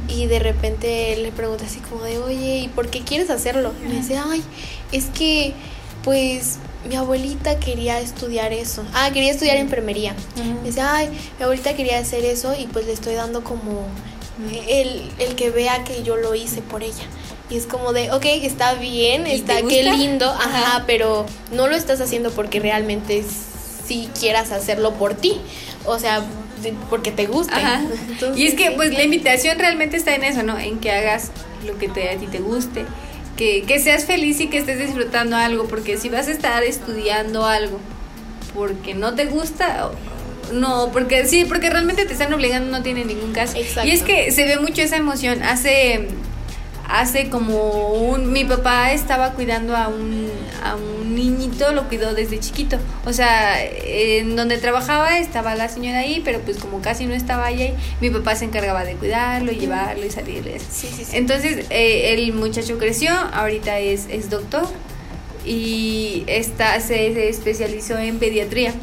Y 0.08 0.28
de 0.28 0.38
repente 0.40 1.18
le 1.18 1.32
pregunté 1.32 1.66
así 1.66 1.80
como 1.80 2.04
de, 2.04 2.20
oye, 2.20 2.60
¿y 2.60 2.68
por 2.68 2.90
qué 2.90 3.02
quieres 3.02 3.30
hacerlo? 3.32 3.74
Y 3.84 3.88
me 3.90 3.96
dice, 3.96 4.16
ay, 4.18 4.44
es 4.92 5.06
que, 5.06 5.54
pues, 6.04 6.60
mi 6.88 6.96
abuelita 6.96 7.60
quería 7.60 8.00
estudiar 8.00 8.54
eso. 8.54 8.84
Ah, 8.94 9.10
quería 9.12 9.32
estudiar 9.32 9.58
enfermería. 9.58 10.16
Me 10.62 10.70
dice, 10.70 10.82
ay, 10.82 11.10
mi 11.38 11.44
abuelita 11.44 11.76
quería 11.76 11.98
hacer 11.98 12.24
eso 12.26 12.54
y 12.58 12.68
pues 12.68 12.86
le 12.86 12.94
estoy 12.94 13.16
dando 13.16 13.44
como 13.44 13.88
el, 14.68 15.12
el 15.20 15.36
que 15.36 15.50
vea 15.50 15.84
que 15.84 16.04
yo 16.04 16.18
lo 16.18 16.36
hice 16.36 16.62
por 16.62 16.84
ella. 16.84 17.04
Y 17.50 17.58
es 17.58 17.68
como 17.68 17.92
de, 17.92 18.12
ok, 18.12 18.26
está 18.26 18.76
bien, 18.76 19.28
¿Y 19.28 19.32
está 19.32 19.62
qué 19.62 19.84
lindo, 19.84 20.26
ajá, 20.30 20.76
Ajá. 20.76 20.84
pero 20.88 21.26
no 21.52 21.68
lo 21.68 21.76
estás 21.76 22.00
haciendo 22.00 22.32
porque 22.32 22.60
realmente 22.60 23.26
sí 23.86 24.10
quieras 24.18 24.52
hacerlo 24.52 24.94
por 24.94 25.16
ti. 25.16 25.38
O 25.86 26.00
sea, 26.00 26.24
porque 26.90 27.12
te 27.12 27.26
gusta. 27.26 27.82
Y 28.36 28.46
es 28.46 28.54
que 28.54 28.72
pues 28.72 28.94
la 28.94 29.04
invitación 29.04 29.60
realmente 29.60 29.98
está 29.98 30.16
en 30.16 30.24
eso, 30.24 30.44
¿no? 30.44 30.58
En 30.58 30.80
que 30.80 30.92
hagas 30.92 31.32
lo 31.66 31.78
que 31.78 31.90
te, 31.90 32.10
a 32.10 32.18
ti 32.18 32.28
te 32.28 32.40
guste, 32.40 32.86
que, 33.36 33.64
que 33.64 33.80
seas 33.80 34.06
feliz 34.06 34.40
y 34.40 34.48
que 34.48 34.60
estés 34.60 34.80
disfrutando 34.80 35.36
algo, 35.36 35.68
porque 35.68 35.98
si 35.98 36.10
vas 36.10 36.28
a 36.28 36.32
estar 36.32 36.64
estudiando 36.64 37.46
algo 37.46 37.80
porque 38.54 38.94
no 38.94 39.14
te 39.16 39.26
gusta, 39.26 39.92
no, 40.54 40.92
porque 40.92 41.26
sí, 41.26 41.46
porque 41.46 41.70
realmente 41.70 42.06
te 42.06 42.14
están 42.14 42.34
obligando 42.34 42.72
no 42.78 42.84
tiene 42.84 43.06
ningún 43.06 43.34
caso. 43.34 43.58
Exacto. 43.58 43.88
Y 43.88 43.92
es 43.92 44.04
que 44.04 44.32
se 44.32 44.46
ve 44.46 44.60
mucho 44.60 44.82
esa 44.82 44.98
emoción. 44.98 45.44
Hace 45.44 46.08
hace 46.88 47.30
como 47.30 47.94
un 47.94 48.34
mi 48.34 48.44
papá 48.44 48.92
estaba 48.92 49.32
cuidando 49.32 49.76
a 49.76 49.88
un 49.88 50.30
a 50.64 50.76
un 50.76 51.16
niñito, 51.16 51.72
lo 51.74 51.88
cuidó 51.88 52.14
desde 52.14 52.40
chiquito. 52.40 52.78
O 53.06 53.14
sea, 53.14 53.64
en 53.64 54.36
donde 54.36 54.58
trabajaba 54.58 55.18
estaba 55.20 55.56
la 55.56 55.70
señora 55.70 56.00
ahí, 56.00 56.22
pero 56.24 56.40
pues 56.40 56.58
como 56.58 56.82
casi 56.82 57.06
no 57.06 57.14
estaba 57.14 57.50
ella 57.50 57.66
ahí, 57.66 57.76
mi 58.00 58.10
papá 58.10 58.36
se 58.36 58.46
encargaba 58.46 58.84
de 58.84 58.96
cuidarlo 58.96 59.52
y 59.52 59.56
llevarlo 59.56 60.06
y 60.06 60.12
salirle. 60.12 60.60
Sí, 60.60 60.88
sí, 60.96 61.06
sí. 61.06 61.18
Entonces, 61.18 61.66
eh, 61.70 62.14
el 62.14 62.34
muchacho 62.34 62.78
creció, 62.78 63.12
ahorita 63.12 63.80
es, 63.80 64.08
es 64.10 64.30
doctor 64.30 64.68
y 65.46 66.24
está, 66.28 66.80
se, 66.80 67.14
se 67.14 67.30
especializó 67.30 67.98
en 67.98 68.20
pediatría. 68.20 68.74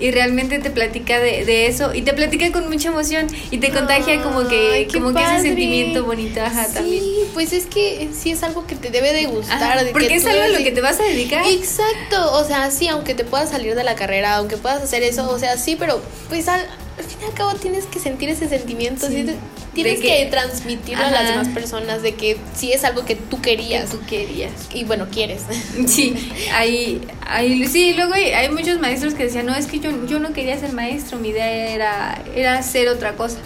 Y 0.00 0.10
realmente 0.10 0.58
te 0.58 0.70
platica 0.70 1.20
de, 1.20 1.44
de 1.44 1.66
eso 1.66 1.94
y 1.94 2.02
te 2.02 2.12
platica 2.12 2.50
con 2.50 2.68
mucha 2.68 2.88
emoción 2.88 3.28
y 3.50 3.58
te 3.58 3.70
contagia 3.70 4.22
como 4.22 4.48
que, 4.48 4.88
como 4.92 5.14
que 5.14 5.22
ese 5.22 5.42
sentimiento 5.42 6.04
bonito, 6.04 6.40
ajá, 6.40 6.66
sí, 6.66 6.74
también. 6.74 7.04
pues 7.32 7.52
es 7.52 7.66
que 7.66 8.08
sí 8.12 8.32
es 8.32 8.42
algo 8.42 8.66
que 8.66 8.74
te 8.74 8.90
debe 8.90 9.12
de 9.12 9.26
gustar. 9.26 9.62
Ajá, 9.62 9.84
de 9.84 9.92
porque 9.92 10.08
que 10.08 10.14
es 10.16 10.26
algo 10.26 10.42
a 10.42 10.48
lo 10.48 10.58
que 10.58 10.72
te 10.72 10.80
vas 10.80 10.98
a 10.98 11.04
dedicar. 11.04 11.46
Exacto, 11.46 12.32
o 12.32 12.44
sea, 12.44 12.70
sí, 12.70 12.88
aunque 12.88 13.14
te 13.14 13.24
puedas 13.24 13.50
salir 13.50 13.76
de 13.76 13.84
la 13.84 13.94
carrera, 13.94 14.36
aunque 14.36 14.56
puedas 14.56 14.82
hacer 14.82 15.02
eso, 15.02 15.30
o 15.30 15.38
sea, 15.38 15.56
sí, 15.56 15.76
pero 15.78 16.02
pues 16.28 16.48
al, 16.48 16.66
al 16.98 17.04
fin 17.04 17.18
y 17.22 17.24
al 17.24 17.32
cabo 17.34 17.54
tienes 17.54 17.86
que 17.86 17.98
sentir 17.98 18.28
ese 18.28 18.48
sentimiento, 18.48 19.06
Sí. 19.08 19.14
sí, 19.16 19.24
te- 19.24 19.36
tienes 19.74 20.00
que, 20.00 20.06
que- 20.06 20.26
transmitirlo 20.30 21.04
a 21.04 21.10
las 21.10 21.28
demás 21.28 21.48
personas 21.48 22.02
de 22.02 22.14
que 22.14 22.36
sí 22.54 22.72
es 22.72 22.84
algo 22.84 23.04
que 23.04 23.16
tú 23.16 23.40
que 23.40 23.56
querías 23.56 23.90
tú 23.90 23.98
querías. 24.08 24.52
y 24.72 24.84
bueno, 24.84 25.06
quieres. 25.10 25.42
Sí, 25.88 26.14
hay, 26.54 27.00
hay, 27.26 27.66
sí, 27.66 27.94
luego 27.94 28.14
hay, 28.14 28.26
hay 28.32 28.48
muchos 28.50 28.78
maestros 28.80 29.14
que 29.14 29.24
decían, 29.24 29.46
no, 29.46 29.54
es 29.54 29.66
que 29.66 29.80
yo, 29.80 29.90
yo 30.06 30.20
no 30.20 30.32
quería 30.32 30.58
ser 30.58 30.72
maestro, 30.72 31.18
mi 31.18 31.30
idea 31.30 31.48
era, 31.74 32.22
era 32.36 32.58
hacer 32.58 32.88
otra 32.88 33.14
cosa, 33.16 33.38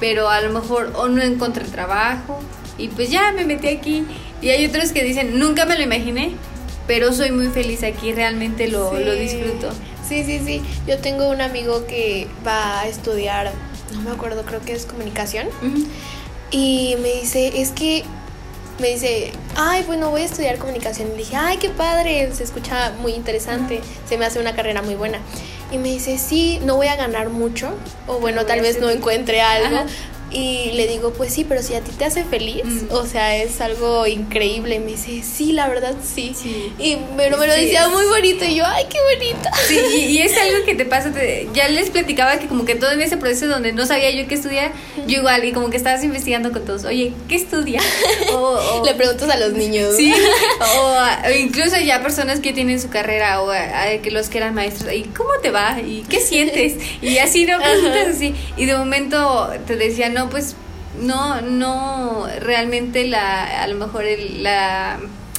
pero 0.00 0.30
a 0.30 0.40
lo 0.40 0.50
mejor 0.50 0.92
o 0.96 1.08
no 1.08 1.22
encontré 1.22 1.64
trabajo 1.64 2.38
y 2.78 2.88
pues 2.88 3.10
ya 3.10 3.32
me 3.32 3.44
metí 3.44 3.68
aquí. 3.68 4.04
Y 4.40 4.50
hay 4.50 4.64
otros 4.64 4.92
que 4.92 5.02
dicen, 5.04 5.38
nunca 5.38 5.66
me 5.66 5.76
lo 5.76 5.82
imaginé, 5.82 6.30
pero 6.86 7.12
soy 7.12 7.32
muy 7.32 7.48
feliz 7.48 7.82
aquí, 7.82 8.12
realmente 8.12 8.68
lo, 8.68 8.96
Sí. 8.96 9.04
lo 9.04 9.12
disfruto. 9.14 9.70
Sí, 10.08 10.24
sí, 10.24 10.40
sí. 10.44 10.62
Yo 10.86 10.98
tengo 10.98 11.28
un 11.28 11.40
amigo 11.40 11.86
que 11.86 12.28
va 12.46 12.80
a 12.80 12.88
estudiar, 12.88 13.52
no 13.94 14.00
me 14.00 14.10
acuerdo, 14.10 14.44
creo 14.44 14.60
que 14.60 14.72
es 14.72 14.86
comunicación. 14.86 15.48
Y 16.50 16.96
me 17.00 17.12
dice, 17.20 17.60
es 17.60 17.70
que, 17.70 18.04
me 18.80 18.88
dice, 18.88 19.32
ay, 19.56 19.82
bueno, 19.86 20.10
voy 20.10 20.22
a 20.22 20.24
estudiar 20.24 20.56
comunicación. 20.58 21.08
Y 21.08 21.10
le 21.12 21.16
dije, 21.18 21.36
ay, 21.36 21.58
qué 21.58 21.68
padre, 21.68 22.32
se 22.32 22.44
escucha 22.44 22.92
muy 23.00 23.12
interesante, 23.12 23.80
se 24.08 24.16
me 24.16 24.24
hace 24.24 24.40
una 24.40 24.54
carrera 24.54 24.82
muy 24.82 24.94
buena. 24.94 25.18
Y 25.70 25.76
me 25.76 25.88
dice, 25.88 26.16
sí, 26.16 26.58
no 26.64 26.76
voy 26.76 26.86
a 26.86 26.96
ganar 26.96 27.28
mucho, 27.28 27.70
o 28.06 28.18
bueno, 28.18 28.46
tal 28.46 28.62
vez 28.62 28.80
no 28.80 28.88
encuentre 28.88 29.42
algo. 29.42 29.76
Ajá. 29.76 29.86
Y 30.30 30.72
le 30.72 30.86
digo, 30.86 31.12
pues 31.14 31.32
sí, 31.32 31.44
pero 31.48 31.62
si 31.62 31.74
a 31.74 31.80
ti 31.80 31.90
te 31.92 32.04
hace 32.04 32.22
feliz, 32.24 32.62
Mm. 32.64 32.86
o 32.90 33.06
sea, 33.06 33.36
es 33.36 33.60
algo 33.62 34.06
increíble. 34.06 34.74
Y 34.74 34.78
me 34.78 34.86
dice, 34.92 35.22
sí, 35.22 35.52
la 35.52 35.68
verdad, 35.68 35.94
sí. 36.04 36.34
Sí. 36.40 36.72
Y 36.78 36.98
pero 37.16 37.38
me 37.38 37.46
lo 37.46 37.54
Sí. 37.54 37.60
decía 37.62 37.88
muy 37.88 38.04
bonito. 38.06 38.44
Y 38.44 38.56
yo, 38.56 38.64
ay, 38.66 38.84
qué 38.90 38.98
bonito. 39.16 39.48
Sí, 39.66 39.78
y, 39.96 39.98
y 40.06 40.18
es 40.22 40.36
algo 40.36 40.64
que 40.66 40.74
te 40.74 40.84
pasa, 40.86 41.12
te- 41.12 41.48
ya 41.54 41.68
les 41.68 41.88
platicaba 41.90 42.38
que 42.38 42.46
como 42.46 42.64
que 42.66 42.74
todo 42.74 42.90
en 42.92 43.00
ese 43.00 43.16
proceso 43.16 43.46
donde 43.46 43.72
no 43.72 43.86
sabía 43.86 44.10
yo 44.10 44.26
qué 44.28 44.34
estudiar, 44.34 44.72
yo 45.06 45.18
igual, 45.18 45.44
y 45.44 45.52
como 45.52 45.70
que 45.70 45.76
estabas 45.78 46.04
investigando 46.04 46.52
con 46.52 46.64
todos, 46.64 46.84
oye, 46.84 47.12
¿qué 47.28 47.36
estudia? 47.36 47.80
O, 48.32 48.36
o- 48.36 48.84
Le 48.84 48.94
preguntas 48.94 49.30
a 49.30 49.38
los 49.38 49.52
niños. 49.54 49.96
Sí, 49.96 50.12
o, 50.76 50.96
o 51.26 51.30
incluso 51.38 51.78
ya 51.80 52.02
personas 52.02 52.40
que 52.40 52.52
tienen 52.52 52.80
su 52.80 52.90
carrera 52.90 53.40
o 53.42 53.50
a- 53.50 53.82
a 53.84 53.98
que 54.02 54.10
los 54.10 54.28
que 54.28 54.38
eran 54.38 54.54
maestros, 54.54 54.92
¿y 54.92 55.04
cómo 55.04 55.30
te 55.42 55.50
va? 55.50 55.78
¿Y 55.80 56.04
qué 56.08 56.20
sientes? 56.20 56.74
Y 57.00 57.18
así, 57.18 57.46
¿no? 57.46 57.58
Preguntas 57.60 58.08
así. 58.16 58.34
Y 58.56 58.66
de 58.66 58.76
momento 58.76 59.50
te 59.66 59.76
decía, 59.76 60.08
no, 60.24 60.30
pues 60.30 60.54
no, 61.00 61.40
no, 61.42 62.26
realmente 62.40 63.06
la, 63.06 63.62
a 63.62 63.66
lo 63.68 63.76
mejor 63.76 64.04
el, 64.04 64.42
la, 64.42 64.98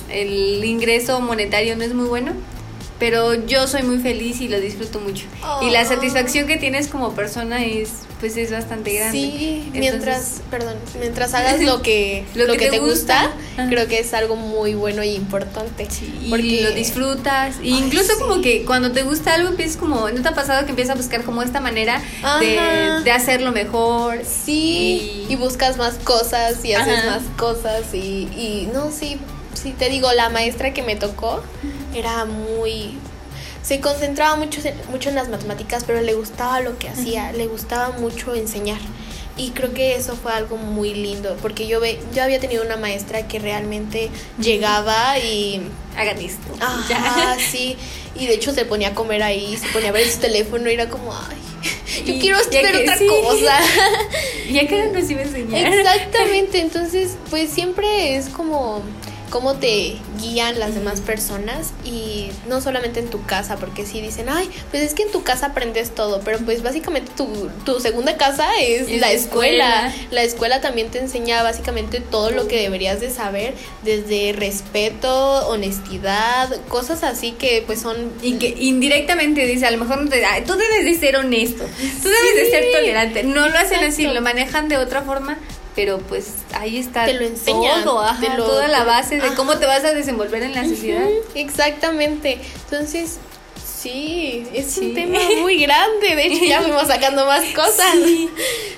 el 0.09 0.63
ingreso 0.63 1.19
monetario 1.21 1.75
no 1.75 1.83
es 1.83 1.93
muy 1.93 2.07
bueno. 2.07 2.33
Pero 2.99 3.33
yo 3.45 3.65
soy 3.65 3.83
muy 3.83 3.99
feliz 3.99 4.41
y 4.41 4.49
lo 4.49 4.59
disfruto 4.59 4.99
mucho. 4.99 5.25
Y 5.61 5.69
la 5.69 5.83
Oh. 5.83 5.85
satisfacción 5.85 6.47
que 6.47 6.57
tienes 6.57 6.89
como 6.89 7.13
persona 7.13 7.63
es, 7.63 7.91
pues 8.19 8.35
es 8.37 8.51
bastante 8.51 8.93
grande. 8.93 9.17
Sí, 9.17 9.53
Entonces, 9.67 9.79
mientras, 9.79 10.41
perdón, 10.51 10.75
mientras 10.99 11.33
hagas 11.33 11.61
lo 11.63 11.81
que, 11.81 12.25
lo 12.35 12.53
que, 12.57 12.69
te, 12.69 12.79
gusta, 12.79 13.31
creo 13.69 13.87
que 13.87 13.99
es 13.99 14.13
algo 14.13 14.35
muy 14.35 14.73
bueno 14.73 15.03
y 15.03 15.15
importante. 15.15 15.87
y 16.21 16.29
porque 16.29 16.61
lo 16.63 16.71
disfrutas. 16.71 17.55
Y 17.63 17.73
Ay, 17.73 17.79
incluso 17.85 18.13
sí. 18.13 18.19
como 18.19 18.41
que 18.41 18.65
cuando 18.65 18.91
te 18.91 19.03
gusta 19.03 19.33
algo 19.35 19.49
empiezas 19.49 19.77
como, 19.77 20.09
¿no 20.09 20.21
te 20.21 20.27
ha 20.27 20.33
pasado 20.35 20.65
que 20.65 20.71
empiezas 20.71 20.95
a 20.95 20.97
buscar 20.97 21.23
como 21.23 21.41
esta 21.41 21.61
manera 21.61 22.01
de, 22.41 23.01
de 23.03 23.11
hacerlo 23.11 23.51
mejor? 23.51 24.19
Sí, 24.25 25.25
Y- 25.29 25.33
y 25.33 25.35
buscas 25.35 25.77
más 25.77 25.95
cosas 25.95 26.63
y 26.65 26.73
haces 26.73 26.99
Ajá. 26.99 27.09
más 27.11 27.23
cosas 27.37 27.93
y, 27.93 27.97
y 27.97 28.69
no, 28.73 28.91
sí, 28.91 29.17
sí, 29.53 29.71
te 29.77 29.89
digo, 29.89 30.11
la 30.13 30.29
maestra 30.29 30.73
que 30.73 30.81
me 30.83 30.95
tocó 30.95 31.41
era 31.95 32.25
muy... 32.25 32.97
Se 33.63 33.79
concentraba 33.79 34.35
mucho, 34.35 34.61
en- 34.63 34.75
mucho 34.91 35.09
en 35.09 35.15
las 35.15 35.29
matemáticas, 35.29 35.83
pero 35.85 36.01
le 36.01 36.13
gustaba 36.13 36.59
lo 36.61 36.77
que 36.79 36.89
hacía, 36.89 37.31
le 37.33 37.47
gustaba 37.47 37.91
mucho 37.97 38.33
enseñar. 38.35 38.79
Y 39.37 39.51
creo 39.51 39.73
que 39.73 39.95
eso 39.95 40.15
fue 40.15 40.33
algo 40.33 40.57
muy 40.57 40.93
lindo, 40.93 41.37
porque 41.41 41.65
yo, 41.67 41.79
ve, 41.79 41.97
yo 42.13 42.23
había 42.23 42.39
tenido 42.41 42.63
una 42.63 42.75
maestra 42.75 43.27
que 43.27 43.39
realmente 43.39 44.09
llegaba 44.39 45.17
y 45.19 45.61
Hagan 45.97 46.19
esto. 46.21 46.47
Ajá, 46.59 46.85
Ya. 46.89 47.37
sí. 47.51 47.75
Y 48.15 48.25
de 48.27 48.33
hecho 48.33 48.53
se 48.53 48.65
ponía 48.65 48.89
a 48.89 48.93
comer 48.95 49.23
ahí, 49.23 49.55
se 49.57 49.67
ponía 49.69 49.89
a 49.89 49.91
ver 49.93 50.09
su 50.09 50.19
teléfono 50.19 50.69
y 50.69 50.73
era 50.73 50.89
como, 50.89 51.13
ay, 51.13 51.37
yo 52.05 52.13
Y 52.15 52.19
quiero 52.19 52.37
estudiar 52.39 52.75
otra 52.75 52.97
sí. 52.97 53.07
cosa. 53.07 53.59
Ya 54.51 54.67
que 54.67 54.87
nos 54.87 55.09
iba 55.09 55.21
a 55.21 55.23
enseñar. 55.25 55.73
Exactamente, 55.73 56.59
entonces 56.59 57.11
pues 57.29 57.49
siempre 57.51 58.15
es 58.15 58.29
como 58.29 58.81
cómo 59.29 59.55
te 59.55 59.95
guían 60.19 60.59
las 60.59 60.75
demás 60.75 61.01
personas 61.01 61.71
y 61.85 62.29
no 62.47 62.61
solamente 62.61 62.99
en 62.99 63.09
tu 63.09 63.23
casa, 63.25 63.57
porque 63.57 63.85
si 63.85 64.01
dicen, 64.01 64.27
ay, 64.29 64.49
pues 64.71 64.83
es 64.83 64.93
que 64.93 65.03
en 65.03 65.11
tu 65.11 65.23
casa 65.23 65.47
aprendes 65.47 65.91
todo, 65.95 66.21
pero 66.25 66.39
pues 66.39 66.63
básicamente 66.63 67.11
tu, 67.15 67.49
tu 67.65 67.79
segunda 67.79 68.17
casa 68.17 68.47
es, 68.59 68.89
Es 68.89 68.99
la 69.01 69.07
la 69.07 69.11
escuela. 69.13 69.87
escuela. 69.87 70.07
La 70.11 70.23
escuela 70.23 70.61
también 70.61 70.89
te 70.89 70.99
enseña 70.99 71.43
básicamente 71.43 72.01
todo 72.01 72.31
lo 72.31 72.47
que 72.47 72.57
deberías 72.61 72.99
de 73.01 73.09
saber, 73.09 73.53
desde 73.83 74.33
respeto, 74.33 75.47
honestidad, 75.47 76.49
cosas 76.67 77.03
así 77.03 77.31
que 77.33 77.63
pues 77.65 77.81
son... 77.81 78.11
Y 78.21 78.33
que 78.37 78.47
indirectamente 78.59 79.45
dice, 79.45 79.65
a 79.65 79.71
lo 79.71 79.77
mejor 79.77 80.01
no 80.01 80.09
te 80.09 80.23
"Ay, 80.25 80.43
tú 80.45 80.53
debes 80.55 80.85
de 80.85 80.95
ser 80.95 81.15
honesto, 81.17 81.63
tú 82.01 82.09
debes 82.09 82.35
de 82.35 82.49
ser 82.49 82.63
Sí. 82.63 82.69
tolerante. 82.73 83.23
No 83.23 83.47
lo 83.47 83.57
hacen 83.57 83.83
así, 83.83 84.05
lo 84.07 84.21
manejan 84.21 84.67
de 84.69 84.77
otra 84.77 85.01
forma, 85.01 85.37
pero 85.79 85.99
pues 85.99 86.33
ahí 86.55 86.77
está 86.77 87.05
Te 87.05 87.13
lo 87.13 87.21
enseñan, 87.25 87.85
todo, 87.85 88.01
ajá, 88.01 88.19
te 88.19 88.35
lo- 88.37 88.45
toda 88.45 88.67
la 88.67 88.83
base 88.83 89.15
de 89.15 89.27
ajá. 89.27 89.35
cómo 89.35 89.57
te 89.59 89.65
vas 89.65 89.85
a 89.85 89.93
desenvolver 89.93 90.43
en 90.43 90.53
la 90.53 90.65
sociedad. 90.67 91.07
Exactamente. 91.35 92.37
Entonces, 92.65 93.17
sí, 93.65 94.43
es 94.53 94.71
Sí. 94.73 94.87
un 94.87 94.93
tema 94.93 95.19
muy 95.39 95.57
grande. 95.61 96.17
De 96.17 96.25
hecho, 96.27 96.43
ya 96.43 96.61
fuimos 96.63 96.85
sacando 96.87 97.25
más 97.25 97.45
cosas. 97.55 97.95
Sí. 98.03 98.29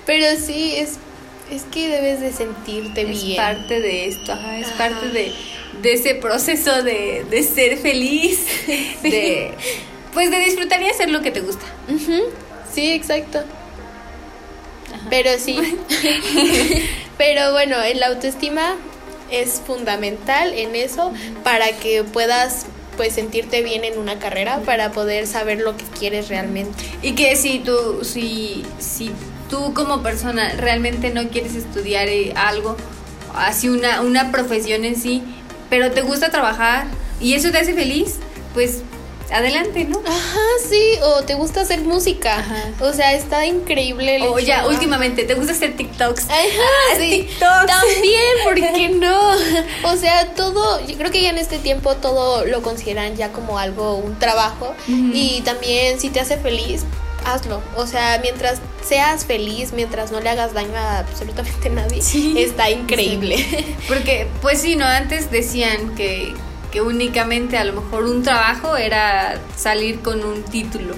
Pero 0.06 0.28
sí, 0.40 0.76
es, 0.76 0.98
es 1.52 1.64
que 1.72 1.88
debes 1.88 2.20
de 2.22 2.32
sentirte 2.34 3.02
Es 3.02 3.24
bien. 3.24 3.38
parte 3.38 3.80
de 3.82 4.06
esto, 4.08 4.34
ajá, 4.34 4.60
es 4.60 4.68
Ajá. 4.68 4.78
parte 4.78 5.08
de, 5.08 5.34
de 5.82 5.94
ese 5.94 6.14
proceso 6.14 6.84
de, 6.84 7.26
de 7.32 7.42
ser 7.42 7.80
feliz, 7.80 8.46
de 9.02 9.56
pues 10.14 10.30
de 10.30 10.38
disfrutar 10.38 10.80
y 10.84 10.88
hacer 10.90 11.10
lo 11.10 11.22
que 11.24 11.32
te 11.32 11.40
gusta. 11.40 11.66
Sí, 12.72 12.92
exacto. 12.92 13.44
Pero 15.10 15.32
sí. 15.38 15.58
Pero 17.18 17.52
bueno, 17.52 17.82
en 17.84 18.00
la 18.00 18.08
autoestima 18.08 18.76
es 19.30 19.62
fundamental 19.66 20.54
en 20.54 20.76
eso 20.76 21.14
para 21.44 21.72
que 21.72 22.04
puedas 22.04 22.66
pues 22.98 23.14
sentirte 23.14 23.62
bien 23.62 23.84
en 23.84 23.98
una 23.98 24.20
carrera 24.20 24.60
para 24.66 24.92
poder 24.92 25.26
saber 25.26 25.60
lo 25.62 25.78
que 25.78 25.86
quieres 25.98 26.28
realmente. 26.28 26.78
Y 27.02 27.14
que 27.14 27.36
si 27.36 27.60
tú, 27.60 28.04
si, 28.04 28.64
si 28.80 29.12
tú 29.50 29.74
como 29.74 30.04
persona 30.04 30.54
realmente 30.58 31.10
no 31.10 31.30
quieres 31.30 31.56
estudiar 31.56 32.10
eh, 32.10 32.34
algo, 32.36 32.76
así 33.34 33.70
una, 33.70 34.02
una 34.02 34.32
profesión 34.32 34.86
en 34.86 34.96
sí, 34.96 35.24
pero 35.70 35.92
te 35.92 36.02
gusta 36.02 36.30
trabajar 36.30 36.86
y 37.20 37.34
eso 37.34 37.52
te 37.52 37.60
hace 37.60 37.74
feliz, 37.74 38.18
pues 38.54 38.82
adelante, 39.32 39.86
¿no? 39.86 40.00
Ajá, 40.06 40.40
sí, 40.70 40.96
o 41.04 41.24
te 41.24 41.34
gusta 41.36 41.62
hacer 41.62 41.82
música. 41.82 42.40
Ajá. 42.40 42.64
O 42.82 42.94
sea, 42.94 43.14
está 43.14 43.46
increíble. 43.46 44.18
el 44.18 44.24
O 44.24 44.40
ya, 44.40 44.68
últimamente, 44.68 45.24
¿te 45.24 45.34
gusta 45.36 45.54
hacer 45.54 45.76
TikToks? 45.76 46.26
Ajá, 46.30 46.36
Ah, 46.36 46.96
sí. 46.98 47.10
TikToks. 47.28 47.66
También, 47.68 48.22
¿por 48.44 48.56
qué 48.76 48.90
no? 48.90 49.32
O 49.92 49.96
sea, 49.98 50.34
todo, 50.34 50.86
yo 50.86 50.98
creo 50.98 51.12
que 51.12 51.22
ya 51.22 51.30
en 51.30 51.38
este 51.38 51.58
tiempo 51.60 51.96
todo 51.96 52.46
lo 52.46 52.62
consideran 52.62 53.16
ya 53.16 53.32
como 53.32 53.58
algo, 53.58 53.96
un 53.96 54.18
trabajo. 54.20 54.74
Y 54.88 55.42
también 55.42 56.00
si 56.00 56.10
te 56.10 56.20
hace 56.20 56.38
feliz, 56.38 56.84
hazlo. 57.26 57.62
O 57.76 57.86
sea, 57.88 58.20
mientras 58.22 58.60
seas 58.88 59.26
feliz, 59.26 59.74
mientras 59.74 60.12
no 60.12 60.20
le 60.20 60.30
hagas 60.30 60.54
daño 60.54 60.76
a 60.76 61.00
absolutamente 61.00 61.70
nadie, 61.70 62.02
Sí. 62.02 62.34
está 62.38 62.70
increíble. 62.70 63.36
Porque, 63.88 64.28
pues 64.42 64.62
sí, 64.62 64.76
¿no? 64.76 64.86
Antes 64.86 65.30
decían 65.32 65.96
que, 65.96 66.34
que 66.72 66.82
únicamente 66.82 67.58
a 67.58 67.64
lo 67.64 67.74
mejor 67.82 68.06
un 68.06 68.24
trabajo 68.24 68.78
era 68.78 69.40
salir 69.58 70.02
con 70.02 70.24
un 70.24 70.44
título. 70.44 70.96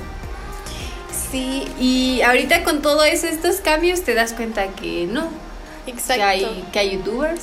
Sí, 1.32 1.66
Y 1.80 2.22
ahorita 2.22 2.64
con 2.64 2.82
todos 2.82 3.06
estos 3.06 3.58
cambios 3.58 4.04
te 4.04 4.14
das 4.14 4.34
cuenta 4.34 4.68
que 4.68 5.08
no. 5.08 5.30
exacto. 5.88 6.14
Que 6.16 6.24
hay, 6.24 6.66
que 6.72 6.80
hay 6.80 6.92
youtubers, 6.92 7.42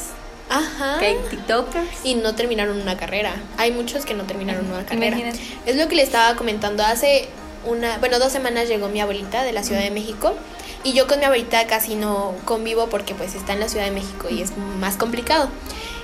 Ajá. 0.48 0.98
que 1.00 1.06
hay 1.06 1.16
tiktokers. 1.28 1.88
Y 2.04 2.14
no 2.14 2.34
terminaron 2.34 2.80
una 2.80 2.96
carrera. 2.96 3.32
Hay 3.58 3.72
muchos 3.72 4.04
que 4.04 4.14
no 4.14 4.24
terminaron 4.24 4.66
una 4.70 4.84
carrera. 4.84 5.18
Imagínate. 5.18 5.40
Es 5.66 5.76
lo 5.76 5.88
que 5.88 5.96
le 5.96 6.02
estaba 6.02 6.36
comentando. 6.36 6.84
Hace 6.84 7.28
una, 7.66 7.98
bueno, 7.98 8.18
dos 8.20 8.32
semanas 8.32 8.68
llegó 8.68 8.88
mi 8.88 9.00
abuelita 9.00 9.42
de 9.42 9.52
la 9.52 9.62
Ciudad 9.64 9.82
de 9.82 9.90
México. 9.90 10.34
Y 10.82 10.92
yo 10.94 11.06
con 11.06 11.18
mi 11.18 11.24
abuelita 11.26 11.66
casi 11.66 11.94
no 11.96 12.34
convivo 12.44 12.86
porque 12.88 13.14
pues 13.14 13.34
está 13.34 13.52
en 13.52 13.60
la 13.60 13.68
Ciudad 13.68 13.84
de 13.84 13.90
México 13.90 14.28
y 14.30 14.40
es 14.40 14.52
más 14.78 14.96
complicado. 14.96 15.48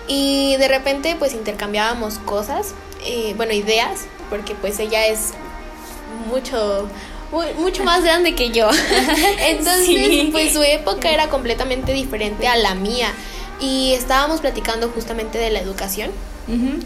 Y 0.09 0.57
de 0.57 0.69
repente 0.69 1.17
pues 1.19 1.33
intercambiábamos 1.35 2.19
cosas, 2.19 2.75
eh, 3.05 3.35
bueno, 3.37 3.53
ideas, 3.53 4.07
porque 4.31 4.55
pues 4.55 4.79
ella 4.79 5.07
es 5.07 5.31
mucho, 6.29 6.89
mu- 7.33 7.61
mucho 7.63 7.85
más 7.85 8.03
grande 8.03 8.35
que 8.35 8.51
yo. 8.51 8.69
Entonces 9.39 9.87
Sí. 9.87 10.29
pues 10.33 10.53
su 10.53 10.63
época 10.63 11.11
era 11.11 11.29
completamente 11.29 11.93
diferente 11.93 12.49
a 12.49 12.57
la 12.57 12.75
mía. 12.75 13.09
Y 13.61 13.93
estábamos 13.95 14.41
platicando 14.43 14.89
justamente 14.91 15.39
de 15.39 15.51
la 15.51 15.61
educación. 15.61 16.11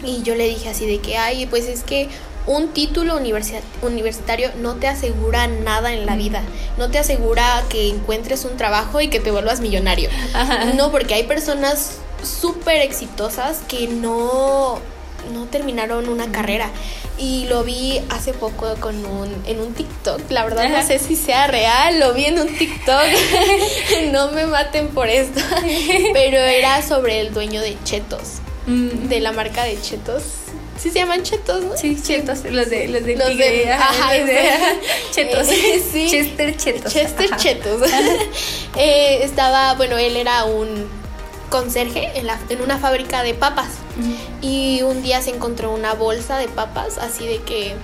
Y 0.06 0.22
yo 0.22 0.34
le 0.36 0.48
dije 0.48 0.70
así 0.70 0.86
de 0.86 1.00
que, 1.00 1.18
ay, 1.18 1.44
pues 1.46 1.66
es 1.66 1.82
que 1.82 2.08
un 2.46 2.68
título 2.68 3.18
universi- 3.20 3.60
universitario 3.82 4.50
no 4.58 4.76
te 4.76 4.86
asegura 4.88 5.48
nada 5.48 5.92
en 5.92 6.06
la 6.06 6.16
vida. 6.16 6.42
No 6.78 6.90
te 6.90 6.98
asegura 6.98 7.62
que 7.68 7.88
encuentres 7.88 8.46
un 8.46 8.56
trabajo 8.56 9.00
y 9.02 9.08
que 9.08 9.20
te 9.20 9.30
vuelvas 9.30 9.60
millonario. 9.60 10.08
No, 10.76 10.90
porque 10.90 11.12
hay 11.14 11.24
personas 11.24 11.96
súper 12.24 12.82
exitosas 12.82 13.58
que 13.68 13.86
no, 13.88 14.78
no 15.32 15.44
terminaron 15.50 16.08
una 16.08 16.30
carrera. 16.32 16.70
Y 17.18 17.44
lo 17.48 17.64
vi 17.64 18.00
hace 18.08 18.32
poco 18.32 18.74
con 18.80 19.04
un, 19.04 19.30
en 19.46 19.60
un 19.60 19.74
TikTok. 19.74 20.30
La 20.30 20.42
verdad 20.44 20.70
no 20.70 20.82
sé 20.82 20.98
si 20.98 21.16
sea 21.16 21.46
real. 21.48 22.00
Lo 22.00 22.14
vi 22.14 22.24
en 22.24 22.38
un 22.38 22.48
TikTok. 22.48 23.02
no 24.12 24.30
me 24.32 24.46
maten 24.46 24.88
por 24.88 25.08
esto. 25.08 25.40
Pero 26.14 26.38
era 26.38 26.80
sobre 26.82 27.20
el 27.20 27.34
dueño 27.34 27.60
de 27.60 27.76
Chetos 27.84 28.38
Mm. 28.66 29.08
de 29.08 29.20
la 29.20 29.32
marca 29.32 29.64
de 29.64 29.80
chetos. 29.80 30.22
Sí 30.78 30.90
se 30.90 30.98
llaman 31.00 31.22
chetos, 31.22 31.64
¿no? 31.64 31.76
Sí, 31.76 31.96
chetos, 32.00 32.44
los 32.44 32.68
de 32.68 32.88
los 32.88 33.04
de 33.04 33.16
Los 33.16 33.28
de- 33.28 33.34
tigre, 33.34 33.72
ajá, 33.72 33.88
ajá, 33.88 34.14
los 34.18 34.26
de- 34.26 34.38
exacto. 34.38 34.86
chetos. 35.12 35.48
Eh, 35.50 35.82
sí. 35.92 36.08
Chester 36.10 36.56
chetos. 36.56 36.92
Chester. 36.92 37.36
Chetos. 37.36 37.82
Eh, 38.76 39.20
estaba, 39.24 39.74
bueno, 39.74 39.96
él 39.98 40.16
era 40.16 40.44
un 40.44 40.88
conserje 41.51 42.11
en, 42.14 42.26
la, 42.26 42.38
en 42.48 42.62
una 42.62 42.78
fábrica 42.78 43.22
de 43.22 43.34
papas. 43.34 43.68
Y 44.40 44.82
un 44.82 45.03
día 45.03 45.20
se 45.20 45.30
encontró 45.30 45.70
una 45.72 45.92
bolsa 45.92 46.38
de 46.38 46.48
papas, 46.48 46.96
así 46.96 47.26
de 47.26 47.38
que, 47.42 47.74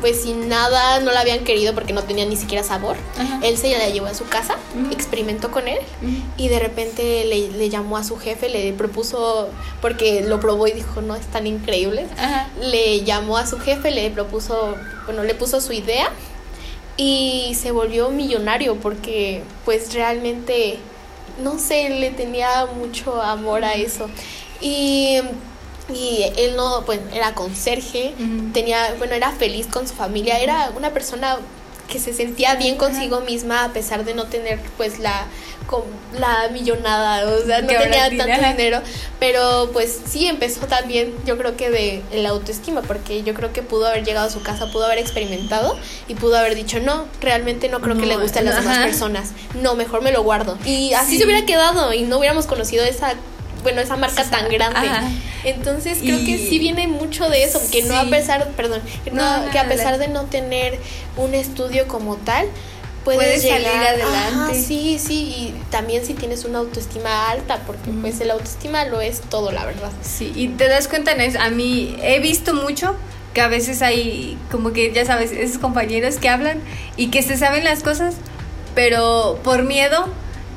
pues 0.00 0.22
sin 0.22 0.48
nada, 0.48 1.00
no 1.00 1.10
la 1.10 1.20
habían 1.20 1.42
querido 1.42 1.74
porque 1.74 1.92
no 1.92 2.04
tenía 2.04 2.24
ni 2.26 2.36
siquiera 2.36 2.62
sabor. 2.62 2.96
Ajá. 3.18 3.40
Él 3.42 3.56
se 3.56 3.76
la 3.76 3.88
llevó 3.88 4.06
a 4.06 4.14
su 4.14 4.26
casa, 4.26 4.56
experimentó 4.92 5.50
con 5.50 5.66
él 5.66 5.78
y 6.36 6.48
de 6.48 6.58
repente 6.60 7.24
le, 7.24 7.48
le 7.48 7.68
llamó 7.70 7.96
a 7.96 8.04
su 8.04 8.16
jefe, 8.18 8.48
le 8.48 8.72
propuso, 8.74 9.48
porque 9.80 10.20
lo 10.20 10.38
probó 10.38 10.68
y 10.68 10.72
dijo, 10.72 11.00
no, 11.00 11.16
están 11.16 11.46
increíbles. 11.46 12.06
Ajá. 12.18 12.48
Le 12.60 13.02
llamó 13.02 13.38
a 13.38 13.46
su 13.46 13.58
jefe, 13.58 13.90
le 13.90 14.10
propuso, 14.10 14.76
bueno, 15.06 15.24
le 15.24 15.34
puso 15.34 15.60
su 15.60 15.72
idea 15.72 16.10
y 16.96 17.56
se 17.60 17.72
volvió 17.72 18.10
millonario 18.10 18.76
porque 18.76 19.42
pues 19.64 19.92
realmente, 19.92 20.78
no 21.42 21.58
sé, 21.58 21.88
le 21.90 22.10
tenía 22.10 22.66
mucho 22.66 23.20
amor 23.22 23.64
a 23.64 23.74
eso. 23.74 24.08
Y, 24.60 25.20
y 25.92 26.22
él 26.36 26.56
no, 26.56 26.82
pues 26.84 27.00
era 27.12 27.34
conserje, 27.34 28.14
tenía, 28.52 28.94
bueno, 28.98 29.14
era 29.14 29.30
feliz 29.32 29.66
con 29.66 29.86
su 29.86 29.94
familia, 29.94 30.38
era 30.38 30.72
una 30.76 30.90
persona 30.90 31.38
que 31.90 31.98
se 32.00 32.12
sentía 32.12 32.54
bien 32.56 32.76
consigo 32.76 33.20
misma 33.20 33.64
a 33.64 33.72
pesar 33.72 34.04
de 34.04 34.14
no 34.14 34.24
tener 34.24 34.58
pues 34.76 34.98
la 34.98 35.26
con 35.66 35.82
la 36.16 36.48
millonada, 36.52 37.26
o 37.28 37.44
sea, 37.44 37.60
no 37.60 37.66
tenía 37.66 38.08
tanto 38.16 38.46
dinero, 38.46 38.80
pero 39.18 39.70
pues 39.72 39.98
sí 40.08 40.28
empezó 40.28 40.60
también, 40.68 41.12
yo 41.24 41.36
creo 41.36 41.56
que 41.56 41.70
de 41.70 42.02
la 42.22 42.28
autoestima, 42.28 42.82
porque 42.82 43.24
yo 43.24 43.34
creo 43.34 43.52
que 43.52 43.62
pudo 43.62 43.88
haber 43.88 44.04
llegado 44.04 44.28
a 44.28 44.30
su 44.30 44.42
casa, 44.42 44.70
pudo 44.70 44.84
haber 44.86 44.98
experimentado 44.98 45.76
y 46.06 46.14
pudo 46.14 46.36
haber 46.38 46.54
dicho, 46.54 46.78
no, 46.78 47.06
realmente 47.20 47.68
no 47.68 47.80
creo 47.80 47.96
que 47.96 48.06
le 48.06 48.14
No, 48.14 48.20
guste 48.20 48.38
a 48.38 48.42
las 48.42 48.56
demás 48.62 48.78
personas, 48.78 49.30
no, 49.60 49.74
mejor 49.74 50.02
me 50.02 50.12
lo 50.12 50.22
guardo. 50.22 50.56
Y 50.64 50.92
así 50.92 51.12
Sí. 51.14 51.18
se 51.18 51.24
hubiera 51.24 51.44
quedado 51.46 51.92
y 51.92 52.02
no 52.02 52.18
hubiéramos 52.18 52.46
conocido 52.46 52.84
esa, 52.84 53.14
bueno, 53.66 53.80
esa 53.80 53.96
marca 53.96 54.22
Sí, 54.22 54.30
tan 54.30 54.48
grande. 54.48 54.78
ajá. 54.88 55.08
Entonces 55.42 55.98
creo 56.00 56.18
que 56.24 56.38
sí 56.38 56.60
viene 56.60 56.86
mucho 56.86 57.28
de 57.28 57.42
eso, 57.42 57.60
que 57.72 57.82
no 57.82 57.96
a 57.96 58.04
pesar, 58.04 58.48
perdón, 58.56 58.80
que 59.04 59.10
no, 59.10 59.44
No, 59.44 59.50
que 59.50 59.58
a 59.58 59.66
pesar 59.68 59.98
de 59.98 60.06
no 60.06 60.24
tener 60.26 60.78
un 61.16 61.34
estudio 61.34 61.88
como 61.88 62.14
tal, 62.14 62.46
puedes, 63.04 63.20
Puedes 63.20 63.42
salir 63.42 63.66
llegar 63.66 63.86
adelante. 63.86 64.16
Ajá, 64.34 64.54
sí, 64.54 65.00
sí, 65.04 65.34
y 65.36 65.54
también 65.70 66.04
si 66.06 66.14
tienes 66.14 66.44
una 66.44 66.58
autoestima 66.58 67.28
alta, 67.28 67.58
porque 67.66 67.90
pues 68.00 68.20
el 68.20 68.30
autoestima 68.30 68.84
lo 68.84 69.00
es 69.00 69.20
todo, 69.20 69.50
la 69.50 69.64
verdad. 69.66 69.90
Sí, 70.02 70.32
y 70.36 70.46
te 70.48 70.68
das 70.68 70.86
cuenta 70.86 71.10
en 71.10 71.20
eso. 71.22 71.40
A 71.40 71.50
mí 71.50 71.96
he 72.02 72.20
visto 72.20 72.54
mucho 72.54 72.94
que 73.34 73.40
a 73.40 73.48
veces 73.48 73.82
hay 73.82 74.38
como 74.52 74.72
que, 74.72 74.92
ya 74.92 75.04
sabes, 75.04 75.32
esos 75.32 75.58
compañeros 75.58 76.16
que 76.16 76.28
hablan 76.28 76.60
y 76.96 77.08
que 77.08 77.22
se 77.22 77.36
saben 77.36 77.64
las 77.64 77.82
cosas, 77.82 78.14
pero 78.76 79.38
por 79.42 79.62
miedo 79.64 80.08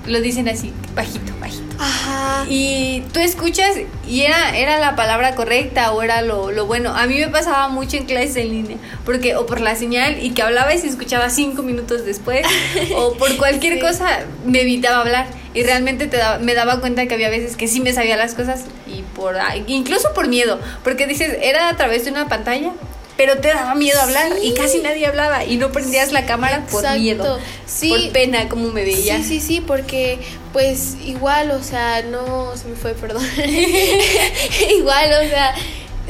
lo 0.10 0.20
dicen 0.22 0.47
así, 0.49 0.74
bajito, 0.95 1.32
bajito. 1.39 1.64
Ajá. 1.80 2.45
Y 2.49 3.03
tú 3.14 3.20
escuchas 3.22 3.72
y 4.07 4.22
era, 4.22 4.57
era 4.57 4.80
la 4.80 4.95
palabra 4.95 5.36
correcta 5.36 5.91
o 5.93 6.01
era 6.01 6.22
lo, 6.22 6.51
lo 6.51 6.66
bueno. 6.66 6.93
A 6.95 7.05
mí 7.07 7.18
me 7.20 7.28
pasaba 7.30 7.70
mucho 7.70 7.95
en 7.97 8.05
clases 8.05 8.36
en 8.38 8.49
línea, 8.49 8.78
porque 9.05 9.36
o 9.36 9.45
por 9.45 9.62
la 9.62 9.76
señal 9.76 10.22
y 10.22 10.32
que 10.32 10.41
hablaba 10.41 10.74
y 10.74 10.78
se 10.78 10.88
escuchaba 10.88 11.30
cinco 11.30 11.64
minutos 11.64 12.05
después, 12.05 12.45
o 12.95 13.14
por 13.14 13.36
cualquier 13.38 13.76
Sí. 13.76 13.80
cosa 13.80 14.20
me 14.45 14.62
evitaba 14.62 15.01
hablar. 15.01 15.28
Y 15.53 15.64
realmente 15.64 16.05
te 16.07 16.18
daba- 16.18 16.38
me 16.39 16.53
daba 16.53 16.80
cuenta 16.80 17.07
que 17.07 17.14
había 17.16 17.30
veces 17.30 17.55
que 17.55 17.68
sí 17.68 17.80
me 17.82 17.91
sabía 17.93 18.18
las 18.18 18.36
cosas 18.36 18.66
y 18.88 19.01
por 19.16 19.36
incluso 19.68 20.14
por 20.14 20.28
miedo, 20.28 20.60
porque 20.84 21.07
dices, 21.07 21.38
era 21.41 21.70
a 21.70 21.76
través 21.78 22.05
de 22.05 22.12
una 22.12 22.28
pantalla. 22.28 22.72
Pero 23.20 23.39
te 23.39 23.49
daba 23.49 23.76
miedo 23.76 23.99
hablar 23.99 24.32
y 24.41 24.53
casi 24.53 24.78
nadie 24.80 25.05
hablaba 25.05 25.43
y 25.43 25.57
no 25.57 25.74
prendías 25.74 26.13
la 26.13 26.26
cámara 26.26 26.65
por 26.72 26.89
miedo, 26.97 27.38
Sí. 27.65 27.89
por 27.89 28.11
pena 28.13 28.47
como 28.47 28.70
me 28.70 28.86
veías. 28.86 29.26
Sí, 29.26 29.41
sí, 29.41 29.45
sí, 29.45 29.59
porque 29.61 30.20
pues 30.53 30.95
igual, 31.05 31.51
o 31.51 31.61
sea, 31.61 32.01
no 32.03 32.55
se 32.55 32.70
me 32.70 32.78
fue, 32.78 32.93
perdón. 32.93 33.22
igual, 34.78 35.11
o 35.26 35.30
sea, 35.30 35.53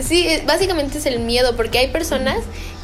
sí, 0.08 0.28
básicamente 0.46 1.00
es 1.00 1.08
el 1.08 1.18
miedo, 1.20 1.56
porque 1.56 1.80
hay 1.80 1.88
personas 1.88 2.38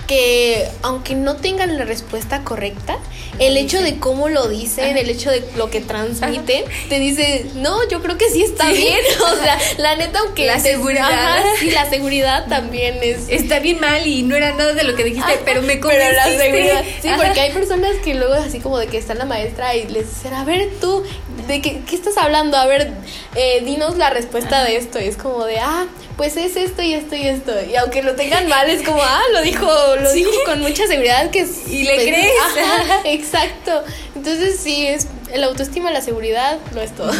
que 0.08 0.68
aunque 0.84 1.16
no 1.16 1.36
tengan 1.38 1.78
la 1.78 1.86
respuesta 1.86 2.43
correcta, 2.43 2.97
el 3.39 3.58
hecho 3.58 3.82
de 3.82 3.97
cómo 3.99 4.30
lo 4.30 4.47
dicen, 4.47 4.91
Ajá. 4.91 4.99
el 4.99 5.10
hecho 5.10 5.30
de 5.32 5.43
lo 5.58 5.70
que 5.70 5.82
transmiten, 5.82 6.64
te 6.89 6.99
dice, 6.99 7.45
no, 7.56 7.86
yo 7.89 8.01
creo 8.01 8.18
que 8.18 8.30
sí 8.30 8.43
está 8.43 8.68
Sí. 8.72 8.78
bien. 8.78 8.99
O 9.26 9.36
sea, 9.43 9.58
la 9.78 9.95
neta, 9.95 10.20
aunque 10.20 10.45
La 10.45 10.56
te- 10.56 10.72
seguridad. 10.74 11.12
Ajá, 11.12 11.43
sí, 11.60 11.72
la 11.72 11.89
seguridad 11.89 12.45
también 12.47 12.99
es 13.01 13.28
Está 13.30 13.60
bien 13.60 13.80
mal 13.80 14.06
y 14.08 14.24
no 14.24 14.36
era 14.36 14.53
nada 14.53 14.74
de 14.74 14.84
lo 14.84 14.95
que 14.95 15.03
dijiste, 15.03 15.39
pero 15.43 15.62
me 15.62 15.78
pero 15.78 15.88
la 15.97 16.24
convenciste. 16.24 16.43
seguridad. 16.43 16.84
Sí, 17.01 17.10
porque 17.18 17.41
hay 17.41 17.51
personas 17.51 17.91
que 18.03 18.14
luego 18.14 18.34
así 18.36 18.60
como 18.60 18.78
de 18.78 18.88
que 18.88 18.97
está 18.97 19.14
la 19.16 19.26
maestra 19.26 19.76
y 19.76 19.88
les 19.88 20.08
dicen, 20.14 20.34
a 20.34 20.45
ver 20.45 20.70
tú, 20.80 21.03
¿de 21.47 21.62
qué, 21.62 21.82
qué 21.89 21.95
estás 21.95 22.18
hablando? 22.18 22.58
A 22.58 22.66
ver, 22.68 22.91
eh, 23.36 23.62
dinos 23.66 23.97
la 23.97 24.10
respuesta 24.10 24.64
de 24.64 24.78
esto. 24.78 24.99
Y 25.01 25.06
es 25.06 25.18
como 25.18 25.43
de, 25.45 25.60
ah, 25.60 25.86
pues 26.18 26.38
es 26.38 26.55
esto 26.55 26.82
y 26.82 26.93
esto 26.93 27.16
y 27.16 27.28
esto. 27.28 27.51
Y 27.70 27.76
aunque 27.76 28.01
lo 28.03 28.16
tengan 28.16 28.47
mal, 28.49 28.70
es 28.70 28.82
como, 28.84 29.01
ah, 29.01 29.22
lo 29.34 29.41
dijo, 29.41 29.68
lo 30.01 30.09
Sí. 30.11 30.20
dijo 30.20 30.32
con 30.45 30.61
mucha 30.61 30.88
seguridad 30.88 31.30
que 31.32 31.39
es- 31.41 31.68
Y 31.68 31.84
le 31.84 31.93
pues, 31.95 32.07
crees. 32.07 32.32
ajá, 32.57 33.01
exacto. 33.05 33.84
Entonces 34.16 34.59
sí, 34.59 34.88
es 34.88 35.07
el 35.34 35.43
autoestima, 35.43 35.91
la 35.91 36.01
seguridad, 36.01 36.57
lo 36.74 36.82
es 36.82 36.95
todo. 36.95 37.11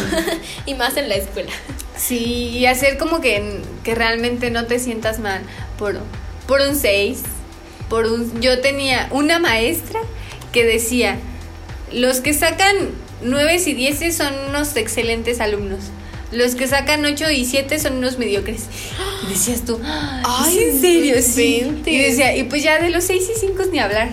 y 0.66 0.74
más 0.74 0.96
en 0.96 1.08
la 1.08 1.16
escuela. 1.16 1.50
Sí, 1.96 2.48
y 2.58 2.66
hacer 2.66 2.98
como 2.98 3.20
que, 3.20 3.60
que 3.84 3.94
realmente 3.94 4.50
no 4.50 4.66
te 4.66 4.78
sientas 4.78 5.18
mal 5.18 5.40
por, 5.78 5.98
por 6.46 6.60
un 6.60 6.76
6. 6.76 7.22
Por 7.88 8.06
un, 8.06 8.40
yo 8.40 8.60
tenía 8.60 9.08
una 9.12 9.38
maestra 9.38 10.00
que 10.52 10.64
decía, 10.64 11.18
los 11.92 12.20
que 12.20 12.34
sacan 12.34 12.74
9 13.22 13.62
y 13.64 13.72
10 13.74 14.14
son 14.16 14.34
unos 14.48 14.76
excelentes 14.76 15.40
alumnos. 15.40 15.80
Los 16.32 16.54
que 16.56 16.66
sacan 16.66 17.04
8 17.04 17.30
y 17.30 17.44
7 17.44 17.78
son 17.78 17.98
unos 17.98 18.18
mediocres. 18.18 18.62
Y 19.26 19.30
decías 19.32 19.64
tú, 19.64 19.80
Ay, 20.24 20.58
¿es 20.58 20.74
en 20.74 20.80
serio? 20.80 21.16
Sí. 21.22 21.82
Y 21.86 21.98
decía, 21.98 22.36
y 22.36 22.44
pues 22.44 22.62
ya 22.62 22.78
de 22.80 22.90
los 22.90 23.04
6 23.04 23.22
y 23.36 23.40
5 23.40 23.62
ni 23.70 23.78
hablar. 23.78 24.08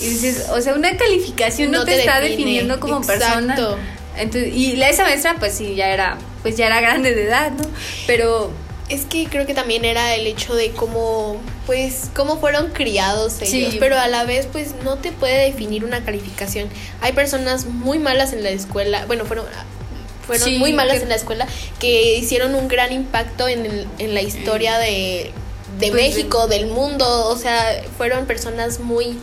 Y 0.00 0.06
dices, 0.08 0.46
o 0.50 0.60
sea, 0.62 0.74
una 0.74 0.96
calificación 0.96 1.70
no, 1.70 1.80
No 1.80 1.84
te, 1.84 1.92
te 1.92 2.00
está 2.00 2.20
define. 2.20 2.36
definiendo 2.38 2.80
como 2.80 2.98
Exacto. 2.98 3.24
persona. 3.24 3.76
Entonces, 4.16 4.54
y 4.54 4.76
la, 4.76 4.88
esa 4.88 5.02
maestra, 5.04 5.36
pues 5.38 5.52
sí, 5.54 5.74
ya 5.74 5.88
era 5.90 6.16
pues 6.42 6.56
ya 6.56 6.66
era 6.66 6.80
grande 6.80 7.14
de 7.14 7.24
edad, 7.24 7.50
¿no? 7.52 7.64
Pero 8.06 8.50
Es 8.88 9.04
que 9.04 9.26
creo 9.26 9.46
que 9.46 9.54
también 9.54 9.84
era 9.84 10.14
el 10.16 10.26
hecho 10.26 10.54
de 10.54 10.70
cómo, 10.70 11.40
pues, 11.66 12.08
cómo 12.16 12.40
fueron 12.40 12.70
criados 12.72 13.34
ellos, 13.42 13.72
Sí. 13.72 13.76
pero 13.78 13.96
a 13.98 14.08
la 14.08 14.24
vez, 14.24 14.48
pues, 14.50 14.74
no 14.82 14.96
te 14.96 15.12
puede 15.12 15.44
definir 15.44 15.84
una 15.84 16.02
calificación. 16.04 16.68
Hay 17.02 17.12
personas 17.12 17.66
muy 17.66 17.98
malas 18.00 18.32
en 18.32 18.42
la 18.42 18.50
escuela, 18.50 19.04
bueno, 19.06 19.26
fueron, 19.26 19.44
fueron 20.30 20.48
Sí, 20.48 20.58
muy 20.58 20.72
malas 20.72 20.98
que- 20.98 21.02
en 21.02 21.08
la 21.08 21.16
escuela 21.16 21.46
que 21.80 22.16
hicieron 22.18 22.54
un 22.54 22.68
gran 22.68 22.92
impacto 22.92 23.48
en, 23.48 23.66
el- 23.66 23.86
en 23.98 24.14
la 24.14 24.22
historia 24.22 24.78
de, 24.78 25.32
de 25.78 25.90
Pues, 25.90 25.92
México, 25.92 26.46
del 26.46 26.66
mundo, 26.66 27.28
o 27.28 27.36
sea, 27.36 27.82
fueron 27.98 28.26
personas 28.26 28.78
muy, 28.80 29.16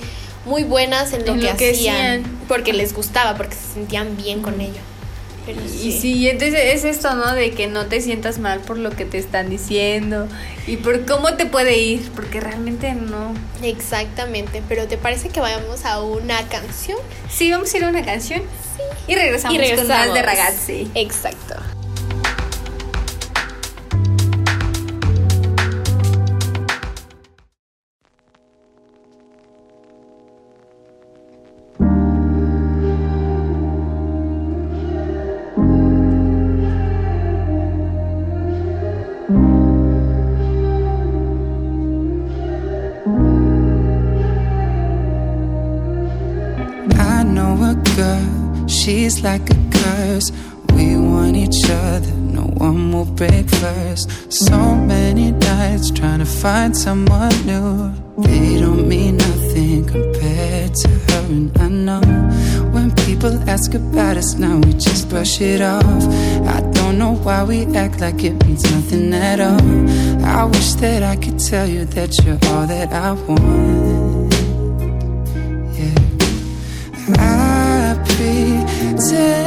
muy 0.45 0.63
buenas 0.63 1.13
en 1.13 1.25
lo, 1.25 1.33
En 1.33 1.39
que, 1.39 1.51
lo 1.51 1.57
que 1.57 1.71
hacían, 1.71 1.95
hacían. 1.95 2.39
porque 2.47 2.73
les 2.73 2.93
gustaba, 2.93 3.35
porque 3.37 3.55
se 3.55 3.73
sentían 3.75 4.17
bien 4.17 4.41
con 4.41 4.59
ello. 4.59 4.81
Pero 5.47 5.61
Y 5.63 5.93
sí, 5.93 6.27
entonces 6.27 6.59
es 6.73 6.83
esto, 6.83 7.15
¿no? 7.15 7.33
De 7.33 7.51
que 7.51 7.67
no 7.67 7.85
te 7.85 8.01
sientas 8.01 8.37
mal 8.37 8.59
por 8.59 8.77
lo 8.77 8.89
que 8.89 9.05
te 9.05 9.17
están 9.17 9.49
diciendo 9.49 10.27
y 10.67 10.75
por 10.75 11.05
cómo 11.05 11.35
te 11.35 11.45
puede 11.45 11.77
ir, 11.77 12.11
porque 12.13 12.41
realmente 12.41 12.93
no. 12.93 13.33
Exactamente, 13.63 14.61
pero 14.67 14.87
¿te 14.87 14.97
parece 14.97 15.29
que 15.29 15.39
vayamos 15.39 15.85
a 15.85 16.01
una 16.03 16.45
canción? 16.49 16.97
Sí, 17.29 17.49
vamos 17.49 17.73
a 17.73 17.77
ir 17.77 17.85
a 17.85 17.87
una 17.87 18.03
canción 18.03 18.41
y 19.07 19.15
regresamos, 19.15 19.55
y 19.55 19.57
regresamos. 19.57 19.89
con 19.89 20.07
más 20.07 20.13
de 20.13 20.21
ragazzi. 20.21 20.91
Exacto. 20.95 21.55
Like 49.27 49.49
a 49.49 49.59
curse. 49.77 50.31
We 50.73 50.95
want 50.95 51.35
each 51.35 51.61
other, 51.69 52.13
no 52.39 52.45
one 52.67 52.93
will 52.93 53.11
break 53.21 53.49
first. 53.49 54.05
So 54.31 54.57
many 54.93 55.31
nights 55.31 55.91
trying 55.91 56.19
to 56.19 56.29
find 56.43 56.71
someone 56.85 57.35
new. 57.45 57.91
They 58.27 58.59
don't 58.63 58.87
mean 58.87 59.17
nothing 59.17 59.85
compared 59.85 60.73
to 60.81 60.89
her, 61.07 61.25
and 61.37 61.49
I 61.65 61.67
know 61.67 62.05
when 62.73 62.87
people 63.05 63.33
ask 63.49 63.73
about 63.73 64.15
us 64.15 64.35
now, 64.35 64.55
we 64.65 64.71
just 64.73 65.09
brush 65.09 65.41
it 65.41 65.61
off. 65.61 66.03
I 66.55 66.59
don't 66.77 66.97
know 66.97 67.13
why 67.25 67.43
we 67.43 67.59
act 67.83 67.99
like 67.99 68.23
it 68.23 68.35
means 68.45 68.63
nothing 68.75 69.13
at 69.13 69.39
all. 69.49 69.67
I 70.39 70.45
wish 70.45 70.71
that 70.83 71.03
I 71.03 71.15
could 71.23 71.39
tell 71.39 71.67
you 71.67 71.83
that 71.95 72.11
you're 72.23 72.39
all 72.51 72.65
that 72.73 72.89
I 72.93 73.11
want. 73.27 74.16
day 79.17 79.46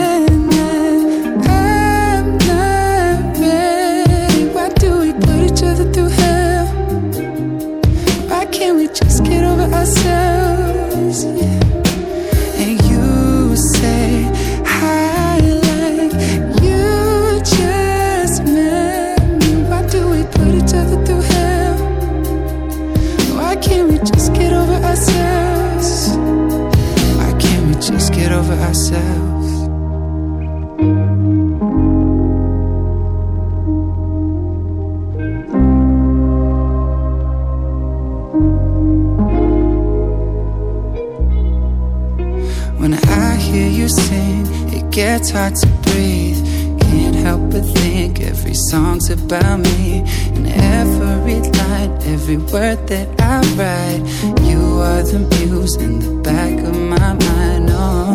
it 45.21 45.25
gets 45.25 45.31
hard 45.31 45.55
to 45.57 45.67
breathe. 45.91 46.81
Can't 46.81 47.15
help 47.17 47.51
but 47.51 47.65
think 47.79 48.21
every 48.21 48.55
song's 48.55 49.11
about 49.11 49.61
me. 49.61 50.03
And 50.35 50.47
every 50.47 51.41
line, 51.59 51.93
every 52.03 52.39
word 52.39 52.87
that 52.89 53.09
I 53.21 53.41
write, 53.57 54.03
you 54.49 54.61
are 54.81 55.03
the 55.03 55.21
muse 55.31 55.77
in 55.77 55.99
the 55.99 56.23
back 56.23 56.59
of 56.61 56.77
my 56.77 57.13
mind. 57.13 57.69
Oh, 57.71 58.15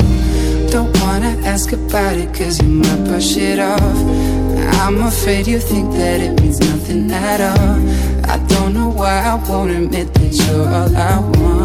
don't 0.71 0.91
wanna 1.01 1.37
ask 1.43 1.71
about 1.73 2.17
it, 2.17 2.33
cause 2.33 2.61
you 2.61 2.69
might 2.69 3.03
brush 3.05 3.37
it 3.37 3.59
off. 3.59 3.97
I'm 4.81 5.01
afraid 5.01 5.47
you 5.47 5.59
think 5.59 5.91
that 5.93 6.21
it 6.21 6.41
means 6.41 6.59
nothing 6.59 7.11
at 7.11 7.41
all. 7.41 7.77
I 8.33 8.37
don't 8.47 8.73
know 8.73 8.89
why 8.89 9.19
I 9.31 9.35
won't 9.47 9.71
admit 9.71 10.13
that 10.13 10.33
you're 10.33 10.67
all 10.67 10.95
I 10.95 11.19
want. 11.19 11.64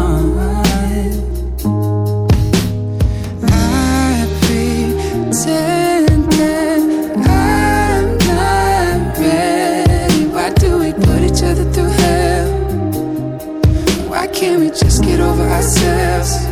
Over 15.31 15.43
ourselves? 15.43 16.50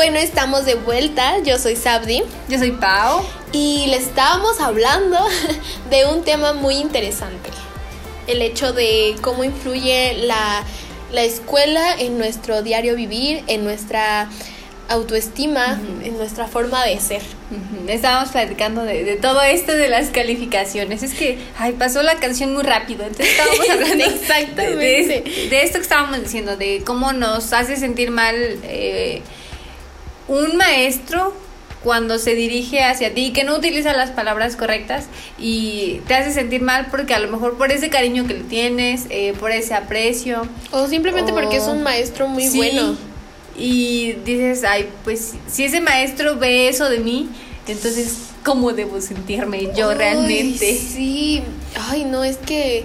Bueno, 0.00 0.16
estamos 0.16 0.64
de 0.64 0.76
vuelta. 0.76 1.40
Yo 1.44 1.58
soy 1.58 1.76
Sabdi. 1.76 2.22
Yo 2.48 2.58
soy 2.58 2.70
Pau. 2.70 3.22
Y 3.52 3.84
le 3.88 3.98
estábamos 3.98 4.58
hablando 4.58 5.18
de 5.90 6.06
un 6.06 6.24
tema 6.24 6.54
muy 6.54 6.76
interesante. 6.76 7.50
El 8.26 8.40
hecho 8.40 8.72
de 8.72 9.14
cómo 9.20 9.44
influye 9.44 10.14
la, 10.22 10.64
la 11.12 11.20
escuela 11.22 11.92
en 11.98 12.16
nuestro 12.16 12.62
diario 12.62 12.96
vivir, 12.96 13.44
en 13.46 13.62
nuestra 13.62 14.30
autoestima, 14.88 15.78
en 16.02 16.16
nuestra 16.16 16.48
forma 16.48 16.82
de 16.86 16.98
ser. 16.98 17.20
Estábamos 17.86 18.30
platicando 18.30 18.84
de, 18.84 19.04
de 19.04 19.16
todo 19.16 19.42
esto 19.42 19.72
de 19.72 19.90
las 19.90 20.08
calificaciones. 20.08 21.02
Es 21.02 21.12
que, 21.12 21.38
ay, 21.58 21.72
pasó 21.72 22.02
la 22.02 22.14
canción 22.14 22.54
muy 22.54 22.62
rápido. 22.62 23.04
Entonces 23.04 23.32
estábamos 23.38 23.68
hablando 23.70 24.02
Exactamente. 24.06 24.76
De, 24.78 25.04
de- 25.30 25.48
de 25.50 25.62
esto 25.62 25.76
que 25.76 25.82
estábamos 25.82 26.22
diciendo, 26.22 26.56
de 26.56 26.82
cómo 26.86 27.12
nos 27.12 27.52
hace 27.52 27.76
sentir 27.76 28.10
mal 28.10 28.34
eh, 28.64 29.20
un 30.30 30.56
maestro 30.56 31.34
cuando 31.82 32.18
se 32.18 32.34
dirige 32.34 32.84
hacia 32.84 33.12
ti, 33.14 33.32
que 33.32 33.42
no 33.42 33.56
utiliza 33.56 33.92
las 33.94 34.10
palabras 34.10 34.54
correctas 34.54 35.06
y 35.38 36.00
te 36.06 36.14
hace 36.14 36.32
sentir 36.32 36.62
mal 36.62 36.86
porque 36.90 37.14
a 37.14 37.18
lo 37.18 37.28
mejor 37.28 37.58
por 37.58 37.72
ese 37.72 37.88
cariño 37.90 38.26
que 38.26 38.34
le 38.34 38.44
tienes, 38.44 39.06
eh, 39.10 39.34
por 39.40 39.50
ese 39.50 39.74
aprecio. 39.74 40.46
O 40.70 40.86
simplemente 40.86 41.32
porque 41.32 41.56
es 41.56 41.64
un 41.64 41.82
maestro 41.82 42.28
muy 42.28 42.46
Sí, 42.46 42.58
bueno. 42.58 42.96
Y 43.58 44.12
dices, 44.24 44.62
ay, 44.62 44.88
pues 45.04 45.32
si 45.50 45.64
ese 45.64 45.80
maestro 45.80 46.36
ve 46.36 46.68
eso 46.68 46.88
de 46.88 47.00
mí, 47.00 47.28
entonces, 47.66 48.18
¿cómo 48.44 48.72
debo 48.72 49.00
sentirme 49.00 49.70
yo 49.76 49.92
realmente? 49.94 50.76
Sí, 50.76 51.42
ay, 51.88 52.04
no, 52.04 52.22
es 52.22 52.36
que 52.36 52.84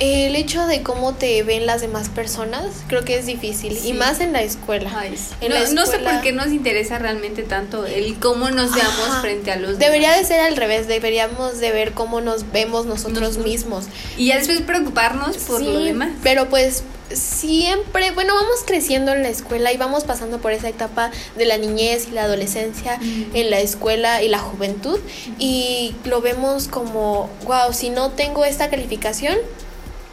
el 0.00 0.34
hecho 0.34 0.66
de 0.66 0.82
cómo 0.82 1.14
te 1.14 1.42
ven 1.44 1.66
las 1.66 1.80
demás 1.80 2.08
personas 2.08 2.64
creo 2.88 3.04
que 3.04 3.16
es 3.18 3.26
difícil. 3.26 3.76
Sí. 3.78 3.90
Y 3.90 3.92
más 3.92 4.20
en 4.20 4.32
la 4.32 4.42
escuela. 4.42 4.90
Ay, 4.94 5.16
sí. 5.16 5.34
En 5.40 5.50
no, 5.50 5.54
la 5.58 5.68
no 5.70 5.86
sé 5.86 5.98
por 6.00 6.20
qué 6.20 6.32
nos 6.32 6.48
interesa 6.48 6.98
realmente 6.98 7.42
tanto 7.44 7.86
el 7.86 8.18
cómo 8.18 8.50
nos 8.50 8.74
veamos 8.74 9.08
Ajá. 9.08 9.20
frente 9.20 9.52
a 9.52 9.56
los 9.56 9.78
Debería 9.78 10.10
demás. 10.12 10.28
de 10.28 10.34
ser 10.34 10.40
al 10.44 10.56
revés, 10.56 10.88
deberíamos 10.88 11.58
de 11.60 11.70
ver 11.70 11.92
cómo 11.92 12.20
nos 12.20 12.50
vemos 12.50 12.86
nosotros 12.86 13.20
Nosotros. 13.20 13.44
mismos. 13.46 13.84
Y 14.16 14.26
ya 14.26 14.38
después 14.38 14.60
preocuparnos 14.62 15.36
por 15.38 15.60
Sí, 15.60 15.66
lo 15.66 15.78
demás. 15.78 16.10
Pero 16.24 16.48
pues 16.48 16.82
siempre, 17.12 18.10
bueno, 18.12 18.34
vamos 18.34 18.60
creciendo 18.66 19.12
en 19.12 19.22
la 19.22 19.28
escuela 19.28 19.72
y 19.72 19.76
vamos 19.76 20.04
pasando 20.04 20.38
por 20.38 20.52
esa 20.52 20.68
etapa 20.68 21.10
de 21.36 21.44
la 21.44 21.58
niñez 21.58 22.08
y 22.08 22.12
la 22.12 22.24
adolescencia 22.24 22.98
en 23.00 23.50
la 23.50 23.60
escuela 23.60 24.22
y 24.22 24.28
la 24.28 24.38
juventud 24.38 24.98
y 25.38 25.94
lo 26.04 26.20
vemos 26.20 26.66
como, 26.68 27.28
wow, 27.44 27.72
si 27.72 27.90
no 27.90 28.10
tengo 28.10 28.44
esta 28.44 28.70
calificación, 28.70 29.36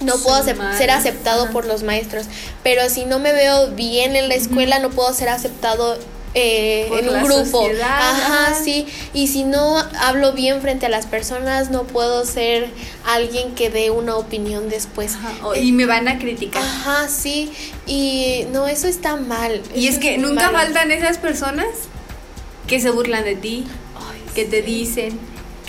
no 0.04 0.16
puedo 0.18 0.44
acep- 0.44 0.78
ser 0.78 0.92
aceptado 0.92 1.44
Ajá. 1.44 1.52
por 1.52 1.66
los 1.66 1.84
maestros, 1.84 2.26
pero 2.64 2.90
si 2.90 3.06
no 3.06 3.20
me 3.20 3.34
veo 3.34 3.68
bien 3.72 4.16
en 4.16 4.28
la 4.30 4.36
escuela, 4.36 4.80
no 4.80 4.90
puedo 4.90 5.14
ser 5.14 5.30
aceptado 5.30 5.98
eh, 6.34 6.88
en 6.98 7.10
un 7.10 7.24
grupo. 7.26 7.62
sociedad, 7.64 8.12
Ajá, 8.12 8.54
sí. 8.64 8.88
Y 9.14 9.28
si 9.28 9.44
no 9.44 9.76
hablo 10.00 10.32
bien 10.32 10.62
frente 10.62 10.86
a 10.86 10.90
las 10.90 11.06
personas, 11.06 11.72
no 11.72 11.84
puedo 11.84 12.24
ser 12.26 12.70
alguien 13.06 13.54
que 13.54 13.70
dé 13.70 13.90
una 13.92 14.16
opinión 14.16 14.70
después. 14.70 15.16
Ajá, 15.16 15.34
o- 15.46 15.56
y 15.56 15.74
me 15.74 15.86
van 15.86 16.08
a 16.08 16.20
criticar. 16.20 16.64
Ajá, 16.64 17.10
sí. 17.10 17.52
Y 17.86 18.46
no, 18.54 18.68
eso 18.70 18.88
está 18.88 19.18
mal. 19.18 19.62
Y 19.76 19.88
eso 19.88 19.96
es 19.96 20.00
que 20.00 20.18
nunca 20.18 20.52
faltan 20.52 20.92
esas 20.92 21.18
personas 21.18 21.66
que 22.66 22.80
se 22.80 22.92
burlan 22.92 23.26
de 23.26 23.36
ti, 23.36 23.66
que 24.34 24.46
te 24.46 24.62
dicen, 24.62 25.20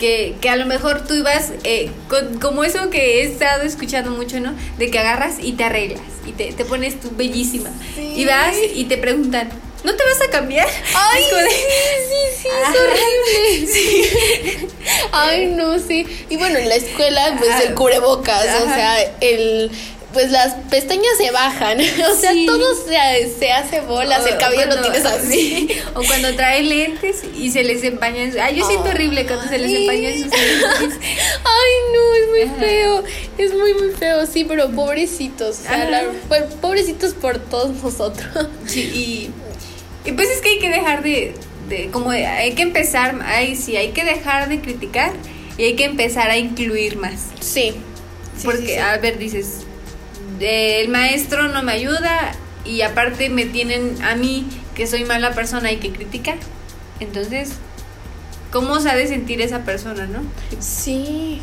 que, 0.03 0.35
que 0.41 0.49
a 0.49 0.57
lo 0.57 0.65
mejor 0.65 1.07
tú 1.07 1.13
ibas, 1.13 1.53
eh, 1.63 1.89
con- 2.09 2.37
como 2.41 2.65
eso 2.65 2.89
que 2.89 3.21
he 3.21 3.23
estado 3.23 3.63
escuchando 3.63 4.11
mucho, 4.11 4.37
¿no? 4.41 4.53
De 4.77 4.91
que 4.91 4.99
agarras 4.99 5.35
y 5.41 5.53
te 5.53 5.63
arreglas 5.63 6.01
y 6.27 6.33
te, 6.33 6.51
te 6.51 6.65
pones 6.65 6.99
tú 6.99 7.09
bellísima. 7.15 7.69
Sí. 7.95 8.11
Y 8.17 8.25
vas 8.25 8.53
y 8.75 8.83
te 8.83 8.97
preguntan, 8.97 9.47
¿no 9.85 9.95
te 9.95 10.03
vas 10.03 10.21
a 10.27 10.29
cambiar? 10.29 10.67
Ay, 10.93 11.23
de- 11.23 11.49
sí, 11.49 12.41
sí, 12.41 12.47
Ajá. 12.63 12.73
es 12.73 12.79
horrible. 12.81 14.67
Ay, 15.13 15.45
no, 15.47 15.79
sí. 15.79 16.05
Y 16.29 16.35
bueno, 16.35 16.59
en 16.59 16.67
la 16.67 16.75
escuela, 16.75 17.35
pues 17.37 17.51
el 17.65 17.73
cubrebocas, 17.73 18.45
o 18.61 18.65
Ajá. 18.65 18.75
sea, 18.75 19.01
el. 19.21 19.71
Pues 20.13 20.29
las 20.31 20.53
pestañas 20.69 21.17
se 21.17 21.31
bajan, 21.31 21.79
o 22.11 22.15
sea, 22.15 22.31
Sí. 22.33 22.45
todo 22.45 22.63
se, 22.75 23.33
se 23.39 23.51
hace 23.51 23.81
bolas, 23.81 24.23
el 24.27 24.37
cabello 24.37 24.67
lo 24.67 24.71
cuando- 24.77 24.91
tienes 24.91 25.05
así. 25.11 25.67
O 25.95 26.03
cuando 26.03 26.35
trae 26.35 26.61
lentes 26.63 27.23
y 27.35 27.49
se 27.51 27.63
les 27.63 27.83
empañan. 27.83 28.31
Ay, 28.39 28.57
yo 28.57 28.67
siento 28.67 28.89
horrible 28.89 29.25
cuando 29.25 29.47
se 29.49 29.57
les 29.57 29.71
empañan 29.71 30.13
sus 30.13 30.21
lentes. 30.79 30.99
Ay, 31.43 31.71
no, 31.93 32.15
es 32.15 32.29
muy 32.29 32.41
Ajá. 32.43 32.55
feo. 32.59 33.03
Es 33.37 33.53
muy, 33.53 33.73
muy 33.73 33.89
feo, 33.91 34.25
sí, 34.27 34.43
pero 34.45 34.69
pobrecitos. 34.69 35.59
O 35.59 35.63
sea, 35.63 35.89
la- 35.89 36.05
pobrecitos 36.61 37.13
por 37.15 37.39
todos 37.39 37.81
nosotros. 37.83 38.47
Sí, 38.67 38.81
y, 40.05 40.09
y 40.09 40.11
pues 40.13 40.29
es 40.29 40.41
que 40.41 40.49
hay 40.49 40.59
que 40.59 40.69
dejar 40.69 41.01
de, 41.01 41.33
de 41.69 41.89
como 41.89 42.11
de- 42.11 42.27
hay 42.27 42.53
que 42.53 42.61
empezar, 42.61 43.19
ay, 43.25 43.55
sí, 43.55 43.75
hay 43.77 43.89
que 43.89 44.03
dejar 44.03 44.47
de 44.49 44.59
criticar 44.61 45.11
y 45.57 45.63
hay 45.63 45.75
que 45.75 45.85
empezar 45.85 46.29
a 46.29 46.37
incluir 46.37 46.97
más. 46.97 47.13
Sí. 47.39 47.73
Sí, 48.35 48.45
Porque, 48.45 48.61
sí, 48.61 48.67
sí. 48.73 48.77
a 48.77 48.97
ver, 48.97 49.19
dices, 49.19 49.59
el 50.43 50.89
maestro 50.89 51.47
no 51.47 51.63
me 51.63 51.71
ayuda 51.71 52.33
y 52.65 52.81
aparte 52.81 53.29
me 53.29 53.45
tienen 53.45 54.01
a 54.03 54.15
mí 54.15 54.47
que 54.75 54.87
soy 54.87 55.05
mala 55.05 55.31
persona 55.33 55.71
y 55.71 55.77
que 55.77 55.91
critica. 55.91 56.35
Entonces, 56.99 57.53
¿cómo 58.51 58.79
se 58.79 58.89
ha 58.89 58.95
de 58.95 59.07
sentir 59.07 59.41
esa 59.41 59.59
persona, 59.59 60.05
no? 60.05 60.23
Sí. 60.59 61.41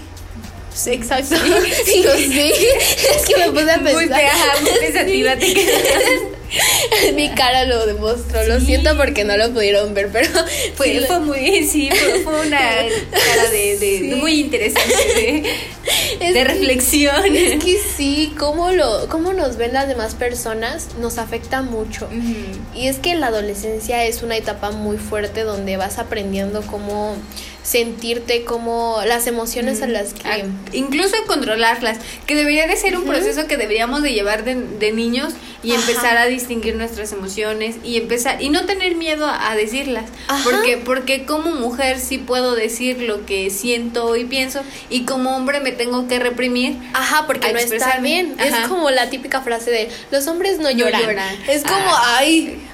Sí, 0.85 0.91
exacto. 0.93 1.37
Sí, 1.85 2.05
sí. 2.17 2.53
Es 3.17 3.27
que 3.27 3.37
me 3.39 3.51
puse 3.51 3.71
a 3.71 3.75
pensar. 3.79 3.95
Muy 3.95 4.07
fea, 4.07 4.33
muy 4.63 4.71
pensativa 4.81 5.37
te 5.37 5.53
quedas. 5.55 7.15
Mi 7.15 7.29
cara 7.31 7.65
lo 7.65 7.87
demostró. 7.87 8.43
Lo 8.45 8.59
siento 8.61 8.97
porque 8.97 9.25
no 9.25 9.37
lo 9.37 9.51
pudieron 9.51 9.95
ver, 9.95 10.09
pero 10.13 10.29
Fue, 10.75 11.01
fue 11.07 11.21
muy, 11.21 11.65
sí, 11.65 11.89
fue, 11.91 12.21
fue 12.21 12.47
una 12.47 12.59
cara 12.59 13.51
de, 13.51 14.17
muy 14.19 14.41
interesante 14.41 14.95
de, 15.15 15.43
de 16.27 16.33
que- 16.33 16.45
reflexión. 16.45 17.37
Es 17.37 17.63
que 17.63 17.79
sí, 17.97 18.35
cómo, 18.39 18.71
lo, 18.73 19.09
cómo 19.09 19.33
nos 19.33 19.57
ven 19.59 19.73
las 19.75 19.87
demás 19.87 20.15
personas 20.17 20.89
nos 20.99 21.19
afecta 21.19 21.63
mucho. 21.63 22.09
Y 22.75 22.89
es 22.89 22.99
que 22.99 23.15
la 23.15 23.29
adolescencia 23.29 24.05
es 24.05 24.23
una 24.23 24.37
etapa 24.37 24.71
muy 24.73 24.97
fuerte 24.97 25.43
donde 25.45 25.77
vas 25.77 25.99
aprendiendo 25.99 26.63
cómo 26.63 27.17
sentirte, 27.63 28.45
cómo 28.45 29.01
las 29.07 29.27
emociones 29.27 29.83
a 29.83 29.87
las 29.87 30.15
que... 30.15 30.29
A- 30.29 30.45
incluso 30.73 31.15
controlarlas, 31.27 31.99
que 32.27 32.35
debería 32.35 32.67
de 32.67 32.77
ser 32.77 32.97
un 32.97 33.05
proceso 33.05 33.47
que 33.47 33.57
deberíamos 33.57 34.03
de 34.03 34.13
llevar 34.13 34.45
de, 34.45 34.55
de 34.55 34.93
niños 34.93 35.33
y 35.63 35.73
Ajá. 35.73 35.81
empezar 35.81 36.17
a 36.17 36.27
distinguir 36.27 36.75
nuestras 36.77 37.13
emociones 37.13 37.77
y 37.85 37.97
empezar 37.99 38.43
y 38.43 38.49
no 38.49 38.65
tener 38.65 38.95
miedo 38.97 39.27
a, 39.27 39.51
a 39.51 39.57
decirlas, 39.57 40.05
Ajá. 40.29 40.43
porque 40.43 40.79
porque 40.79 41.27
como 41.27 41.51
mujer 41.53 42.01
sí 42.01 42.17
puedo 42.19 42.55
decir 42.55 43.03
lo 43.03 43.27
que 43.27 43.51
siento 43.51 44.17
y 44.17 44.25
pienso 44.25 44.63
y 44.89 45.05
como 45.05 45.37
hombre 45.37 45.61
me 45.61 45.73
tengo 45.73 46.09
que 46.09 46.19
reprimir. 46.19 46.77
Ajá, 46.95 47.27
porque 47.27 47.53
no 47.53 47.59
está 47.59 47.99
bien. 47.99 48.37
Ajá. 48.39 48.63
Es 48.63 48.69
como 48.69 48.91
la 48.91 49.11
típica 49.11 49.43
frase 49.43 49.71
de 49.71 49.91
los 50.11 50.27
hombres 50.29 50.59
no 50.61 50.71
lloran. 50.71 51.03
lloran. 51.03 51.37
Es 51.49 51.63
como, 51.63 51.75
Ah. 51.93 52.17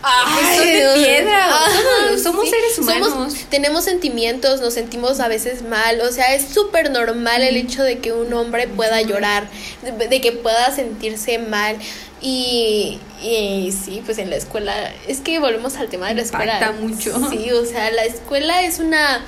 Ay, 0.06 0.56
son 0.56 0.66
de 0.66 0.92
piedra, 0.94 1.46
Ajá, 1.46 1.70
somos- 2.08 2.22
somos 2.22 2.50
seres 2.50 2.78
humanos. 2.78 3.08
Somos- 3.10 3.34
tenemos 3.50 3.84
sentimientos, 3.84 4.60
nos 4.60 4.74
sentimos 4.74 5.20
a 5.20 5.28
veces 5.28 5.62
mal. 5.62 6.00
O 6.02 6.12
sea, 6.12 6.34
es 6.34 6.46
súper 6.52 6.90
normal 6.90 7.42
el 7.42 7.56
hecho 7.56 7.82
de 7.82 7.98
que 7.98 8.12
un 8.12 8.32
hombre 8.32 8.68
pueda 8.68 9.00
llorar, 9.02 9.48
de, 9.82 10.08
de 10.08 10.20
que 10.20 10.32
pueda 10.32 10.74
sentirse 10.74 11.38
mal. 11.38 11.76
Y, 12.20 12.98
y 13.22 13.72
sí, 13.72 14.02
pues 14.04 14.18
en 14.18 14.30
la 14.30 14.36
escuela, 14.36 14.92
es 15.06 15.20
que 15.20 15.38
volvemos 15.38 15.76
al 15.76 15.88
tema 15.88 16.08
de 16.08 16.14
la 16.14 16.22
escuela. 16.22 16.54
Impacta 16.54 16.72
mucho. 16.72 17.30
Sí, 17.30 17.50
o 17.52 17.64
sea, 17.66 17.90
la 17.90 18.04
escuela 18.04 18.62
es 18.62 18.78
una... 18.78 19.24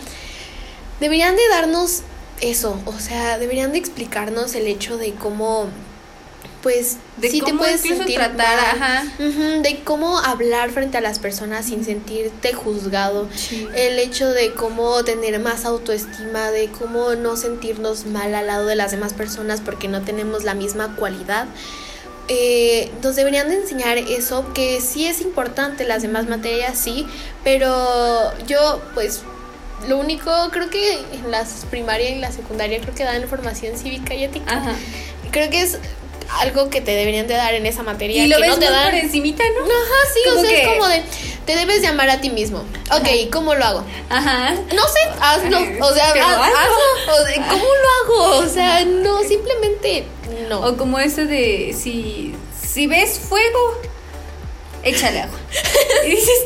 Deberían 1.01 1.37
de 1.37 1.43
darnos 1.51 2.01
eso, 2.41 2.81
o 2.87 2.99
sea, 2.99 3.39
deberían 3.39 3.73
de 3.73 3.79
explicarnos 3.79 4.55
el 4.55 4.67
hecho 4.67 4.97
de 4.97 5.13
cómo 5.13 5.69
pues 6.63 6.97
De 7.19 7.31
sí 7.31 7.41
te 7.41 7.55
puedes 7.55 7.81
sentir 7.81 8.17
tratar, 8.17 8.79
mal. 8.79 8.83
ajá. 8.83 9.05
De 9.63 9.81
cómo 9.85 10.19
hablar 10.19 10.71
frente 10.71 10.99
a 10.99 11.01
las 11.01 11.19
personas 11.19 11.67
sin 11.67 11.85
sentirte 11.85 12.53
juzgado. 12.53 13.29
Sí. 13.35 13.67
El 13.75 13.99
hecho 13.99 14.29
de 14.31 14.53
cómo 14.55 15.05
tener 15.05 15.39
más 15.41 15.65
autoestima, 15.65 16.51
de 16.51 16.69
cómo 16.69 17.15
no 17.15 17.37
sentirnos 17.37 18.07
mal 18.07 18.35
al 18.35 18.47
lado 18.49 18.67
de 18.67 18.77
las 18.77 18.91
demás 18.91 19.15
personas 19.15 19.61
porque 19.61 19.89
no 19.89 20.03
tenemos 20.03 20.45
la 20.45 20.55
misma 20.55 20.97
cualidad. 20.97 21.47
Eh, 22.31 22.91
nos 23.03 23.17
deberían 23.17 23.49
de 23.49 23.55
enseñar 23.57 23.97
eso, 23.97 24.53
que 24.53 24.81
sí 24.83 25.07
es 25.07 25.23
importante, 25.23 25.87
las 25.87 26.03
demás 26.03 26.29
materias 26.29 26.79
sí, 26.79 27.07
pero 27.43 28.33
yo 28.47 28.83
pues 28.93 29.23
lo 29.89 29.97
único 29.97 30.31
creo 30.51 30.69
que 30.69 30.99
en 31.13 31.31
las 31.31 31.65
primaria 31.71 32.11
y 32.11 32.19
la 32.19 32.31
secundaria 32.31 32.81
creo 32.81 32.95
que 32.95 33.05
dan 33.05 33.27
formación 33.29 33.79
cívica 33.79 34.15
y 34.15 34.25
ética. 34.25 34.53
Ajá. 34.59 34.75
Creo 35.31 35.49
que 35.49 35.63
es 35.63 35.79
algo 36.31 36.71
que 36.71 36.81
te 36.81 36.93
deberían 36.93 37.27
de 37.27 37.35
dar 37.35 37.55
en 37.55 37.67
esa 37.67 37.83
materia. 37.83 38.23
Y 38.25 38.29
lo 38.29 38.37
que 38.37 38.43
ves 38.43 38.51
no 38.51 38.59
te 38.59 38.67
muy 38.67 38.75
dan. 38.75 38.85
por 38.91 38.95
encimita, 38.95 39.45
¿no? 39.59 39.65
Ajá, 39.65 40.13
sí, 40.15 40.21
o 40.29 40.41
sea, 40.41 40.51
que- 40.51 40.63
es 40.63 40.69
como 40.69 40.87
de, 40.89 41.03
te 41.47 41.57
debes 41.57 41.81
de 41.83 41.89
amar 41.89 42.11
a 42.11 42.21
ti 42.21 42.31
mismo. 42.31 42.59
Ok, 42.93 43.09
¿cómo 43.33 43.55
lo 43.55 43.65
hago? 43.65 43.85
Ajá. 44.11 44.53
No 44.75 44.83
sé, 44.83 45.01
hazlo. 45.21 45.59
O 45.59 45.95
sea, 45.95 46.13
Pero 46.13 46.27
haz- 46.27 46.35
hazlo. 46.35 46.57
hazlo. 46.59 47.23
O 47.23 47.27
sea, 47.27 47.49
¿cómo 47.49 47.65
lo 47.65 48.15
hago? 48.15 48.39
O 48.39 48.49
sea, 48.49 48.85
no, 48.85 49.23
simplemente 49.25 50.05
no. 50.49 50.61
O 50.67 50.77
como 50.77 50.99
eso 50.99 51.25
de 51.25 51.75
si, 51.79 52.35
si 52.71 52.87
ves 52.87 53.19
fuego, 53.19 53.81
échale 54.83 55.21
agua. 55.23 55.39
Y 56.07 56.11
dices, 56.11 56.41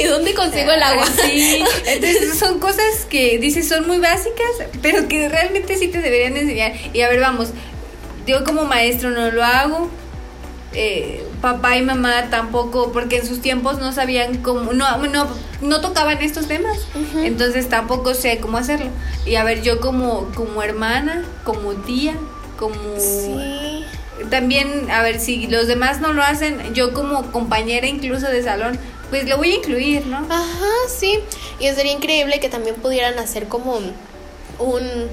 ¿Y 0.00 0.04
dónde 0.04 0.32
consigo 0.34 0.70
el 0.72 0.82
agua? 0.82 1.04
Sí, 1.26 1.62
entonces 1.86 2.38
son 2.38 2.58
cosas 2.58 3.04
que 3.10 3.36
dices 3.38 3.68
son 3.68 3.86
muy 3.86 3.98
básicas, 3.98 4.48
pero 4.80 5.06
que 5.08 5.28
realmente 5.28 5.76
sí 5.76 5.88
te 5.88 6.00
deberían 6.00 6.36
enseñar. 6.36 6.72
Y 6.94 7.02
a 7.02 7.08
ver, 7.08 7.20
vamos, 7.20 7.48
yo 8.28 8.44
como 8.44 8.64
maestro 8.64 9.10
no 9.10 9.30
lo 9.32 9.42
hago. 9.44 9.88
eh, 10.74 11.24
papá 11.40 11.76
y 11.78 11.82
mamá 11.82 12.28
tampoco, 12.30 12.92
porque 12.92 13.16
en 13.18 13.26
sus 13.26 13.40
tiempos 13.40 13.78
no 13.78 13.92
sabían 13.92 14.38
cómo, 14.42 14.72
no, 14.74 14.98
no, 15.06 15.26
no 15.62 15.80
tocaban 15.80 16.20
estos 16.20 16.46
temas, 16.46 16.76
entonces 17.14 17.68
tampoco 17.68 18.12
sé 18.12 18.38
cómo 18.38 18.58
hacerlo. 18.58 18.90
Y 19.24 19.36
a 19.36 19.44
ver, 19.44 19.62
yo 19.62 19.80
como, 19.80 20.26
como 20.34 20.62
hermana, 20.62 21.24
como 21.44 21.72
tía, 21.74 22.14
como 22.58 22.74
Sí. 22.98 23.84
también, 24.30 24.90
a 24.90 25.00
ver, 25.02 25.20
si 25.20 25.46
los 25.46 25.68
demás 25.68 26.00
no 26.00 26.12
lo 26.12 26.22
hacen, 26.22 26.74
yo 26.74 26.92
como 26.92 27.30
compañera 27.32 27.86
incluso 27.86 28.26
de 28.28 28.42
salón, 28.42 28.78
pues 29.10 29.26
lo 29.28 29.36
voy 29.38 29.52
a 29.52 29.54
incluir, 29.56 30.06
¿no? 30.06 30.18
Ajá, 30.18 30.72
sí. 30.88 31.20
Y 31.60 31.68
sería 31.68 31.92
increíble 31.92 32.40
que 32.40 32.48
también 32.50 32.74
pudieran 32.76 33.18
hacer 33.18 33.46
como 33.48 33.80
un 34.58 35.08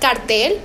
cartel 0.00 0.58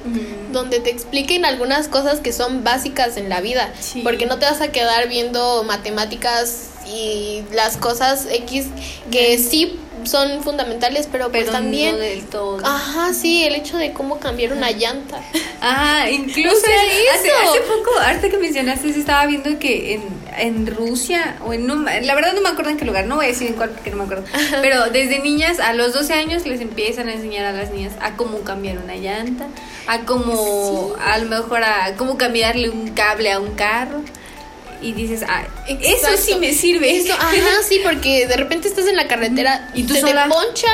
donde 0.51 0.79
te 0.79 0.89
expliquen 0.89 1.45
algunas 1.45 1.88
cosas 1.88 2.19
que 2.19 2.34
son 2.34 2.63
básicas 2.63 3.17
en 3.17 3.29
la 3.29 3.41
vida. 3.41 3.73
Sí. 3.79 4.01
Porque 4.01 4.25
no 4.25 4.38
te 4.38 4.45
vas 4.45 4.61
a 4.61 4.71
quedar 4.71 5.07
viendo 5.07 5.63
matemáticas 5.63 6.69
y 6.88 7.43
las 7.53 7.77
cosas 7.77 8.27
X 8.29 8.67
que 9.11 9.38
sí 9.38 9.79
son 10.06 10.43
fundamentales, 10.43 11.08
pero, 11.12 11.30
pues 11.30 11.43
pero 11.43 11.54
también... 11.54 11.93
no 11.93 11.97
del 11.99 12.26
todo. 12.26 12.66
Ajá, 12.66 13.14
sí, 13.14 13.43
el 13.43 13.56
hecho 13.56 13.78
de 13.78 13.93
cómo 13.93 14.20
cambiar 14.20 14.54
una 14.54 14.72
llanta. 14.72 15.22
Ajá, 15.62 16.10
incluso 16.12 16.56
O 16.56 16.60
sea, 16.60 16.76
hace, 17.14 17.62
poco, 17.62 17.91
ahorita 17.99 18.30
que 18.30 18.38
mencionaste, 18.38 18.93
sí 18.93 18.99
estaba 18.99 19.26
viendo 19.26 19.58
que 19.60 19.95
en, 19.95 20.04
en 20.38 20.68
Rusia, 20.68 21.38
o 21.45 21.54
en, 21.54 21.68
no, 21.68 21.76
la 21.76 22.16
verdad 22.16 22.34
no 22.34 22.41
me 22.41 22.49
acuerdo 22.49 22.72
en 22.72 22.78
qué 22.78 22.86
lugar, 22.86 23.06
no 23.06 23.16
voy 23.16 23.26
a 23.26 23.30
decir 23.30 23.47
en 23.47 23.54
cuál 23.54 23.72
porque 23.72 23.91
no 23.91 23.97
me 23.97 24.04
acuerdo, 24.04 24.24
pero 24.62 24.89
desde 24.89 25.20
niñas, 25.20 25.60
a 25.60 25.74
los 25.74 25.93
12 25.93 26.14
años 26.14 26.45
les 26.45 26.62
empiezan 26.62 27.08
a 27.08 27.14
enseñar 27.14 27.45
a 27.45 27.52
las 27.52 27.72
niñas 27.72 27.93
a 28.02 28.16
cómo 28.16 28.41
cambiar 28.41 28.78
una 28.78 28.95
llanta, 28.95 29.47
a 29.88 30.06
cómo, 30.06 30.93
a 30.99 31.18
lo 31.18 31.30
mejor 31.30 31.64
a 31.64 31.95
cómo 31.97 32.18
cambiarle 32.18 32.70
un 32.70 32.89
cable 32.89 33.32
a 33.32 33.39
un 33.39 33.56
carro. 33.56 34.02
Y 34.82 34.93
dices, 34.93 35.21
ah, 35.27 35.43
eso 35.67 36.07
sí 36.17 36.36
me 36.36 36.53
sirve. 36.53 36.95
Eso, 36.97 37.13
ajá, 37.19 37.34
sí, 37.67 37.79
porque 37.84 38.25
de 38.27 38.36
repente 38.36 38.67
estás 38.67 38.88
en 38.88 38.95
la 38.95 39.07
carretera 39.07 39.69
Y 39.75 39.84
tú 39.84 39.93
se 39.93 40.01
sola. 40.01 40.23
te 40.25 40.29
poncha, 40.32 40.67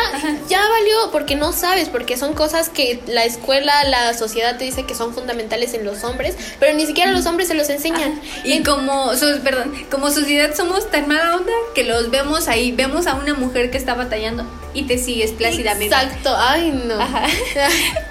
ya 0.49 0.61
valió, 0.67 1.11
porque 1.11 1.35
no 1.35 1.51
sabes, 1.51 1.89
porque 1.89 2.15
son 2.17 2.33
cosas 2.33 2.69
que 2.69 3.01
la 3.07 3.25
escuela, 3.25 3.83
la 3.83 4.13
sociedad 4.13 4.57
te 4.57 4.63
dice 4.65 4.83
que 4.85 4.95
son 4.95 5.13
fundamentales 5.13 5.73
en 5.73 5.83
los 5.85 6.03
hombres, 6.03 6.35
pero 6.59 6.73
ni 6.75 6.85
siquiera 6.85 7.11
los 7.11 7.25
hombres 7.25 7.47
se 7.49 7.53
los 7.53 7.69
enseñan. 7.69 8.19
Y 8.43 8.63
como, 8.63 9.13
so- 9.15 9.39
perdón, 9.43 9.73
como 9.91 10.09
sociedad 10.09 10.55
somos 10.55 10.89
tan 10.89 11.07
mala 11.07 11.35
onda 11.35 11.53
que 11.75 11.83
los 11.83 12.09
vemos 12.09 12.47
ahí, 12.47 12.71
vemos 12.71 13.07
a 13.07 13.15
una 13.15 13.33
mujer 13.33 13.71
que 13.71 13.77
está 13.77 13.93
batallando 13.93 14.45
y 14.73 14.83
te 14.83 14.97
sigues 14.97 15.31
plácidamente. 15.31 15.93
Exacto, 15.95 16.33
ay 16.37 16.71
no. 16.85 16.99
Ajá. 17.01 17.25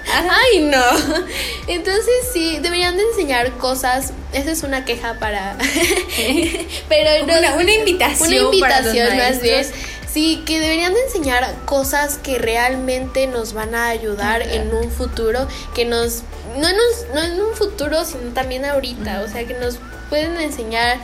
Ay 0.09 0.61
no. 0.61 0.83
Entonces 1.67 2.13
sí, 2.33 2.59
deberían 2.61 2.95
de 2.95 3.03
enseñar 3.03 3.51
cosas. 3.57 4.13
Esa 4.33 4.51
es 4.51 4.63
una 4.63 4.85
queja 4.85 5.15
para. 5.19 5.57
Pero 6.89 7.23
una- 7.23 7.55
una 7.55 7.71
invitación 7.73 8.29
Una 8.47 8.59
para 8.59 8.77
invitación 8.79 9.17
más 9.17 9.41
bien. 9.41 9.65
Sí, 10.11 10.41
que 10.45 10.59
deberían 10.59 10.93
de 10.93 11.01
enseñar 11.01 11.53
cosas 11.65 12.17
que 12.17 12.37
realmente 12.39 13.27
nos 13.27 13.53
van 13.53 13.75
a 13.75 13.89
ayudar 13.89 14.41
en 14.41 14.73
un 14.73 14.89
futuro, 14.89 15.47
que 15.75 15.85
nos 15.85 16.23
no 16.57 16.67
en 16.67 16.75
un, 16.75 17.13
no 17.13 17.21
en 17.23 17.41
un 17.41 17.53
futuro, 17.55 18.03
sino 18.03 18.31
también 18.33 18.65
ahorita, 18.65 19.21
o 19.21 19.27
sea, 19.27 19.45
que 19.45 19.53
nos 19.53 19.77
pueden 20.09 20.39
enseñar 20.39 20.97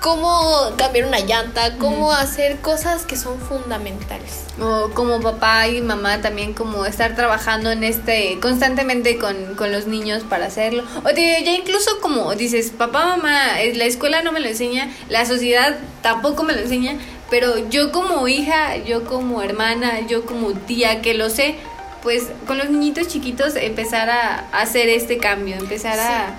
cómo 0.00 0.72
cambiar 0.76 1.06
una 1.08 1.20
llanta, 1.20 1.76
cómo 1.78 2.12
hacer 2.12 2.58
cosas 2.60 3.04
que 3.04 3.16
son 3.16 3.40
fundamentales. 3.40 4.44
O 4.60 4.90
como 4.94 5.20
papá 5.20 5.68
y 5.68 5.80
mamá 5.82 6.20
también 6.22 6.54
como 6.54 6.86
estar 6.86 7.14
trabajando 7.14 7.70
en 7.70 7.84
este 7.84 8.38
constantemente 8.40 9.18
con, 9.18 9.54
con 9.56 9.72
los 9.72 9.86
niños 9.86 10.22
para 10.22 10.46
hacerlo. 10.46 10.84
O 11.04 11.08
te- 11.14 11.42
ya 11.44 11.52
incluso 11.52 11.98
como 12.00 12.34
dices, 12.34 12.70
papá, 12.70 13.04
mamá, 13.06 13.60
eh, 13.60 13.74
la 13.74 13.84
escuela 13.84 14.22
no 14.22 14.32
me 14.32 14.40
lo 14.40 14.48
enseña, 14.48 14.90
la 15.08 15.26
sociedad 15.26 15.76
tampoco 16.02 16.42
me 16.44 16.52
lo 16.54 16.60
enseña, 16.60 16.96
pero 17.28 17.68
yo 17.68 17.90
como 17.92 18.28
hija, 18.28 18.76
yo 18.76 19.04
como 19.04 19.42
hermana, 19.42 20.00
yo 20.06 20.24
como 20.24 20.52
tía 20.52 21.02
que 21.02 21.14
lo 21.14 21.28
sé, 21.28 21.56
pues 22.02 22.24
con 22.46 22.56
los 22.58 22.70
niñitos 22.70 23.08
chiquitos 23.08 23.56
empezar 23.56 24.08
a, 24.08 24.46
a 24.52 24.60
hacer 24.60 24.88
este 24.88 25.18
cambio, 25.18 25.56
empezar 25.56 25.98
a 25.98 26.34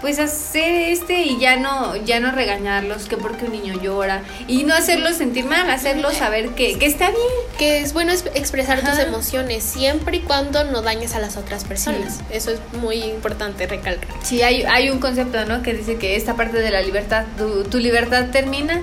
pues 0.00 0.18
hacer 0.20 0.90
este 0.92 1.22
y 1.22 1.38
ya 1.40 1.56
no 1.56 1.96
ya 1.96 2.20
no 2.20 2.30
regañarlos 2.30 3.06
que 3.06 3.16
porque 3.16 3.46
un 3.46 3.52
niño 3.52 3.74
llora 3.82 4.22
y 4.46 4.62
no 4.64 4.74
hacerlos 4.74 5.16
sentir 5.16 5.44
mal, 5.44 5.68
hacerlos 5.70 6.14
saber 6.14 6.50
que, 6.50 6.78
que 6.78 6.86
está 6.86 7.06
bien. 7.10 7.20
Que 7.58 7.80
es 7.80 7.92
bueno 7.92 8.12
es- 8.12 8.24
expresar 8.34 8.80
tus 8.82 8.98
emociones 8.98 9.64
siempre 9.64 10.18
y 10.18 10.20
cuando 10.20 10.62
no 10.64 10.82
dañes 10.82 11.14
a 11.14 11.18
las 11.18 11.36
otras 11.36 11.64
personas. 11.64 12.20
Eso 12.30 12.52
es 12.52 12.60
muy 12.80 13.02
importante 13.02 13.66
recalcar. 13.66 14.08
Sí, 14.22 14.42
hay, 14.42 14.62
hay 14.62 14.90
un 14.90 15.00
concepto, 15.00 15.44
¿no? 15.46 15.62
Que 15.62 15.74
dice 15.74 15.96
que 15.96 16.14
esta 16.14 16.34
parte 16.34 16.58
de 16.58 16.70
la 16.70 16.80
libertad, 16.82 17.24
tu, 17.36 17.64
tu 17.64 17.78
libertad 17.78 18.26
termina 18.30 18.80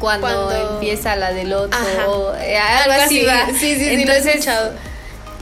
cuando, 0.00 0.26
Cuando- 0.46 0.74
empieza 0.74 1.14
la 1.16 1.32
del 1.32 1.52
otro. 1.52 1.78
Ajá. 1.78 2.42
eh, 2.44 2.56
algo 2.58 2.92
así 3.02 3.22
va. 3.24 3.46
Sí, 3.48 3.54
sí, 3.58 3.74
sí, 3.76 3.84
lo 3.84 3.90
he 3.90 3.94
Entonces, 4.02 4.26
escuchado. 4.36 4.72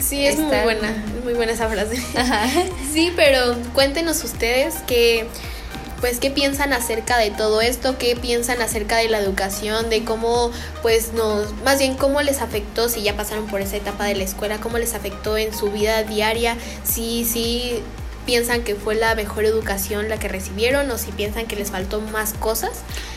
Sí, 0.03 0.27
es 0.27 0.39
muy 0.39 0.57
buena, 0.57 1.05
muy 1.23 1.35
buena 1.35 1.53
esa 1.53 1.69
frase. 1.69 2.03
Ajá. 2.17 2.47
Sí, 2.93 3.13
pero 3.17 3.57
cuéntenos 3.73 4.23
ustedes 4.23 4.75
que 4.87 5.27
pues 6.01 6.19
qué 6.19 6.31
piensan 6.31 6.73
acerca 6.73 7.17
de 7.17 7.31
todo 7.31 7.61
esto, 7.63 7.97
qué 7.97 8.17
piensan 8.17 8.61
acerca 8.61 8.97
de 8.97 9.09
la 9.09 9.21
educación, 9.21 9.89
de 9.89 10.05
cómo 10.05 10.51
pues 10.83 11.13
nos, 11.13 11.55
más 11.63 11.79
bien 11.79 11.95
cómo 11.95 12.21
les 12.23 12.43
afectó 12.43 12.89
si 12.89 13.03
ya 13.03 13.17
pasaron 13.17 13.47
por 13.47 13.61
esa 13.61 13.77
etapa 13.77 14.05
de 14.05 14.17
la 14.17 14.25
escuela, 14.25 14.59
cómo 14.59 14.79
les 14.79 14.95
afectó 14.95 15.39
en 15.39 15.55
su 15.55 15.71
vida 15.71 16.03
diaria, 16.03 16.57
si 16.83 17.25
sí 17.25 17.83
piensan 18.27 18.63
que 18.63 18.75
fue 18.75 18.95
la 18.95 19.15
mejor 19.15 19.45
educación 19.45 20.09
la 20.09 20.19
que 20.19 20.29
recibieron 20.29 20.91
o 20.91 20.99
si 20.99 21.13
piensan 21.13 21.47
que 21.47 21.57
les 21.57 21.71
faltó 21.71 22.01
más 22.01 22.35
cosas. 22.35 22.71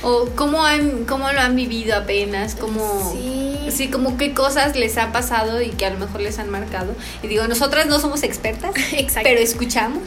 O 0.03 0.29
cómo, 0.36 0.65
han, 0.65 1.05
cómo 1.05 1.31
lo 1.31 1.39
han 1.39 1.55
vivido 1.55 1.95
apenas, 1.95 2.55
cómo... 2.55 3.11
Sí. 3.11 3.55
Sí, 3.72 3.88
como 3.89 4.18
qué 4.18 4.34
cosas 4.34 4.76
les 4.76 4.97
ha 4.97 5.11
pasado 5.11 5.61
y 5.61 5.70
que 5.70 5.86
a 5.86 5.89
lo 5.89 5.97
mejor 5.99 6.22
les 6.22 6.39
han 6.39 6.49
marcado. 6.49 6.93
Y 7.24 7.28
digo, 7.28 7.47
nosotras 7.47 7.86
no 7.88 7.99
somos 7.99 8.24
expertas, 8.24 8.72
Exacto. 8.93 9.22
pero 9.30 9.39
escuchamos. 9.41 10.01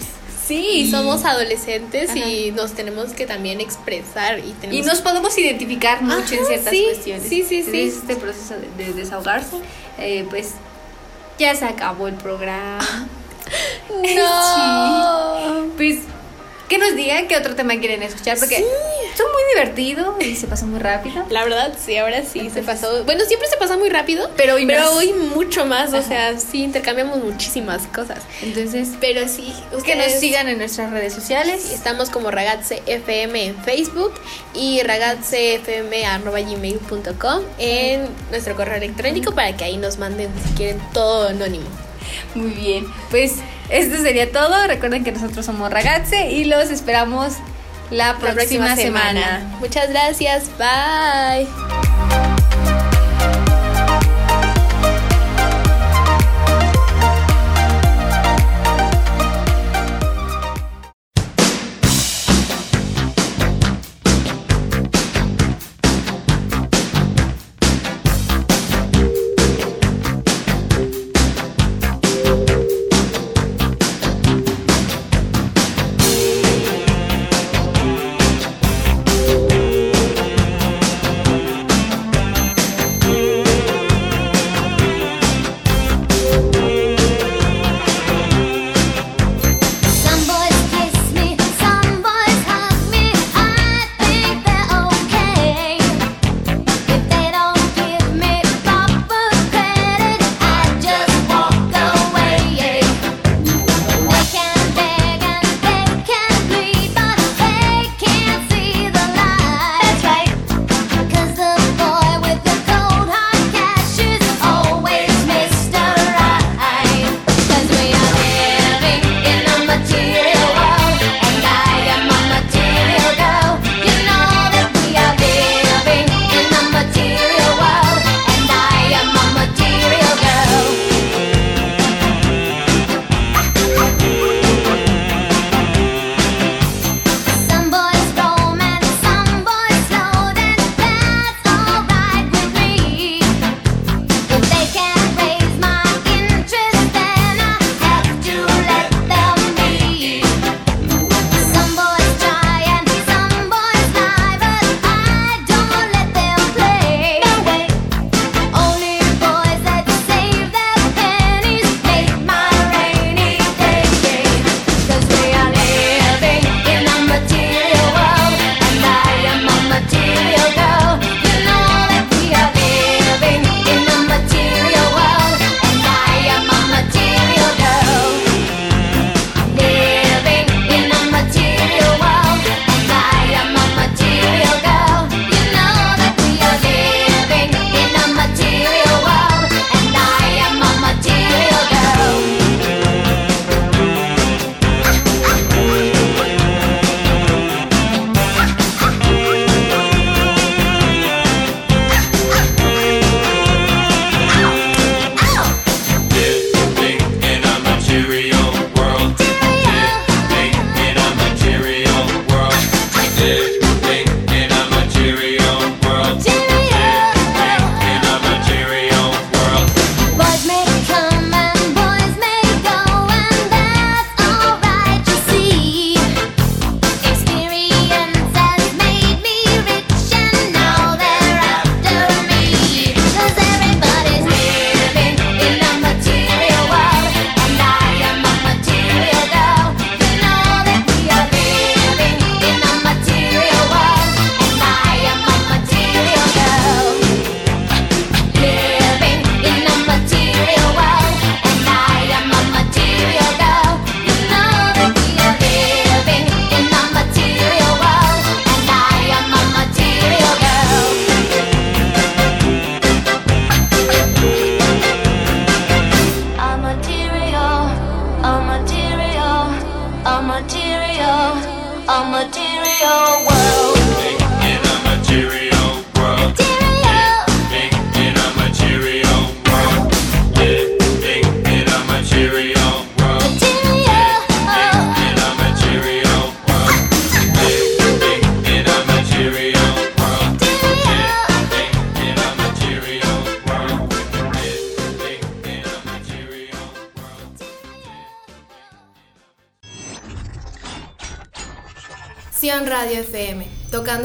Sí, 0.47 0.67
Y- 0.87 0.91
somos 0.91 1.25
adolescentes 1.27 2.09
Ajá. 2.11 2.19
y 2.19 2.53
nos 2.53 2.73
tenemos 2.73 3.11
que 3.13 3.27
también 3.27 3.61
expresar 3.61 4.39
y 4.39 4.53
tenemos 4.53 4.87
Y 4.87 4.89
nos 4.89 5.01
podemos 5.03 5.37
identificar 5.37 6.01
mucho 6.03 6.35
en 6.37 6.47
ciertas 6.47 6.71
sí, 6.71 6.85
cuestiones. 6.85 7.29
sí, 7.29 7.43
sí, 7.47 7.63
sí. 7.63 7.81
Entonces, 7.81 7.97
este 7.97 8.17
proceso 8.17 8.55
de, 8.55 8.85
de 8.87 8.93
desahogarse, 8.95 9.57
eh, 9.99 10.27
pues 10.31 10.53
ya 11.39 11.55
se 11.55 11.67
acabó 11.67 12.09
el 12.09 12.15
programa. 12.15 12.79
No. 14.17 15.65
Sí. 15.69 15.73
Pues 15.77 15.99
que 16.69 16.79
nos 16.79 16.95
digan 16.95 17.27
qué 17.29 17.37
otro 17.37 17.55
tema 17.55 17.79
quieren 17.79 18.03
escuchar, 18.03 18.39
porque 18.39 18.57
son 19.17 19.27
muy 19.33 19.43
divertido 19.55 20.17
y 20.21 20.35
se 20.37 20.47
pasa 20.47 20.67
muy 20.67 20.79
rápido. 20.79 21.25
La 21.31 21.43
verdad, 21.45 21.73
sí, 21.85 21.97
ahora 21.97 22.23
sí 22.25 22.51
se 22.51 22.63
pasó. 22.63 23.05
Bueno, 23.05 23.25
siempre 23.25 23.49
se 23.49 23.57
pasa 23.57 23.77
muy 23.77 23.89
rápido, 23.89 24.31
Pero 24.37 24.55
hoy 24.57 24.67
más. 24.67 24.89
hoy 24.93 25.13
mucho 25.13 25.67
más. 25.67 25.93
O 25.95 26.03
sea, 26.03 26.39
sí, 26.39 26.63
intercambiamos 26.63 27.19
muchísimas 27.25 27.87
cosas. 27.89 28.19
Entonces, 28.43 28.91
Pero 29.01 29.27
sí, 29.29 29.53
que 29.85 29.97
nos 29.97 30.13
sigan 30.13 30.49
en 30.49 30.59
nuestras 30.59 30.91
redes 30.93 31.13
sociales. 31.15 31.73
Estamos 31.73 32.11
como 32.11 32.31
Ragazze 32.31 32.83
FM 32.87 33.47
en 33.47 33.57
Facebook 33.65 34.13
y 34.55 34.83
ragazzefm.gmail.com 34.83 37.43
en 37.59 38.09
nuestro 38.31 38.55
correo 38.57 38.77
electrónico 38.77 39.33
para 39.33 39.57
que 39.57 39.65
ahí 39.65 39.77
nos 39.77 39.99
manden 39.99 40.31
si 40.47 40.55
quieren 40.55 40.81
todo 40.93 41.29
anónimo. 41.29 41.67
Muy 42.35 42.51
bien, 42.51 42.87
pues 43.11 43.37
esto 43.71 43.97
sería 44.03 44.31
todo. 44.33 44.67
Recuerden 44.67 45.05
que 45.05 45.13
nosotros 45.13 45.45
somos 45.47 45.71
Ragazze 45.71 46.31
y 46.31 46.45
los 46.45 46.71
esperamos 46.71 47.35
la 47.91 48.17
próxima, 48.19 48.77
semana. 48.77 49.57
Muchas 49.61 49.89
gracias, 49.91 50.51
bye. 50.59 52.28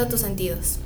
tus 0.07 0.21
sentidos. 0.21 0.79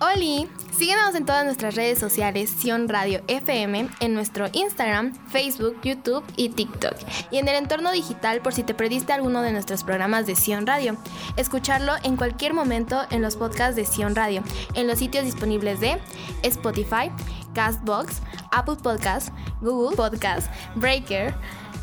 Oli, 0.00 0.48
síguenos 0.76 1.14
en 1.16 1.26
todas 1.26 1.44
nuestras 1.44 1.74
redes 1.74 1.98
sociales 1.98 2.50
Sion 2.50 2.88
Radio 2.88 3.20
FM, 3.26 3.88
en 3.98 4.14
nuestro 4.14 4.46
Instagram, 4.52 5.12
Facebook, 5.28 5.76
YouTube 5.82 6.24
y 6.36 6.50
TikTok. 6.50 6.94
Y 7.32 7.38
en 7.38 7.48
el 7.48 7.56
entorno 7.56 7.90
digital 7.90 8.40
por 8.40 8.54
si 8.54 8.62
te 8.62 8.74
perdiste 8.74 9.12
alguno 9.12 9.42
de 9.42 9.50
nuestros 9.50 9.82
programas 9.82 10.26
de 10.26 10.36
Sion 10.36 10.68
Radio. 10.68 10.96
Escucharlo 11.36 11.94
en 12.04 12.16
cualquier 12.16 12.54
momento 12.54 13.02
en 13.10 13.22
los 13.22 13.34
podcasts 13.34 13.74
de 13.74 13.86
Sion 13.86 14.14
Radio, 14.14 14.44
en 14.74 14.86
los 14.86 15.00
sitios 15.00 15.24
disponibles 15.24 15.80
de 15.80 15.98
Spotify, 16.42 17.10
Castbox, 17.54 18.20
Apple 18.52 18.76
Podcasts, 18.80 19.32
Google 19.60 19.96
Podcasts, 19.96 20.48
Breaker, 20.76 21.34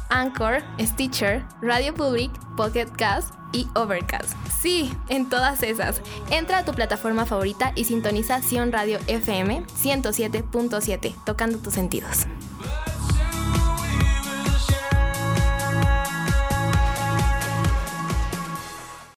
Anchor, 0.10 0.64
Stitcher, 0.80 1.44
Radio 1.62 1.94
Public, 1.94 2.32
Pocket 2.56 2.88
Cast 2.98 3.34
y 3.52 3.68
Overcast. 3.76 4.36
Sí, 4.62 4.92
en 5.10 5.30
todas 5.30 5.64
esas. 5.64 6.02
Entra 6.32 6.60
a 6.60 6.66
tu 6.66 6.74
plataforma 6.74 7.26
favorita 7.26 7.72
y 7.76 7.86
sintoniza 7.86 8.42
Sion 8.42 8.72
Radio 8.72 9.00
FM 9.08 9.64
107.7, 9.68 11.14
tocando 11.26 11.58
tus 11.60 11.74
sentidos. 11.74 12.26